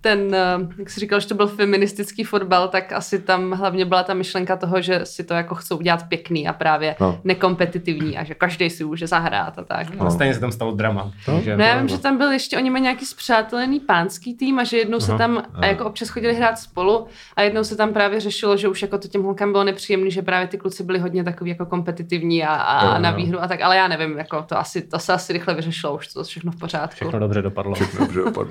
ten, 0.00 0.34
eh, 0.34 0.68
jak 0.78 0.90
jsi 0.90 1.00
říkal, 1.00 1.20
že 1.20 1.28
to 1.28 1.34
byl 1.34 1.46
feministický 1.46 2.24
fotbal, 2.24 2.68
tak 2.68 2.92
asi 2.92 3.18
tam 3.18 3.52
hlavně 3.52 3.84
byla 3.84 4.02
ta 4.02 4.14
myšlenka 4.14 4.56
toho, 4.56 4.80
že 4.80 5.00
si 5.04 5.24
to 5.24 5.34
jako 5.34 5.54
chcou 5.54 5.76
udělat 5.76 6.08
pěkný 6.08 6.48
a 6.48 6.52
právě 6.52 6.96
no. 7.00 7.20
nekompetitivní 7.24 8.18
a 8.18 8.24
že 8.24 8.34
každý 8.34 8.70
si 8.70 8.84
může 8.84 9.06
zahrát 9.06 9.58
a 9.58 9.64
tak. 9.64 9.94
No. 9.94 10.10
Stejně 10.10 10.34
se 10.34 10.40
tam 10.40 10.52
stalo 10.52 10.72
drama. 10.72 11.12
No, 11.28 11.42
no 11.56 11.64
já 11.64 11.78
vím, 11.78 11.88
že 11.88 11.98
tam 11.98 12.18
byl 12.18 12.32
ještě, 12.32 12.56
oni 12.56 12.70
mají 12.70 12.82
nějaký 12.82 13.04
zpřátelený 13.04 13.80
pánský 13.80 14.36
tým 14.36 14.58
a 14.58 14.64
že 14.64 14.76
jednou 14.76 15.00
se 15.00 15.16
tam 15.18 15.42
a 15.54 15.66
jako 15.66 15.84
občas 15.84 16.08
chodili 16.08 16.34
hrát 16.34 16.58
spolu 16.58 17.06
a 17.36 17.42
jednou 17.42 17.64
se 17.64 17.76
tam 17.76 17.92
právě 17.92 18.20
řešilo, 18.20 18.56
že 18.56 18.68
už 18.68 18.82
jako 18.82 18.98
to 18.98 19.08
těm 19.08 19.22
holkám 19.22 19.52
bylo 19.52 19.64
nepříjemné, 19.64 20.10
že 20.10 20.22
právě 20.22 20.48
ty 20.48 20.58
kluci 20.58 20.84
byli 20.84 20.98
hodně 20.98 21.24
takový 21.24 21.50
jako 21.50 21.66
kompetitivní 21.66 22.44
a, 22.44 22.54
a 22.54 22.94
jo, 22.94 23.02
na 23.02 23.10
výhru 23.10 23.42
a 23.42 23.48
tak, 23.48 23.60
ale 23.60 23.76
já 23.76 23.88
nevím, 23.88 24.18
jako 24.18 24.42
to 24.42 24.58
asi, 24.58 24.82
to 24.82 24.98
se 24.98 25.12
asi 25.12 25.32
rychle 25.32 25.54
vyřešilo, 25.54 25.94
už 25.94 26.08
to 26.08 26.24
všechno 26.24 26.52
v 26.52 26.56
pořádku. 26.56 26.94
Všechno 26.94 27.18
dobře 27.18 27.42
dopadlo. 27.42 27.74
Všechno 27.74 28.00
dobře 28.00 28.20
dopadlo. 28.20 28.47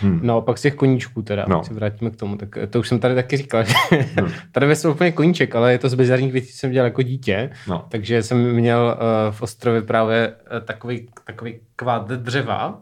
Hmm. 0.00 0.20
No, 0.22 0.42
pak 0.42 0.58
z 0.58 0.62
těch 0.62 0.74
koníčků 0.74 1.22
teda, 1.22 1.44
no. 1.48 1.64
se 1.64 1.74
vrátíme 1.74 2.10
k 2.10 2.16
tomu, 2.16 2.36
tak 2.36 2.48
to 2.70 2.80
už 2.80 2.88
jsem 2.88 2.98
tady 2.98 3.14
taky 3.14 3.36
říkal, 3.36 3.64
že 3.64 3.74
no. 4.20 4.28
tady 4.52 4.66
ve 4.66 4.90
úplně 4.90 5.12
koníček, 5.12 5.54
ale 5.54 5.72
je 5.72 5.78
to 5.78 5.88
z 5.88 5.94
bizarních 5.94 6.32
věcí, 6.32 6.52
co 6.52 6.58
jsem 6.58 6.72
dělal 6.72 6.86
jako 6.86 7.02
dítě, 7.02 7.50
no. 7.68 7.84
takže 7.88 8.22
jsem 8.22 8.52
měl 8.52 8.96
uh, 8.96 9.34
v 9.34 9.42
Ostrově 9.42 9.82
právě 9.82 10.34
uh, 10.52 10.66
takový, 10.66 11.08
takový 11.24 11.60
kvát 11.76 12.08
dřeva 12.08 12.78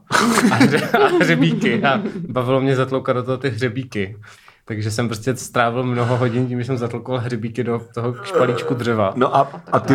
a, 0.51 0.55
hře, 0.55 0.81
a 0.81 1.07
hřebíky 1.07 1.83
a 1.83 2.03
bavilo 2.29 2.61
mě 2.61 2.77
zatloukat 2.77 3.17
do 3.17 3.23
toho 3.23 3.39
ty 3.39 3.51
hřebíky. 3.51 4.17
Takže 4.65 4.91
jsem 4.91 5.09
prostě 5.09 5.37
strávil 5.37 5.83
mnoho 5.83 6.17
hodin 6.17 6.49
tím, 6.49 6.59
že 6.59 6.65
jsem 6.65 6.79
zatlkoval 6.79 7.21
hřebíky 7.21 7.65
do 7.65 7.81
toho 7.95 8.15
špalíčku 8.25 8.75
dřeva. 8.75 9.13
No 9.17 9.37
a, 9.37 9.63
a 9.73 9.81
ty... 9.81 9.95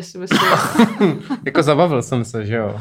Si 0.00 0.18
myslím. 0.18 0.40
jako 1.44 1.62
zabavil 1.62 2.02
jsem 2.02 2.24
se, 2.24 2.46
že 2.46 2.56
jo. 2.56 2.80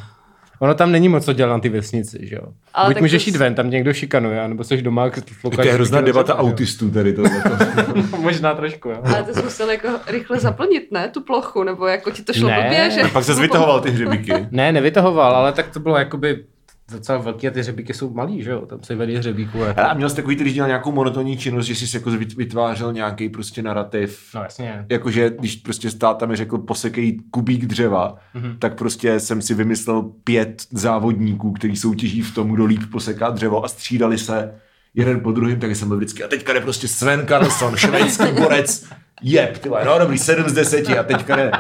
Ono 0.60 0.74
tam 0.76 0.92
není 0.92 1.10
moc 1.10 1.26
co 1.26 1.34
dělat 1.34 1.54
na 1.54 1.60
ty 1.60 1.70
vesnici, 1.70 2.20
že 2.22 2.36
jo. 2.36 2.42
Ale 2.74 2.94
Buď 2.94 3.02
můžeš 3.02 3.28
jít 3.28 3.36
ven, 3.36 3.56
tam 3.56 3.70
někdo 3.70 3.94
šikanuje, 3.94 4.48
nebo 4.48 4.64
jsi 4.64 4.82
doma. 4.82 5.10
To 5.56 5.62
je 5.62 5.74
hrozná 5.74 6.02
debata 6.02 6.38
autistů 6.38 6.92
tady 6.92 7.14
to. 7.14 7.24
Možná 8.20 8.54
trošku, 8.56 8.90
jo. 8.90 8.98
Ale 9.06 9.24
ty 9.24 9.34
jsi 9.34 9.44
musel 9.44 9.70
jako 9.70 9.88
rychle 10.08 10.40
zaplnit, 10.40 10.92
ne, 10.92 11.08
tu 11.10 11.22
plochu, 11.22 11.64
nebo 11.64 11.88
jako 11.88 12.12
ti 12.12 12.24
to 12.24 12.34
šlo 12.34 12.50
ne. 12.50 12.62
blbě, 12.62 12.92
že... 12.92 13.02
A 13.02 13.08
pak 13.10 13.24
se 13.24 13.34
vytahoval 13.42 13.82
ty 13.82 13.90
hřebíky. 13.92 14.34
ne, 14.52 14.72
nevytahoval, 14.72 15.36
ale 15.36 15.54
tak 15.54 15.70
to 15.70 15.80
bylo 15.80 15.98
jakoby 15.98 16.44
docela 16.92 17.18
velký 17.18 17.48
a 17.48 17.52
ty 17.52 17.60
hřebíky 17.60 17.94
jsou 17.94 18.14
malý, 18.14 18.44
že 18.44 18.52
jo? 18.52 18.66
Tam 18.66 18.84
se 18.84 18.96
vedí 18.96 19.16
hřebíků. 19.16 19.58
Jako... 19.58 19.82
A 19.82 19.94
měl 19.94 20.10
jsi 20.10 20.16
takový, 20.16 20.36
když 20.36 20.54
dělal 20.54 20.68
nějakou 20.68 20.92
monotonní 20.92 21.38
činnost, 21.38 21.66
že 21.66 21.76
jsi 21.76 21.98
jako 21.98 22.12
vytvářel 22.38 22.94
nějaký 22.94 23.30
prostě 23.30 23.62
narrativ. 23.62 24.30
No 24.36 24.44
jasně. 24.44 24.86
Jakože 24.90 25.32
když 25.40 25.56
prostě 25.56 25.92
stát 25.92 26.18
tam 26.18 26.30
mi 26.30 26.36
řekl 26.36 26.58
posekej 26.58 27.20
kubík 27.32 27.66
dřeva, 27.66 28.16
mm-hmm. 28.36 28.58
tak 28.60 28.78
prostě 28.78 29.20
jsem 29.20 29.42
si 29.42 29.54
vymyslel 29.54 30.02
pět 30.24 30.64
závodníků, 30.72 31.52
kteří 31.52 31.76
soutěží 31.76 32.22
v 32.22 32.36
tom, 32.36 32.52
kdo 32.52 32.66
líp 32.66 32.82
poseká 32.92 33.30
dřevo 33.30 33.66
a 33.66 33.68
střídali 33.68 34.18
se 34.18 34.56
jeden 34.96 35.20
po 35.20 35.32
druhém, 35.32 35.60
tak 35.60 35.76
jsem 35.76 35.88
byl 35.88 35.98
vždycky. 35.98 36.24
A 36.24 36.28
teďka 36.28 36.54
jde 36.54 36.62
prostě 36.62 36.88
Sven 36.88 37.28
Carlson, 37.28 37.76
švédský 37.76 38.32
borec, 38.32 38.86
jeb, 39.22 39.58
ty 39.58 39.70
no 39.70 40.00
dobrý, 40.00 40.18
7 40.18 40.50
z 40.50 40.54
10 40.54 40.90
a 40.90 41.04
teďka 41.04 41.36
jde 41.36 41.52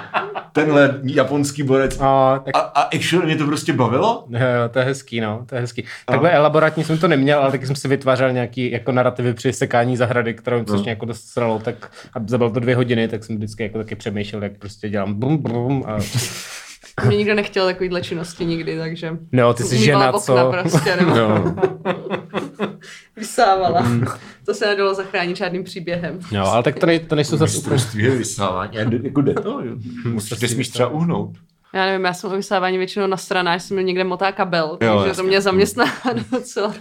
tenhle 0.51 0.99
japonský 1.03 1.63
borec. 1.63 1.97
A, 1.99 2.41
tak... 2.45 2.57
a, 2.57 2.59
a 2.59 2.81
actually 2.81 3.25
mě 3.25 3.35
to 3.35 3.45
prostě 3.45 3.73
bavilo? 3.73 4.25
Jo, 4.29 4.39
to 4.71 4.79
je 4.79 4.85
hezký, 4.85 5.21
no, 5.21 5.45
to 5.49 5.55
je 5.55 5.61
hezký. 5.61 5.83
A. 6.07 6.11
Takhle 6.11 6.31
elaborátně 6.31 6.85
jsem 6.85 6.97
to 6.97 7.07
neměl, 7.07 7.39
ale 7.39 7.51
taky 7.51 7.67
jsem 7.67 7.75
si 7.75 7.87
vytvářel 7.87 8.31
nějaký 8.31 8.71
jako 8.71 8.91
narrativy 8.91 9.33
při 9.33 9.53
sekání 9.53 9.97
zahrady, 9.97 10.33
kterou 10.33 10.63
no. 10.69 10.83
jako 10.85 11.05
dost 11.05 11.25
sralo, 11.25 11.59
tak 11.59 11.91
a 12.13 12.19
zabal 12.27 12.51
to 12.51 12.59
dvě 12.59 12.75
hodiny, 12.75 13.07
tak 13.07 13.23
jsem 13.23 13.35
vždycky 13.35 13.63
jako 13.63 13.77
taky 13.77 13.95
přemýšlel, 13.95 14.43
jak 14.43 14.57
prostě 14.59 14.89
dělám 14.89 15.13
bum 15.13 15.37
bum 15.37 15.83
a 15.87 15.97
mě 17.07 17.17
nikdo 17.17 17.35
nechtěl 17.35 17.65
takovýhle 17.65 18.01
činnosti 18.01 18.45
nikdy, 18.45 18.77
takže... 18.77 19.17
No, 19.31 19.53
ty 19.53 19.63
jsi 19.63 19.77
žena, 19.77 20.13
co? 20.13 20.51
prostě, 20.51 20.95
nebo... 20.95 21.15
no. 21.15 21.55
Vysávala. 23.15 23.81
Mm. 23.81 24.05
To 24.45 24.53
se 24.53 24.65
nedalo 24.65 24.93
zachránit 24.93 25.37
žádným 25.37 25.63
příběhem. 25.63 26.19
No, 26.31 26.45
ale 26.45 26.63
tak 26.63 26.79
to, 26.79 26.85
nej, 26.85 26.99
to 26.99 27.15
nejsou 27.15 27.37
zase 27.37 27.57
úplně... 27.57 28.09
vysávání, 28.09 28.77
jako 29.03 29.21
jde 29.21 29.33
to, 29.33 29.49
jo. 29.49 29.75
Musíte 30.05 30.47
smíš 30.47 30.69
třeba 30.69 30.89
uhnout. 30.89 31.37
Já 31.73 31.85
nevím, 31.85 32.05
já 32.05 32.13
jsem 32.13 32.31
o 32.31 32.35
vysávání 32.35 32.77
většinou 32.77 33.07
na 33.07 33.17
stranách, 33.17 33.61
jsem 33.61 33.77
měl 33.77 33.85
někde 33.85 34.03
motá 34.03 34.31
kabel, 34.31 34.77
jo, 34.81 34.99
takže 34.99 35.15
to 35.15 35.23
mě 35.23 35.41
zaměstná 35.41 35.85
docela. 36.31 36.67
Uh, 36.67 36.75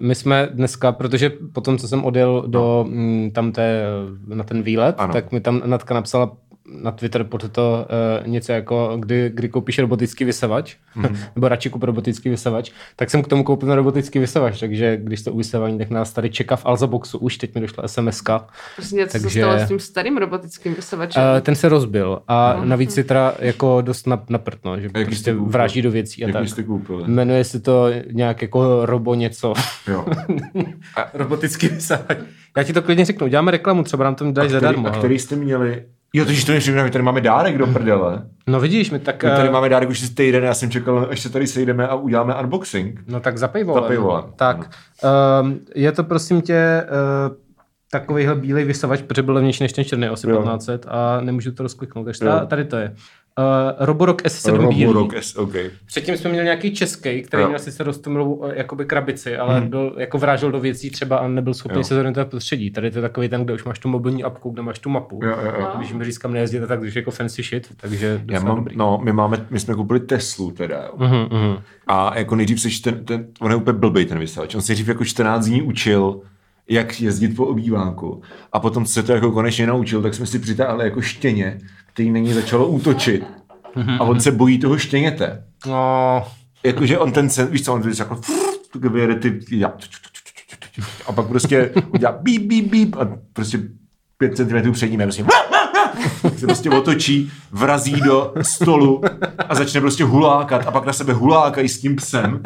my 0.00 0.14
jsme 0.14 0.48
dneska, 0.52 0.92
protože 0.92 1.30
potom, 1.52 1.78
co 1.78 1.88
jsem 1.88 2.04
odjel 2.04 2.44
do 2.46 2.84
no. 2.88 2.96
m, 2.96 3.30
tam 3.30 3.52
té, 3.52 3.82
na 4.26 4.44
ten 4.44 4.62
výlet, 4.62 4.94
ano. 4.98 5.12
tak 5.12 5.32
mi 5.32 5.40
tam 5.40 5.62
Natka 5.64 5.94
napsala 5.94 6.36
na 6.66 6.90
Twitter 6.90 7.24
pod 7.24 7.50
to 7.52 7.86
uh, 8.22 8.28
něco 8.28 8.52
jako, 8.52 8.96
kdy, 9.00 9.30
kdy 9.34 9.48
koupíš 9.48 9.78
robotický 9.78 10.24
vysavač, 10.24 10.76
mm-hmm. 10.96 11.16
nebo 11.36 11.48
radši 11.48 11.70
kup 11.70 11.82
robotický 11.82 12.28
vysavač, 12.28 12.70
tak 12.96 13.10
jsem 13.10 13.22
k 13.22 13.28
tomu 13.28 13.44
koupil 13.44 13.68
na 13.68 13.74
robotický 13.74 14.18
vysavač, 14.18 14.60
takže 14.60 14.96
když 14.96 15.22
to 15.22 15.32
uvysávání, 15.32 15.78
tak 15.78 15.90
nás 15.90 16.12
tady 16.12 16.30
čeká 16.30 16.56
v 16.56 16.66
Alza 16.66 16.86
Boxu, 16.86 17.18
už 17.18 17.36
teď 17.36 17.54
mi 17.54 17.60
došla 17.60 17.88
SMS. 17.88 18.22
Prostě 18.76 18.96
něco 18.96 19.12
takže, 19.12 19.30
se 19.30 19.38
stalo 19.38 19.58
s 19.58 19.68
tím 19.68 19.78
starým 19.78 20.16
robotickým 20.16 20.74
vysavačem? 20.74 21.22
Uh, 21.22 21.40
ten 21.40 21.54
se 21.54 21.68
rozbil 21.68 22.22
a 22.28 22.54
no. 22.58 22.64
navíc 22.64 22.96
je 22.96 23.04
teda 23.04 23.34
jako 23.38 23.80
dost 23.80 24.06
na, 24.06 24.24
naprtno, 24.28 24.80
že 24.80 24.88
jak 24.96 25.06
prostě 25.06 25.34
vráží 25.34 25.82
do 25.82 25.90
věcí 25.90 26.24
a 26.24 26.26
jak 26.26 26.32
tak. 26.32 26.48
Jste 26.48 26.62
koupil? 26.62 27.04
Jmenuje 27.06 27.44
se 27.44 27.60
to 27.60 27.90
nějak 28.12 28.42
jako 28.42 28.86
robo 28.86 29.14
něco. 29.14 29.54
Jo. 29.88 30.06
a 30.96 31.10
robotický 31.14 31.68
vysavač. 31.68 32.18
Já 32.56 32.62
ti 32.62 32.72
to 32.72 32.82
klidně 32.82 33.04
řeknu, 33.04 33.26
uděláme 33.26 33.50
reklamu, 33.50 33.82
třeba 33.82 34.04
nám 34.04 34.14
to 34.14 34.32
dají 34.32 34.50
zadarmo. 34.50 34.88
A 34.88 34.90
který 34.90 35.18
jste 35.18 35.36
měli 35.36 35.82
Jo, 36.12 36.24
takže 36.24 36.46
to 36.46 36.52
neříkám, 36.52 36.84
my 36.84 36.90
tady 36.90 37.04
máme 37.04 37.20
dárek 37.20 37.58
do 37.58 37.66
prdele. 37.66 38.22
No 38.46 38.60
vidíš, 38.60 38.90
my 38.90 38.98
tak... 38.98 39.24
My 39.24 39.30
tady 39.30 39.48
uh... 39.48 39.54
máme 39.54 39.68
dárek 39.68 39.88
už 39.88 40.08
týden, 40.08 40.44
já 40.44 40.54
jsem 40.54 40.70
čekal, 40.70 41.06
až 41.10 41.20
se 41.20 41.30
tady 41.30 41.46
sejdeme 41.46 41.88
a 41.88 41.94
uděláme 41.94 42.34
unboxing. 42.34 43.00
No 43.06 43.20
tak 43.20 43.38
za 43.38 43.48
paywallem. 43.48 43.82
Za 43.82 43.88
paywallem. 43.88 44.24
Tak, 44.36 44.58
uh, 44.58 45.50
je 45.74 45.92
to 45.92 46.04
prosím 46.04 46.42
tě 46.42 46.86
uh, 47.28 47.36
takovýhle 47.90 48.34
bílej 48.34 48.64
vysavač, 48.64 49.02
protože 49.02 49.22
byl 49.22 49.34
levnější 49.34 49.64
než 49.64 49.72
ten 49.72 49.84
černý, 49.84 50.06
asi 50.06 50.26
1500 50.26 50.86
a 50.88 51.20
nemůžu 51.20 51.52
to 51.52 51.62
rozkliknout, 51.62 52.04
takže 52.04 52.26
tady 52.46 52.64
to 52.64 52.76
je. 52.76 52.94
Uh, 53.38 53.86
Roborock 53.86 54.22
S7 54.22 54.56
Roborock 54.56 55.14
S, 55.14 55.36
okay. 55.36 55.70
Předtím 55.86 56.16
jsme 56.16 56.30
měli 56.30 56.44
nějaký 56.44 56.74
český, 56.74 57.22
který 57.22 57.42
jo. 57.42 57.48
měl 57.48 57.58
sice 57.58 57.84
rostomilou 57.84 58.44
eh, 58.44 58.52
jakoby 58.56 58.84
krabici, 58.84 59.36
ale 59.36 59.60
hmm. 59.60 59.68
byl, 59.68 59.94
jako 59.98 60.18
vrážel 60.18 60.50
do 60.50 60.60
věcí 60.60 60.90
třeba 60.90 61.16
a 61.16 61.28
nebyl 61.28 61.54
schopný 61.54 61.78
jo. 61.78 61.84
se 61.84 61.94
zorientovat 61.94 62.28
prostředí. 62.28 62.70
Tady 62.70 62.90
to 62.90 62.98
je 62.98 63.02
takový 63.02 63.28
ten, 63.28 63.44
kde 63.44 63.54
už 63.54 63.64
máš 63.64 63.78
tu 63.78 63.88
mobilní 63.88 64.24
apku, 64.24 64.50
kde 64.50 64.62
máš 64.62 64.78
tu 64.78 64.90
mapu. 64.90 65.20
Jo, 65.22 65.36
jo, 65.44 65.52
jo. 65.60 65.68
Když 65.76 65.92
mi 65.92 66.04
říkám 66.04 66.32
nejezdíte, 66.32 66.66
tak 66.66 66.80
když 66.80 66.94
jako 66.94 67.10
fancy 67.10 67.42
shit, 67.42 67.68
takže 67.76 68.22
Já 68.30 68.40
mám, 68.40 68.56
dobrý. 68.56 68.76
No, 68.76 69.00
my 69.04 69.12
máme, 69.12 69.46
my 69.50 69.60
jsme 69.60 69.74
koupili 69.74 70.00
Teslu 70.00 70.50
teda, 70.50 70.82
jo. 70.82 70.92
Uh-huh, 70.96 71.28
uh-huh. 71.28 71.62
A 71.86 72.18
jako 72.18 72.36
nejdřív 72.36 72.60
se 72.60 72.82
ten, 72.82 73.04
ten, 73.04 73.26
on 73.40 73.50
je 73.50 73.56
úplně 73.56 73.78
blbý 73.78 74.04
ten 74.04 74.18
vysavač. 74.18 74.54
On 74.54 74.62
se 74.62 74.72
nejdřív 74.72 74.88
jako 74.88 75.04
14 75.04 75.46
dní 75.46 75.62
učil, 75.62 76.20
jak 76.68 77.00
jezdit 77.00 77.28
po 77.28 77.46
obýváku. 77.46 78.22
A 78.52 78.60
potom 78.60 78.86
se 78.86 79.02
to 79.02 79.12
jako 79.12 79.32
konečně 79.32 79.66
naučil, 79.66 80.02
tak 80.02 80.14
jsme 80.14 80.26
si 80.26 80.38
přitáhli 80.38 80.84
jako 80.84 81.00
štěně, 81.00 81.58
který 81.92 82.10
na 82.10 82.18
ní 82.18 82.32
začalo 82.32 82.66
útočit 82.66 83.24
a 83.98 84.04
on 84.04 84.20
se 84.20 84.30
bojí 84.32 84.58
toho 84.58 84.78
štěněte. 84.78 85.44
No. 85.66 86.24
Jakože 86.64 86.98
on 86.98 87.12
ten 87.12 87.30
sen, 87.30 87.46
víš 87.46 87.64
co, 87.64 87.74
on 87.74 87.82
jako 87.98 88.20
vyjede 88.74 89.14
ty, 89.14 89.40
já, 89.50 89.72
a 91.06 91.12
pak 91.12 91.26
prostě 91.26 91.70
udělá 91.94 92.18
bíp, 92.22 92.42
bíp, 92.42 92.70
bíp 92.70 92.96
a 92.96 93.08
prostě 93.32 93.58
pět 94.18 94.36
centimetrů 94.36 94.72
před 94.72 94.90
ním 94.90 95.00
je 95.00 95.06
prostě 95.06 95.24
se 96.36 96.46
prostě 96.46 96.70
otočí, 96.70 97.32
vrazí 97.50 98.00
do 98.00 98.34
stolu 98.42 99.02
a 99.48 99.54
začne 99.54 99.80
prostě 99.80 100.04
hulákat 100.04 100.66
a 100.66 100.70
pak 100.70 100.86
na 100.86 100.92
sebe 100.92 101.12
hulákají 101.12 101.68
s 101.68 101.80
tím 101.80 101.96
psem. 101.96 102.42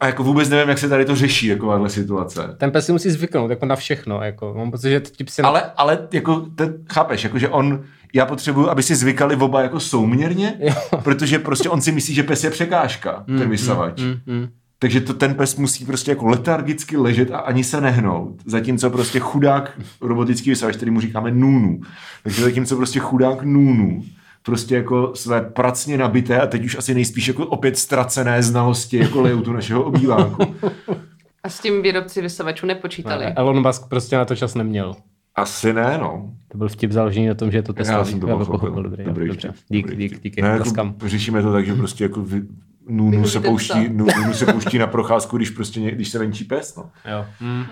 A 0.00 0.06
jako 0.06 0.22
vůbec 0.22 0.48
nevím, 0.48 0.68
jak 0.68 0.78
se 0.78 0.88
tady 0.88 1.04
to 1.04 1.16
řeší, 1.16 1.48
takováhle 1.48 1.90
situace. 1.90 2.54
Ten 2.58 2.70
pes 2.70 2.86
si 2.86 2.92
musí 2.92 3.10
zvyknout 3.10 3.50
jako 3.50 3.66
na 3.66 3.76
všechno, 3.76 4.22
jako 4.22 4.54
mám 4.56 4.70
pocit, 4.70 4.90
že 4.90 5.00
ty 5.00 5.24
psy... 5.24 5.42
Ale, 5.42 5.62
ale 5.76 6.08
jako, 6.12 6.40
ten, 6.40 6.74
chápeš, 6.92 7.24
jako, 7.24 7.38
že 7.38 7.48
on, 7.48 7.84
já 8.14 8.26
potřebuju, 8.26 8.68
aby 8.68 8.82
si 8.82 8.94
zvykali 8.94 9.36
oba 9.36 9.62
jako 9.62 9.80
souměrně, 9.80 10.54
jo. 10.60 11.00
protože 11.02 11.38
prostě 11.38 11.68
on 11.68 11.80
si 11.80 11.92
myslí, 11.92 12.14
že 12.14 12.22
pes 12.22 12.44
je 12.44 12.50
překážka, 12.50 13.24
mm, 13.26 13.38
ten 13.38 13.50
vysavač. 13.50 14.00
Mm, 14.00 14.06
mm, 14.08 14.38
mm. 14.38 14.48
Takže 14.78 15.00
to 15.00 15.14
ten 15.14 15.34
pes 15.34 15.56
musí 15.56 15.84
prostě 15.84 16.10
jako 16.10 16.26
letargicky 16.26 16.96
ležet 16.96 17.30
a 17.30 17.38
ani 17.38 17.64
se 17.64 17.80
nehnout. 17.80 18.42
Zatímco 18.46 18.90
prostě 18.90 19.18
chudák 19.18 19.80
robotický 20.00 20.50
vysavač, 20.50 20.76
který 20.76 20.90
mu 20.90 21.00
říkáme 21.00 21.30
Nunu. 21.30 21.80
Takže 22.22 22.42
zatímco 22.42 22.76
prostě 22.76 22.98
chudák 22.98 23.42
Nunu 23.42 24.02
prostě 24.42 24.76
jako 24.76 25.12
své 25.14 25.40
pracně 25.40 25.98
nabité 25.98 26.40
a 26.40 26.46
teď 26.46 26.64
už 26.64 26.76
asi 26.78 26.94
nejspíš 26.94 27.28
jako 27.28 27.46
opět 27.46 27.78
ztracené 27.78 28.42
znalosti 28.42 28.96
jako 28.98 29.20
layoutu 29.20 29.52
našeho 29.52 29.82
obýváku. 29.82 30.54
A 31.42 31.48
s 31.48 31.60
tím 31.60 31.82
výrobci 31.82 32.22
vysavačů 32.22 32.66
nepočítali. 32.66 33.24
Ne, 33.24 33.34
Elon 33.34 33.66
Musk 33.66 33.88
prostě 33.88 34.16
na 34.16 34.24
to 34.24 34.36
čas 34.36 34.54
neměl. 34.54 34.96
Asi 35.34 35.72
ne, 35.72 35.98
no. 35.98 36.30
To 36.48 36.58
byl 36.58 36.68
vtip 36.68 36.92
založený 36.92 37.26
na 37.26 37.34
tom, 37.34 37.50
že 37.50 37.58
je 37.58 37.62
to 37.62 37.72
testový. 37.72 37.98
Já 37.98 38.04
jsem 38.04 38.20
to 38.20 38.26
pochopil. 38.26 38.52
pochopil. 38.52 38.82
Dobrý, 38.82 39.04
dobrý, 39.04 39.28
dobře. 39.28 39.52
Dík, 39.68 39.90
dík, 39.90 39.98
dík, 39.98 40.22
díky. 40.22 40.42
Ne, 40.42 40.48
jako 40.48 40.94
řešíme 41.06 41.42
to 41.42 41.52
tak, 41.52 41.66
že 41.66 41.74
prostě 41.74 42.04
jako 42.04 42.22
vy, 42.22 42.42
Nunu 42.88 43.28
se, 43.28 43.40
pouští, 43.40 43.88
Nunu 43.88 44.32
se 44.32 44.46
pouští 44.46 44.78
na 44.78 44.86
procházku, 44.86 45.36
když 45.36 45.50
prostě 45.50 45.80
ně, 45.80 45.90
když 45.90 46.08
se 46.08 46.18
venčí 46.18 46.44
pes, 46.44 46.76
no. 46.76 46.90
Jo. 47.10 47.26
Mm. 47.40 47.64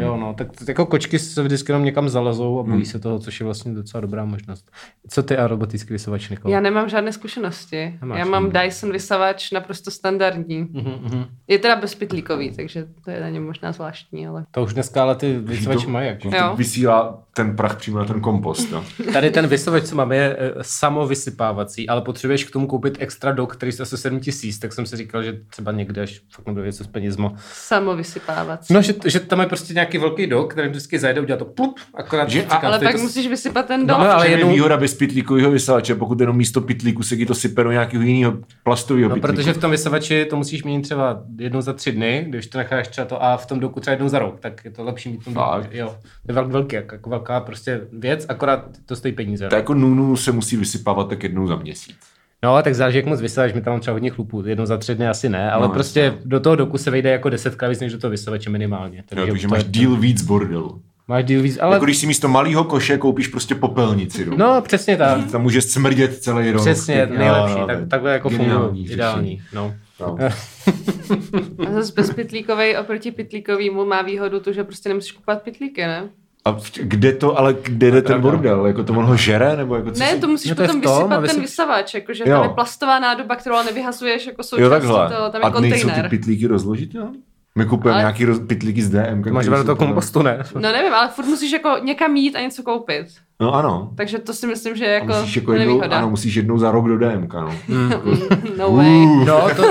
Jo, 0.00 0.16
no, 0.16 0.34
tak 0.34 0.48
jako 0.68 0.86
kočky 0.86 1.18
se 1.18 1.42
vždycky 1.42 1.72
jenom 1.72 1.84
někam 1.84 2.08
zalezou 2.08 2.60
a 2.60 2.62
bojí 2.62 2.74
hmm. 2.74 2.84
se 2.84 2.98
toho, 2.98 3.18
což 3.18 3.40
je 3.40 3.44
vlastně 3.44 3.74
docela 3.74 4.00
dobrá 4.00 4.24
možnost. 4.24 4.70
Co 5.08 5.22
ty 5.22 5.36
a 5.36 5.46
robotický 5.46 5.92
vysavač, 5.92 6.28
Nikol? 6.28 6.50
Já 6.52 6.60
nemám 6.60 6.88
žádné 6.88 7.12
zkušenosti. 7.12 7.98
Nemáš, 8.00 8.18
Já 8.18 8.24
mám 8.24 8.52
ne? 8.52 8.62
Dyson 8.62 8.92
vysavač 8.92 9.50
naprosto 9.50 9.90
standardní. 9.90 10.64
Uh-huh, 10.64 11.28
Je 11.48 11.58
teda 11.58 11.76
bezpitlíkový, 11.76 12.50
takže 12.50 12.86
to 13.04 13.10
je 13.10 13.20
na 13.20 13.28
něm 13.28 13.46
možná 13.46 13.72
zvláštní, 13.72 14.26
ale... 14.26 14.44
To 14.50 14.62
už 14.62 14.74
dneska 14.74 15.02
ale 15.02 15.14
ty 15.14 15.38
vysavače 15.38 15.86
mají, 15.86 16.08
jak? 16.08 16.22
To 16.22 16.56
vysílá 16.56 17.22
ten 17.44 17.56
prach 17.56 17.76
přímo 17.76 17.98
na 17.98 18.04
ten 18.04 18.20
kompost, 18.20 18.72
no. 18.72 18.84
Tady 19.12 19.30
ten 19.30 19.46
vysavač, 19.46 19.84
co 19.84 19.96
máme, 19.96 20.16
je 20.16 20.36
eh, 20.38 20.52
samovysypávací, 20.62 21.88
ale 21.88 22.00
potřebuješ 22.00 22.44
k 22.44 22.50
tomu 22.50 22.66
koupit 22.66 22.96
extra 23.00 23.32
dok, 23.32 23.56
který 23.56 23.72
je 23.78 23.82
asi 23.82 23.96
7 23.96 24.20
tisíc, 24.20 24.58
tak 24.58 24.72
jsem 24.72 24.86
si 24.86 24.96
říkal, 24.96 25.22
že 25.22 25.40
třeba 25.50 25.72
někde 25.72 26.02
až 26.02 26.20
fakt 26.32 26.46
nebude 26.46 26.66
něco 26.66 26.84
s 26.84 26.86
penězma. 26.86 27.32
Samovysypávací. 27.52 28.74
No, 28.74 28.82
že, 28.82 28.94
že 29.06 29.20
tam 29.20 29.40
je 29.40 29.46
prostě 29.46 29.74
nějaký 29.74 29.98
velký 29.98 30.26
dok, 30.26 30.52
který 30.52 30.68
vždycky 30.68 30.98
zajde, 30.98 31.20
udělá 31.20 31.38
to 31.38 31.44
plup, 31.44 31.78
akorát 31.94 32.30
že, 32.30 32.44
a, 32.44 32.56
ale 32.56 32.78
pak 32.78 32.94
to... 32.94 32.98
musíš 32.98 33.28
vysypat 33.28 33.66
ten 33.66 33.86
dok. 33.86 33.98
No, 33.98 34.14
ale 34.14 34.28
jenom... 34.28 34.52
výhoda 34.52 34.76
bez 34.76 34.94
pitlíkového 34.94 35.50
vysavače, 35.50 35.94
pokud 35.94 36.20
jenom 36.20 36.36
místo 36.36 36.60
pitlíku 36.60 37.02
se 37.02 37.16
ti 37.16 37.26
to 37.26 37.34
sype 37.34 37.64
do 37.64 37.72
nějakého 37.72 38.02
jiného 38.02 38.38
plastového 38.62 39.08
no, 39.08 39.14
pitlíku. 39.14 39.34
protože 39.34 39.52
v 39.52 39.58
tom 39.58 39.70
vysavači 39.70 40.24
to 40.24 40.36
musíš 40.36 40.64
mít 40.64 40.82
třeba 40.82 41.22
jednou 41.38 41.60
za 41.60 41.72
tři 41.72 41.92
dny, 41.92 42.26
když 42.28 42.46
to 42.46 42.58
necháš 42.58 42.88
třeba 42.88 43.06
to 43.06 43.22
a 43.22 43.36
v 43.36 43.46
tom 43.46 43.60
doku 43.60 43.80
třeba 43.80 43.92
jednou 43.92 44.08
za 44.08 44.18
rok, 44.18 44.40
tak 44.40 44.64
je 44.64 44.70
to 44.70 44.84
lepší 44.84 45.08
mít 45.08 45.24
tom 45.24 45.34
doku. 45.34 45.68
Jo, 45.70 45.96
to 46.26 46.32
je 46.32 46.42
velký, 46.42 46.76
jako 46.76 47.10
velká 47.10 47.29
prostě 47.40 47.80
věc, 47.92 48.26
akorát 48.28 48.64
to 48.86 48.96
stojí 48.96 49.14
peníze. 49.14 49.48
Tak 49.48 49.56
jako 49.56 49.74
nunu 49.74 50.16
se 50.16 50.32
musí 50.32 50.56
vysypávat 50.56 51.08
tak 51.08 51.22
jednou 51.22 51.46
za 51.46 51.56
měsíc. 51.56 51.96
No, 52.42 52.62
tak 52.62 52.74
záleží, 52.74 52.96
jak 52.96 53.06
moc 53.06 53.20
vysáváš, 53.20 53.52
mi 53.52 53.60
tam 53.60 53.80
třeba 53.80 53.92
hodně 53.92 54.10
chlupů, 54.10 54.42
jedno 54.46 54.66
za 54.66 54.76
tři 54.76 54.94
dny 54.94 55.08
asi 55.08 55.28
ne, 55.28 55.50
ale 55.50 55.68
no, 55.68 55.74
prostě 55.74 56.00
jasný. 56.00 56.20
do 56.24 56.40
toho 56.40 56.56
doku 56.56 56.78
se 56.78 56.90
vejde 56.90 57.10
jako 57.10 57.30
deset 57.30 57.62
víc, 57.68 57.80
než 57.80 57.92
do 57.92 57.98
toho 57.98 58.10
vysavače 58.10 58.50
minimálně. 58.50 59.04
Takže, 59.08 59.22
jo, 59.22 59.28
takže 59.30 59.48
máš 59.48 59.62
je... 59.62 59.68
díl 59.68 59.96
víc 59.96 60.22
bordelu. 60.22 60.82
Máš 61.08 61.24
díl 61.24 61.42
víc, 61.42 61.58
ale... 61.60 61.76
Jako 61.76 61.84
když 61.84 61.96
si 61.96 62.06
místo 62.06 62.28
malého 62.28 62.64
koše 62.64 62.98
koupíš 62.98 63.28
prostě 63.28 63.54
popelnici. 63.54 64.24
Rum. 64.24 64.38
No, 64.38 64.62
přesně 64.62 64.96
tak. 64.96 65.30
Tam 65.30 65.42
může 65.42 65.62
smrdět 65.62 66.16
celý 66.16 66.50
rok. 66.50 66.62
Přesně, 66.62 67.06
nejlepší, 67.06 67.60
no, 67.60 67.66
tak, 67.66 67.88
takhle 67.88 68.12
jako 68.12 68.30
funguje, 68.30 68.84
ideální. 68.84 69.42
No. 69.54 69.74
No. 70.00 70.16
a 71.68 71.72
zase 71.72 71.92
bez 71.96 72.12
pitlíkovej 72.12 72.78
oproti 72.78 73.10
pitlíkovýmu 73.10 73.84
má 73.84 74.02
výhodu 74.02 74.40
tu, 74.40 74.52
že 74.52 74.64
prostě 74.64 74.88
nemusíš 74.88 75.12
kupovat 75.12 75.42
pitlíky, 75.42 75.80
ne? 75.80 76.08
A 76.44 76.56
kde 76.82 77.12
to, 77.12 77.38
ale 77.38 77.54
kde 77.62 77.90
jde 77.90 78.02
ten 78.02 78.20
bordel? 78.20 78.66
Jako 78.66 78.84
to 78.84 78.92
on 78.92 79.04
ho 79.04 79.16
žere? 79.16 79.56
Nebo 79.56 79.76
jako 79.76 79.90
ne, 79.98 80.16
to 80.16 80.28
musíš 80.28 80.50
no 80.50 80.56
to 80.56 80.62
potom 80.62 80.80
tom, 80.80 80.92
vysypat 80.92 81.26
ten 81.26 81.40
vysavač, 81.40 81.94
jakože 81.94 82.24
tam 82.24 82.42
je 82.42 82.48
plastová 82.48 82.98
nádoba, 82.98 83.36
kterou 83.36 83.56
ale 83.56 83.64
nevyhazuješ 83.64 84.26
jako 84.26 84.42
součástí 84.42 84.62
jo, 84.62 84.70
takhle. 84.70 85.08
toho, 85.08 85.30
tam 85.30 85.40
je 85.40 85.44
A 85.44 85.50
kontejner. 85.50 85.86
nejsou 85.86 86.02
ty 86.02 86.08
pitlíky 86.08 86.46
rozložitelné? 86.46 87.18
My 87.54 87.66
kupujeme 87.66 87.94
ale... 87.94 88.02
nějaký 88.02 88.24
roz, 88.24 88.38
pitlíky 88.46 88.82
z 88.82 88.90
DM. 88.90 89.32
Máš 89.32 89.46
do 89.46 89.64
toho 89.64 89.76
kompostu, 89.76 90.22
ne? 90.22 90.42
No 90.54 90.60
nevím, 90.60 90.94
ale 90.94 91.08
furt 91.08 91.26
musíš 91.26 91.52
jako 91.52 91.76
někam 91.82 92.16
jít 92.16 92.36
a 92.36 92.40
něco 92.40 92.62
koupit. 92.62 93.06
No 93.40 93.54
ano. 93.54 93.90
Takže 93.94 94.18
to 94.18 94.34
si 94.34 94.46
myslím, 94.46 94.76
že 94.76 94.84
je 94.84 94.94
jako, 94.94 95.06
musíš 95.06 95.36
jako 95.36 95.52
jednou, 95.52 95.82
ano, 95.82 96.10
musíš 96.10 96.34
jednou 96.34 96.58
za 96.58 96.70
rok 96.70 96.88
do 96.88 96.98
DM, 96.98 97.28
no. 97.34 97.54
Mm. 97.68 97.90
no 98.58 98.72
way. 98.76 99.06
No, 99.06 99.48
to, 99.56 99.62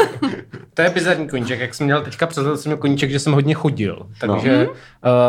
to 0.73 0.81
je 0.81 0.89
bizarní 0.89 1.27
koníček. 1.27 1.59
Jak 1.59 1.73
jsem 1.73 1.85
měl 1.85 2.01
teďka 2.01 2.27
přes 2.27 2.61
jsem 2.61 2.69
měl 2.69 2.77
koníček, 2.77 3.11
že 3.11 3.19
jsem 3.19 3.33
hodně 3.33 3.53
chodil. 3.53 4.05
Takže 4.19 4.67
no. 4.67 4.71
uh, 4.71 4.77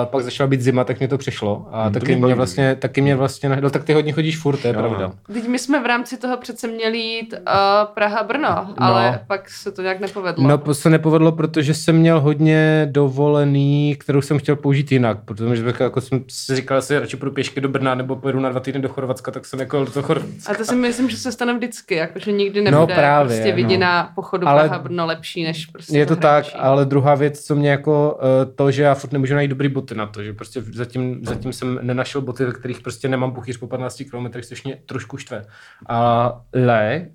pak 0.05 0.25
začala 0.25 0.47
být 0.47 0.61
zima, 0.61 0.85
tak 0.85 0.99
mě 0.99 1.09
to 1.09 1.19
přišlo. 1.19 1.69
A 1.71 1.83
hmm, 1.83 1.93
taky, 1.93 2.17
mě 2.17 2.35
vlastně, 2.35 2.75
taky 2.75 3.01
mě 3.01 3.17
vlastně 3.17 3.49
nahdal, 3.49 3.71
tak 3.71 3.85
ty 3.85 3.93
hodně 3.93 4.13
chodíš 4.13 4.39
furt, 4.39 4.57
to 4.57 4.69
je 4.69 4.75
jo. 4.75 4.81
pravda. 4.81 5.13
Teď 5.33 5.49
my 5.49 5.59
jsme 5.59 5.83
v 5.83 5.87
rámci 5.87 6.17
toho 6.17 6.37
přece 6.37 6.69
měli 6.69 6.99
jít 6.99 7.35
uh, 7.39 7.95
Praha-Brno, 7.95 8.67
no. 8.69 8.75
ale 8.79 9.21
pak 9.27 9.51
se 9.51 9.73
to 9.73 9.83
nějak 9.83 10.01
nepovedlo. 10.01 10.49
No, 10.49 10.59
to 10.59 10.75
se 10.75 10.91
nepovedlo, 10.91 11.33
protože 11.33 11.75
jsem 11.75 11.97
měl 11.97 12.21
hodně 12.21 12.89
dovolený, 12.91 13.97
kterou 13.99 14.21
jsem 14.21 14.39
chtěl 14.39 14.57
použít 14.57 14.93
jinak, 14.93 15.19
protože 15.25 15.65
jako 15.81 16.01
jsem 16.01 16.25
si 16.29 16.57
říkal, 16.57 16.81
že 16.81 17.01
radši 17.01 17.17
půjdu 17.17 17.33
pěšky 17.33 17.61
do 17.61 17.69
Brna 17.69 17.95
nebo 17.95 18.17
pojedu 18.33 18.43
na 18.43 18.49
dva 18.51 18.61
týdny 18.61 18.81
do 18.81 18.89
Chorvatska, 18.89 19.31
tak 19.31 19.47
jsem 19.47 19.61
jako 19.61 19.85
do 19.85 19.91
toho 19.91 20.07
Chorvatska. 20.07 20.53
A 20.53 20.57
to 20.57 20.65
si 20.65 20.77
myslím, 20.77 21.11
že 21.11 21.17
se 21.17 21.33
stane 21.33 21.55
vždycky, 21.55 21.95
jakože 21.95 22.33
nikdy 22.33 22.63
nebude 22.63 22.81
no, 22.81 22.87
právě, 22.87 23.37
prostě 23.37 23.53
vidina 23.53 24.03
no. 24.03 24.13
pochodu 24.15 24.49
ale 24.49 24.69
Praha-Brno 24.69 25.07
lepší 25.07 25.45
než 25.45 25.67
prostě 25.67 25.99
Je 25.99 26.07
to 26.07 26.17
tak, 26.17 26.45
ale 26.55 26.85
druhá 26.85 27.15
věc, 27.15 27.45
co 27.45 27.57
mě 27.57 27.71
jako 27.71 28.19
uh, 28.23 28.55
to, 28.55 28.71
že 28.71 28.83
já 28.83 28.95
furt 28.95 29.13
nemůžu 29.13 29.35
najít 29.35 29.49
dobrý 29.49 29.69
boty 29.69 29.95
na 29.95 30.07
to, 30.07 30.23
že 30.23 30.33
prostě 30.33 30.63
zatím, 30.73 31.21
zatím 31.23 31.53
jsem 31.53 31.79
nenašel 31.83 32.21
boty, 32.21 32.45
ve 32.45 32.53
kterých 32.53 32.81
prostě 32.81 33.09
nemám 33.09 33.31
buchýř 33.31 33.59
po 33.59 33.67
15 33.67 34.03
km, 34.11 34.41
což 34.43 34.65
mě 34.65 34.79
trošku 34.87 35.17
štve. 35.17 35.45
Ale 35.87 37.07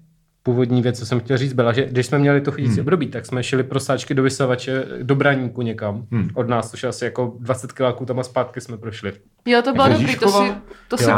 původní 0.45 0.81
věc, 0.81 0.99
co 0.99 1.05
jsem 1.05 1.19
chtěl 1.19 1.37
říct, 1.37 1.53
byla, 1.53 1.73
že 1.73 1.85
když 1.85 2.05
jsme 2.05 2.19
měli 2.19 2.41
to 2.41 2.51
chodící 2.51 2.71
hmm. 2.71 2.79
období, 2.79 3.07
tak 3.07 3.25
jsme 3.25 3.43
šli 3.43 3.63
pro 3.63 3.79
sáčky 3.79 4.13
do 4.13 4.23
vysavače 4.23 4.85
do 5.01 5.15
Braníku 5.15 5.61
někam 5.61 6.05
hmm. 6.11 6.29
od 6.33 6.49
nás, 6.49 6.71
což 6.71 6.83
asi 6.83 7.05
jako 7.05 7.33
20 7.39 7.71
kiláků 7.71 8.05
tam 8.05 8.19
a 8.19 8.23
zpátky 8.23 8.61
jsme 8.61 8.77
prošli. 8.77 9.13
Jo, 9.45 9.61
to 9.61 9.73
bylo 9.73 9.87
dobrý, 9.89 10.15
to 10.15 10.29
si, 10.29 10.53
to 10.87 10.97
si, 10.97 11.09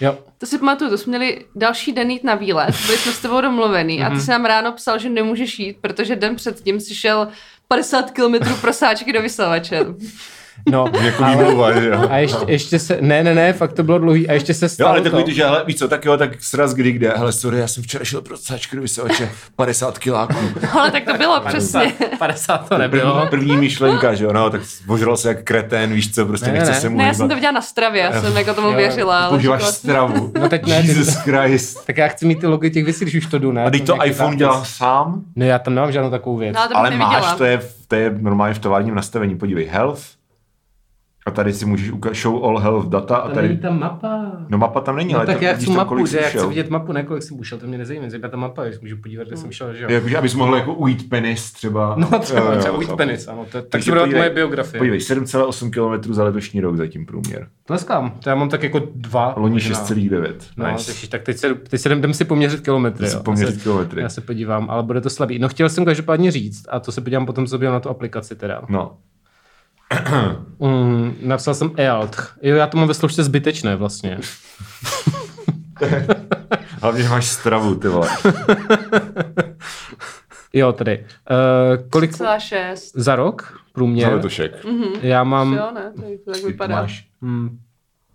jo. 0.00 0.18
to 0.38 0.46
si 0.46 0.58
pamatuju, 0.58 0.90
to 0.90 0.98
jsme 0.98 1.10
měli 1.10 1.44
další 1.54 1.92
den 1.92 2.10
jít 2.10 2.24
na 2.24 2.34
výlet, 2.34 2.74
byli 2.86 2.98
jsme 2.98 3.12
s 3.12 3.18
tebou 3.18 3.40
domluvený 3.40 4.02
a 4.02 4.08
ty 4.08 4.14
mhm. 4.14 4.22
si 4.22 4.30
nám 4.30 4.44
ráno 4.44 4.72
psal, 4.72 4.98
že 4.98 5.08
nemůžeš 5.08 5.58
jít, 5.58 5.76
protože 5.80 6.16
den 6.16 6.36
předtím 6.36 6.80
si 6.80 6.94
šel 6.94 7.28
50 7.68 8.10
kilometrů 8.10 8.56
pro 8.56 8.72
sáčky 8.72 9.12
do 9.12 9.22
vysavače. 9.22 9.84
No, 10.70 10.90
jako 11.04 11.24
výmluva, 11.24 11.80
že 11.80 11.88
jo. 11.88 12.06
A 12.10 12.18
ještě, 12.18 12.44
ještě 12.46 12.78
se, 12.78 12.98
ne, 13.00 13.24
ne, 13.24 13.34
ne, 13.34 13.52
fakt 13.52 13.72
to 13.72 13.82
bylo 13.82 13.98
dlouhý. 13.98 14.28
A 14.28 14.32
ještě 14.32 14.54
se 14.54 14.68
stalo 14.68 14.88
Jo, 14.88 14.94
ale 14.94 15.02
takový 15.02 15.24
to, 15.24 15.30
že 15.30 15.44
hele, 15.44 15.64
víš 15.66 15.76
co, 15.76 15.88
tak 15.88 16.04
jo, 16.04 16.16
tak 16.16 16.42
sraz 16.42 16.74
kdy 16.74 16.92
kde, 16.92 17.12
hele, 17.16 17.32
sorry, 17.32 17.58
já 17.58 17.66
jsem 17.66 17.82
včera 17.82 18.04
šel 18.04 18.20
pro 18.20 18.36
sáčky 18.36 18.76
do 18.76 18.82
vysavače 18.82 19.30
50 19.56 19.98
kiláků. 19.98 20.34
ale 20.72 20.90
tak 20.90 21.04
to 21.04 21.18
bylo 21.18 21.40
50, 21.40 21.82
přesně. 21.82 22.06
50 22.18 22.68
to 22.68 22.78
nebylo. 22.78 23.14
První, 23.14 23.28
první 23.30 23.56
myšlenka, 23.56 24.14
že 24.14 24.24
jo, 24.24 24.32
no, 24.32 24.50
tak 24.50 24.60
božral 24.86 25.16
se 25.16 25.28
jak 25.28 25.42
kretén, 25.42 25.92
víš 25.92 26.14
co, 26.14 26.26
prostě 26.26 26.46
ne, 26.46 26.52
nechce 26.52 26.70
ne. 26.70 26.80
se 26.80 26.88
mu 26.88 26.98
Ne, 26.98 27.04
já 27.04 27.14
jsem 27.14 27.28
to 27.28 27.34
viděla 27.34 27.52
na 27.52 27.62
stravě, 27.62 28.02
já 28.02 28.22
jsem 28.22 28.36
jako 28.36 28.54
tomu 28.54 28.68
jo, 28.68 28.76
věřila. 28.76 29.28
Používáš 29.28 29.62
stravu. 29.62 30.32
No 30.40 30.48
teď 30.48 30.66
ne. 30.66 30.76
Jesus 30.76 31.14
Christ. 31.16 31.86
Tak 31.86 31.96
já 31.98 32.08
chci 32.08 32.26
mít 32.26 32.40
ty 32.40 32.46
logy 32.46 32.70
těch 32.70 32.84
věcí, 32.84 33.04
když 33.04 33.14
už 33.14 33.26
to 33.26 33.38
jdu, 33.38 33.52
ne? 33.52 33.64
A 33.64 33.70
teď 33.70 33.86
to 33.86 34.04
iPhone 34.04 34.36
dělá 34.36 34.64
sám? 34.64 35.22
Ne, 35.36 35.46
já 35.46 35.58
tam 35.58 35.74
nemám 35.74 35.92
žádnou 35.92 36.10
takovou 36.10 36.36
věc. 36.36 36.54
No, 36.54 36.76
ale 36.76 36.90
máš, 36.90 37.36
to 37.36 37.44
je, 37.44 37.60
to 37.88 37.94
je 37.94 38.14
normálně 38.20 38.54
v 38.54 38.58
továrním 38.58 38.94
nastavení, 38.94 39.36
podívej, 39.36 39.66
health, 39.66 40.02
a 41.26 41.30
tady 41.30 41.52
si 41.52 41.66
můžeš 41.66 41.90
ukázat 41.90 42.16
show 42.16 42.44
all 42.44 42.58
health 42.58 42.88
data. 42.88 43.16
A 43.16 43.30
tady... 43.30 43.48
není 43.48 43.60
tam 43.60 43.78
mapa. 43.78 44.32
No 44.48 44.58
mapa 44.58 44.80
tam 44.80 44.96
není, 44.96 45.12
no, 45.12 45.18
ale 45.18 45.26
tak 45.26 45.36
tam, 45.36 45.44
já 45.44 45.54
chci 45.54 45.70
mapu, 45.70 46.06
že 46.06 46.18
já 46.18 46.28
chci 46.28 46.46
vidět 46.46 46.70
mapu, 46.70 46.92
ne 46.92 47.02
kolik 47.02 47.22
jsem 47.22 47.38
ušel, 47.38 47.58
to 47.58 47.66
mě 47.66 47.78
nezajímá, 47.78 48.10
zajímá 48.10 48.28
ta 48.28 48.36
mapa, 48.36 48.70
že 48.70 48.78
můžu 48.82 48.96
podívat, 48.96 49.28
kde 49.28 49.36
jsem 49.36 49.52
šel, 49.52 49.74
že 49.74 49.82
jo. 49.84 49.90
Jakože, 49.90 50.18
abys 50.18 50.34
mohl 50.34 50.56
jako 50.56 50.74
ujít 50.74 51.08
penis 51.08 51.52
třeba. 51.52 51.94
No 51.98 52.18
třeba, 52.18 52.54
jo, 52.54 52.58
třeba 52.58 52.76
ujít 52.76 52.92
penis, 52.96 53.28
ano, 53.28 53.46
to, 53.52 53.62
tak 53.62 53.84
to 53.84 54.06
moje 54.06 54.30
biografie. 54.30 54.78
Podívej, 54.78 54.98
7,8 54.98 55.70
km 55.70 56.12
za 56.12 56.24
letošní 56.24 56.60
rok 56.60 56.76
zatím 56.76 57.06
průměr. 57.06 57.48
Tleskám, 57.64 58.10
to 58.22 58.28
já 58.28 58.34
mám 58.34 58.48
tak 58.48 58.62
jako 58.62 58.80
dva. 58.94 59.34
Loni 59.36 59.58
6,9. 59.58 60.34
No, 60.56 60.72
nice. 60.72 61.08
tak 61.08 61.22
teď 61.22 61.36
se, 61.36 61.54
teď 61.54 61.80
se 61.80 61.88
jdem 61.88 62.14
si 62.14 62.24
poměřit 62.24 62.60
kilometry. 62.60 63.06
Jo. 63.06 63.20
Poměřit 63.22 63.62
kilometry. 63.62 64.02
Já 64.02 64.08
se 64.08 64.20
podívám, 64.20 64.70
ale 64.70 64.82
bude 64.82 65.00
to 65.00 65.10
slabý. 65.10 65.38
No 65.38 65.48
chtěl 65.48 65.68
jsem 65.68 65.84
každopádně 65.84 66.30
říct, 66.30 66.66
a 66.68 66.80
to 66.80 66.92
se 66.92 67.00
podívám 67.00 67.26
potom, 67.26 67.46
co 67.46 67.58
na 67.58 67.80
tu 67.80 67.88
aplikaci 67.88 68.36
teda. 68.36 68.62
No. 68.68 68.96
Mm, 70.62 71.16
napsal 71.22 71.54
jsem 71.54 71.70
EALT. 71.76 72.16
Jo, 72.42 72.56
já 72.56 72.66
to 72.66 72.78
mám 72.78 72.88
ve 72.88 72.94
složce 72.94 73.24
zbytečné 73.24 73.76
vlastně. 73.76 74.18
Hlavně 76.80 77.08
máš 77.08 77.26
stravu, 77.26 77.74
ty 77.74 77.88
vole. 77.88 78.08
jo, 80.52 80.72
tedy. 80.72 81.06
Uh, 81.30 81.88
kolik? 81.90 82.10
6. 82.38 82.92
Za 82.94 83.16
rok? 83.16 83.60
Průměr? 83.72 84.08
Za 84.08 84.14
letošek. 84.14 84.64
Mm-hmm. 84.64 84.98
Já 85.02 85.24
mám... 85.24 85.54
Jo, 85.54 85.70
ne, 85.74 85.92
to 86.24 86.32
tak 86.32 86.42
vypadá. 86.42 86.82
Máš, 86.82 87.06
hmm. 87.22 87.58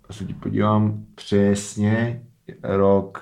Já 0.09 0.15
se 0.15 0.25
ti 0.25 0.33
podívám 0.33 1.05
přesně 1.15 2.21
rok. 2.63 3.21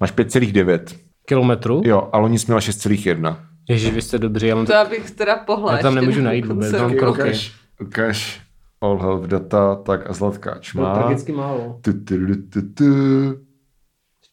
Máš 0.00 0.12
5,9. 0.12 0.96
Kilometru? 1.24 1.82
Jo, 1.84 2.08
ale 2.12 2.24
oni 2.24 2.38
jsme 2.38 2.52
měla 2.52 2.60
6,1. 2.60 3.36
Ježiš, 3.68 3.94
vy 3.94 4.02
jste 4.02 4.18
dobří. 4.18 4.46
Já 4.46 4.54
mám 4.54 4.66
to 4.66 4.72
já 4.72 4.84
bych 4.84 5.10
teda 5.10 5.36
pohla. 5.36 5.76
Já 5.76 5.78
tam 5.78 5.94
nemůžu 5.94 6.22
najít 6.22 6.46
vůbec, 6.46 6.72
mám 6.72 6.94
kroky. 6.94 7.20
Ukaž, 7.20 7.52
ukaž 7.80 8.40
all 8.80 8.98
health 8.98 9.26
data, 9.26 9.74
tak 9.74 10.10
a 10.10 10.12
Zlatkáč 10.12 10.74
má. 10.74 10.94
To 10.94 11.00
tragicky 11.00 11.32
málo. 11.32 11.78
Tu, 11.82 11.92
tu, 11.92 12.26
tu, 12.26 12.34
tu, 12.48 12.60
tu. 12.74 12.84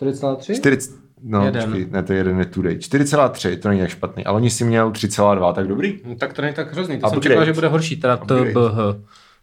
4,3? 0.01 0.55
40, 0.55 0.91
no, 1.23 1.45
jeden. 1.45 1.63
Počkej, 1.63 1.87
ne, 1.91 2.03
to 2.03 2.13
je 2.13 2.17
jeden 2.17 2.45
today. 2.45 2.75
4,3, 2.77 3.59
to 3.59 3.69
není 3.69 3.81
tak 3.81 3.89
špatný, 3.89 4.25
ale 4.25 4.35
oni 4.35 4.49
si 4.49 4.63
měl 4.63 4.91
3,2, 4.91 5.53
tak 5.53 5.67
dobrý. 5.67 5.99
No, 6.05 6.15
tak 6.15 6.33
to 6.33 6.41
není 6.41 6.53
tak 6.53 6.73
hrozný, 6.73 6.99
to 6.99 7.05
a 7.05 7.09
jsem 7.09 7.21
čekal, 7.21 7.45
že 7.45 7.53
bude 7.53 7.67
horší, 7.67 7.95
teda 7.95 8.17
to 8.17 8.45
BH. 8.45 8.77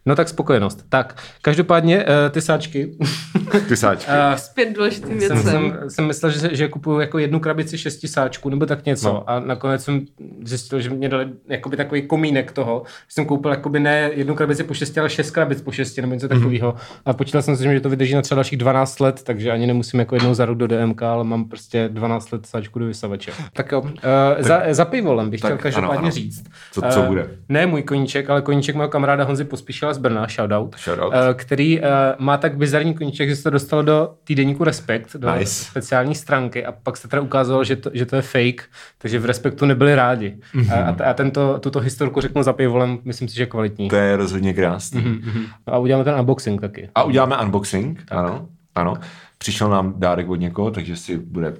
No 0.06 0.16
tak 0.16 0.28
spokojenost. 0.28 0.84
Tak, 0.88 1.16
každopádně 1.42 1.98
uh, 1.98 2.04
ty 2.30 2.40
sáčky. 2.40 2.96
ty 3.68 3.76
sáčky. 3.76 4.10
uh, 4.10 4.36
Zpět 4.36 4.74
důležitým 4.74 5.18
věcem. 5.18 5.42
Jsem, 5.42 5.50
jsem, 5.50 5.90
jsem 5.90 6.06
myslel, 6.06 6.32
že, 6.32 6.56
že 6.56 6.68
kupuju 6.68 7.00
jako 7.00 7.18
jednu 7.18 7.40
krabici 7.40 7.78
šesti 7.78 8.08
sáčků 8.08 8.48
nebo 8.48 8.66
tak 8.66 8.84
něco 8.84 9.08
no. 9.08 9.30
a 9.30 9.40
nakonec 9.40 9.84
jsem 9.84 10.00
zjistil, 10.44 10.80
že 10.80 10.90
mě 10.90 11.08
dali 11.08 11.26
jakoby 11.48 11.76
takový 11.76 12.02
komínek 12.02 12.52
toho. 12.52 12.82
Jsem 13.08 13.26
koupil 13.26 13.50
jakoby 13.50 13.80
ne 13.80 14.10
jednu 14.14 14.34
krabici 14.34 14.64
po 14.64 14.74
šesti, 14.74 15.00
ale 15.00 15.10
šest 15.10 15.30
krabic 15.30 15.60
po 15.60 15.72
šesti 15.72 16.00
nebo 16.00 16.14
něco 16.14 16.28
takového. 16.28 16.72
Mm-hmm. 16.72 17.02
A 17.04 17.12
počítal 17.12 17.42
jsem 17.42 17.56
si, 17.56 17.62
že 17.62 17.80
to 17.80 17.90
vydrží 17.90 18.14
na 18.14 18.22
třeba 18.22 18.36
dalších 18.36 18.58
12 18.58 19.00
let, 19.00 19.22
takže 19.22 19.50
ani 19.50 19.66
nemusím 19.66 20.00
jako 20.00 20.14
jednou 20.14 20.34
za 20.34 20.44
rok 20.44 20.58
do 20.58 20.66
DMK, 20.66 21.02
ale 21.02 21.24
mám 21.24 21.44
prostě 21.44 21.88
12 21.88 22.30
let 22.30 22.46
sáčku 22.46 22.78
do 22.78 22.86
vysavače. 22.86 23.32
Tak 23.52 23.72
jo, 23.72 23.80
uh, 23.80 23.90
tak, 23.92 24.44
za, 24.44 24.62
za 24.70 24.84
pivolem 24.84 25.30
bych 25.30 25.40
tak, 25.40 25.48
chtěl 25.48 25.58
každopádně 25.58 25.98
ano, 25.98 26.06
ano. 26.06 26.10
říct. 26.10 26.44
Co, 26.72 26.82
co 26.82 27.00
uh, 27.00 27.06
bude? 27.06 27.28
Ne 27.48 27.66
můj 27.66 27.82
koníček, 27.82 28.30
ale 28.30 28.42
koníček 28.42 28.76
mého 28.76 28.88
kamaráda 28.88 29.24
Honzy 29.24 29.44
Pospíšila 29.44 29.91
z 29.92 29.98
Brna, 29.98 30.26
shoutout, 30.26 30.76
shoutout. 30.78 31.14
Uh, 31.14 31.18
který 31.34 31.80
uh, 31.80 31.86
má 32.18 32.36
tak 32.36 32.56
bizarní 32.56 32.94
koníček, 32.94 33.28
že 33.28 33.36
se 33.36 33.42
to 33.42 33.50
dostalo 33.50 33.82
do 33.82 34.14
týdeníku 34.24 34.64
Respekt, 34.64 35.16
do 35.16 35.34
nice. 35.34 35.64
speciální 35.64 36.14
stránky 36.14 36.66
a 36.66 36.72
pak 36.72 36.96
se 36.96 37.08
teda 37.08 37.22
ukázalo, 37.22 37.64
že 37.64 37.76
to, 37.76 37.90
že 37.94 38.06
to 38.06 38.16
je 38.16 38.22
fake, 38.22 38.64
takže 38.98 39.18
v 39.18 39.24
Respektu 39.24 39.66
nebyli 39.66 39.94
rádi. 39.94 40.36
Mm-hmm. 40.54 40.96
A, 41.04 41.10
a 41.10 41.14
tento, 41.14 41.58
tuto 41.58 41.80
historku 41.80 42.20
řeknu 42.20 42.42
za 42.42 42.52
pivolem, 42.52 42.98
myslím 43.04 43.28
si, 43.28 43.36
že 43.36 43.46
kvalitní. 43.46 43.88
To 43.88 43.96
je 43.96 44.16
rozhodně 44.16 44.54
krásný. 44.54 45.00
Mm-hmm. 45.00 45.46
A 45.66 45.78
uděláme 45.78 46.04
ten 46.04 46.14
unboxing 46.14 46.60
taky. 46.60 46.88
A 46.94 47.02
uděláme 47.02 47.36
unboxing, 47.36 48.04
tak. 48.08 48.18
ano. 48.18 48.48
Ano. 48.74 48.94
Přišel 49.38 49.68
nám 49.68 49.94
dárek 49.96 50.28
od 50.28 50.36
někoho, 50.36 50.70
takže 50.70 50.96
si 50.96 51.18
bude 51.18 51.52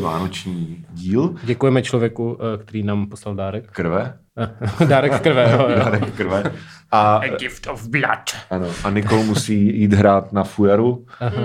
vánoční 0.00 0.84
díl. 0.92 1.34
Děkujeme 1.44 1.82
člověku, 1.82 2.38
eh, 2.40 2.58
který 2.58 2.82
nám 2.82 3.06
poslal 3.06 3.34
dárek. 3.34 3.70
Krve. 3.70 4.18
dárek 4.88 5.20
krve, 5.20 5.50
jo, 5.52 5.68
jo. 5.70 5.78
Dárek 5.78 6.14
krve. 6.14 6.52
A, 6.90 7.16
A 7.16 7.36
gift 7.36 7.66
of 7.66 7.88
blood. 7.88 8.36
Ano, 8.50 8.66
a 8.84 8.90
Nikol 8.90 9.22
musí 9.22 9.80
jít 9.80 9.92
hrát 9.92 10.32
na 10.32 10.44
Fujaru 10.44 11.06
Aha. 11.20 11.42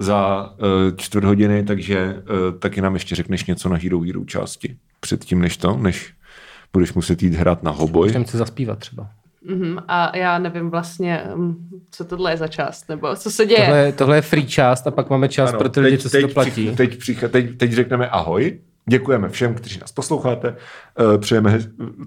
za 0.00 0.50
uh, 0.50 0.96
čtvrt 0.96 1.24
hodiny, 1.24 1.62
takže 1.62 2.14
uh, 2.14 2.58
taky 2.58 2.80
nám 2.80 2.94
ještě 2.94 3.14
řekneš 3.14 3.44
něco 3.44 3.68
na 3.68 3.76
Hero 3.76 4.00
Hero 4.00 4.24
části. 4.24 4.76
Předtím, 5.00 5.40
než 5.40 5.56
to, 5.56 5.76
než 5.76 6.14
budeš 6.72 6.92
muset 6.92 7.22
jít 7.22 7.34
hrát 7.34 7.62
na 7.62 7.70
hoboj. 7.70 8.08
Můžeme 8.08 8.26
se 8.26 8.38
zaspívat 8.38 8.78
třeba. 8.78 9.08
Mm-hmm. 9.50 9.82
A 9.88 10.16
já 10.16 10.38
nevím 10.38 10.70
vlastně, 10.70 11.22
mm, 11.34 11.68
co 11.90 12.04
tohle 12.04 12.32
je 12.32 12.36
za 12.36 12.48
část, 12.48 12.88
nebo 12.88 13.16
co 13.16 13.30
se 13.30 13.46
děje. 13.46 13.66
Tohle, 13.66 13.92
tohle 13.92 14.16
je 14.16 14.22
free 14.22 14.46
část 14.46 14.86
a 14.86 14.90
pak 14.90 15.10
máme 15.10 15.28
část 15.28 15.50
ano, 15.50 15.58
pro 15.58 15.68
ty 15.68 15.80
lidi, 15.80 15.98
co 15.98 16.08
si 16.08 16.22
to 16.22 16.28
platí. 16.28 16.76
Teď, 16.76 17.06
teď, 17.06 17.30
teď, 17.30 17.56
teď 17.56 17.72
řekneme 17.72 18.08
ahoj. 18.08 18.58
Děkujeme 18.88 19.28
všem, 19.28 19.54
kteří 19.54 19.78
nás 19.80 19.92
posloucháte. 19.92 20.48
Uh, 20.48 21.20
přejeme, 21.20 21.58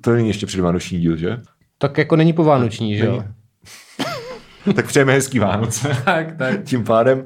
to 0.01 0.11
není 0.11 0.27
ještě 0.27 0.45
předvánoční 0.45 0.99
díl, 0.99 1.17
že? 1.17 1.37
Tak 1.77 1.97
jako 1.97 2.15
není 2.15 2.33
povánoční, 2.33 2.97
že 2.97 3.05
jo? 3.05 3.23
tak 4.75 4.87
přejeme 4.87 5.13
hezký 5.13 5.39
Vánoce. 5.39 5.97
tak, 6.05 6.37
tak. 6.37 6.63
Tím 6.63 6.83
pádem, 6.83 7.25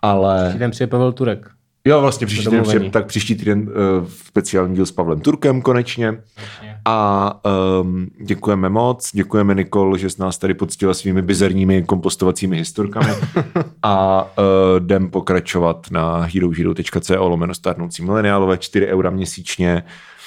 ale... 0.00 0.44
Příští 0.44 0.58
den 0.58 0.70
přijde 0.70 0.86
Pavel 0.86 1.12
Turek. 1.12 1.48
Jo, 1.84 2.00
vlastně 2.00 2.26
příští 2.26 2.50
týden, 2.50 2.90
tak 2.90 3.06
příští 3.06 3.34
týden 3.34 3.60
uh, 3.60 4.06
speciální 4.08 4.74
díl 4.74 4.86
s 4.86 4.92
Pavlem 4.92 5.20
Turkem 5.20 5.62
konečně. 5.62 6.06
konečně. 6.06 6.71
A 6.84 7.40
um, 7.80 8.06
děkujeme 8.20 8.68
moc, 8.68 9.10
děkujeme 9.12 9.54
Nikol, 9.54 9.96
že 9.96 10.10
s 10.10 10.18
nás 10.18 10.38
tady 10.38 10.54
poctila 10.54 10.94
svými 10.94 11.22
bizarními 11.22 11.82
kompostovacími 11.82 12.56
historkami. 12.56 13.12
A 13.82 14.22
uh, 14.24 14.84
jdem 14.84 15.10
pokračovat 15.10 15.86
na 15.90 16.28
herohero.co 16.34 17.28
lomeno 17.28 17.54
starnoucí 17.54 18.04
mileniálové. 18.04 18.58
4 18.58 18.86
eura 18.86 19.10
měsíčně. 19.10 19.82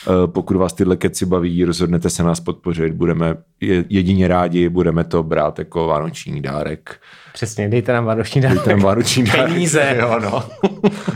Uh, 0.07 0.31
pokud 0.31 0.57
vás 0.57 0.73
tyhle 0.73 0.95
keci 0.95 1.25
baví, 1.25 1.63
rozhodnete 1.65 2.09
se 2.09 2.23
nás 2.23 2.39
podpořit, 2.39 2.93
budeme 2.93 3.37
jedině 3.89 4.27
rádi, 4.27 4.69
budeme 4.69 5.03
to 5.03 5.23
brát 5.23 5.59
jako 5.59 5.87
vánoční 5.87 6.41
dárek. 6.41 6.99
Přesně, 7.33 7.69
dejte 7.69 7.93
nám 7.93 8.05
vánoční 8.05 8.41
dárek. 8.41 8.57
Dejte 8.57 8.69
nám 8.69 8.79
vánoční 8.79 9.23
dárek. 9.23 9.53
Peníze. 9.53 9.95
jo, 9.99 10.19
no. 10.19 10.43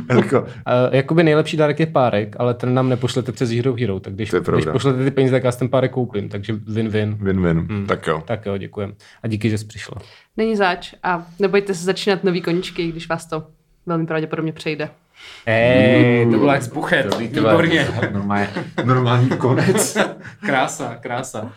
jako... 0.16 0.42
uh, 0.42 0.48
jakoby 0.92 1.24
nejlepší 1.24 1.58
dárek 1.58 1.80
je 1.80 1.86
párek, 1.86 2.36
ale 2.40 2.54
ten 2.54 2.74
nám 2.74 2.90
nepošlete 2.90 3.32
přes 3.32 3.50
Hero 3.50 3.76
Hero, 3.80 4.00
tak 4.00 4.14
když, 4.14 4.32
když 4.52 4.66
pošlete 4.72 5.04
ty 5.04 5.12
peníze, 5.12 5.32
tak 5.32 5.44
já 5.44 5.52
ten 5.52 5.70
párek 5.70 5.92
koupím, 5.92 6.30
takže 6.30 6.54
win-win. 6.54 7.18
Win-win, 7.18 7.68
hmm. 7.70 7.86
tak 7.88 8.08
jo. 8.08 8.24
Tak 8.26 8.46
jo, 8.46 8.58
děkujem. 8.58 8.94
A 9.24 9.28
díky, 9.28 9.50
že 9.50 9.58
jsi 9.58 9.66
přišla. 9.66 9.98
Není 10.38 10.56
zač 10.56 10.94
a 11.04 11.28
nebojte 11.40 11.74
se 11.74 11.86
začínat 11.86 12.24
nový 12.24 12.42
koničky, 12.42 12.88
když 12.88 13.10
vás 13.10 13.26
to 13.26 13.48
velmi 13.86 14.06
pravděpodobně 14.06 14.54
přejde. 14.54 14.90
Ej, 15.46 16.26
to 16.32 16.38
bylo 16.38 16.52
jak 16.54 16.62
zbuchet, 16.64 17.16
výborně. 17.18 17.88
Normálně, 18.12 18.50
normální 18.84 19.30
konec. 19.30 19.98
krása, 20.46 20.96
krása. 20.96 21.52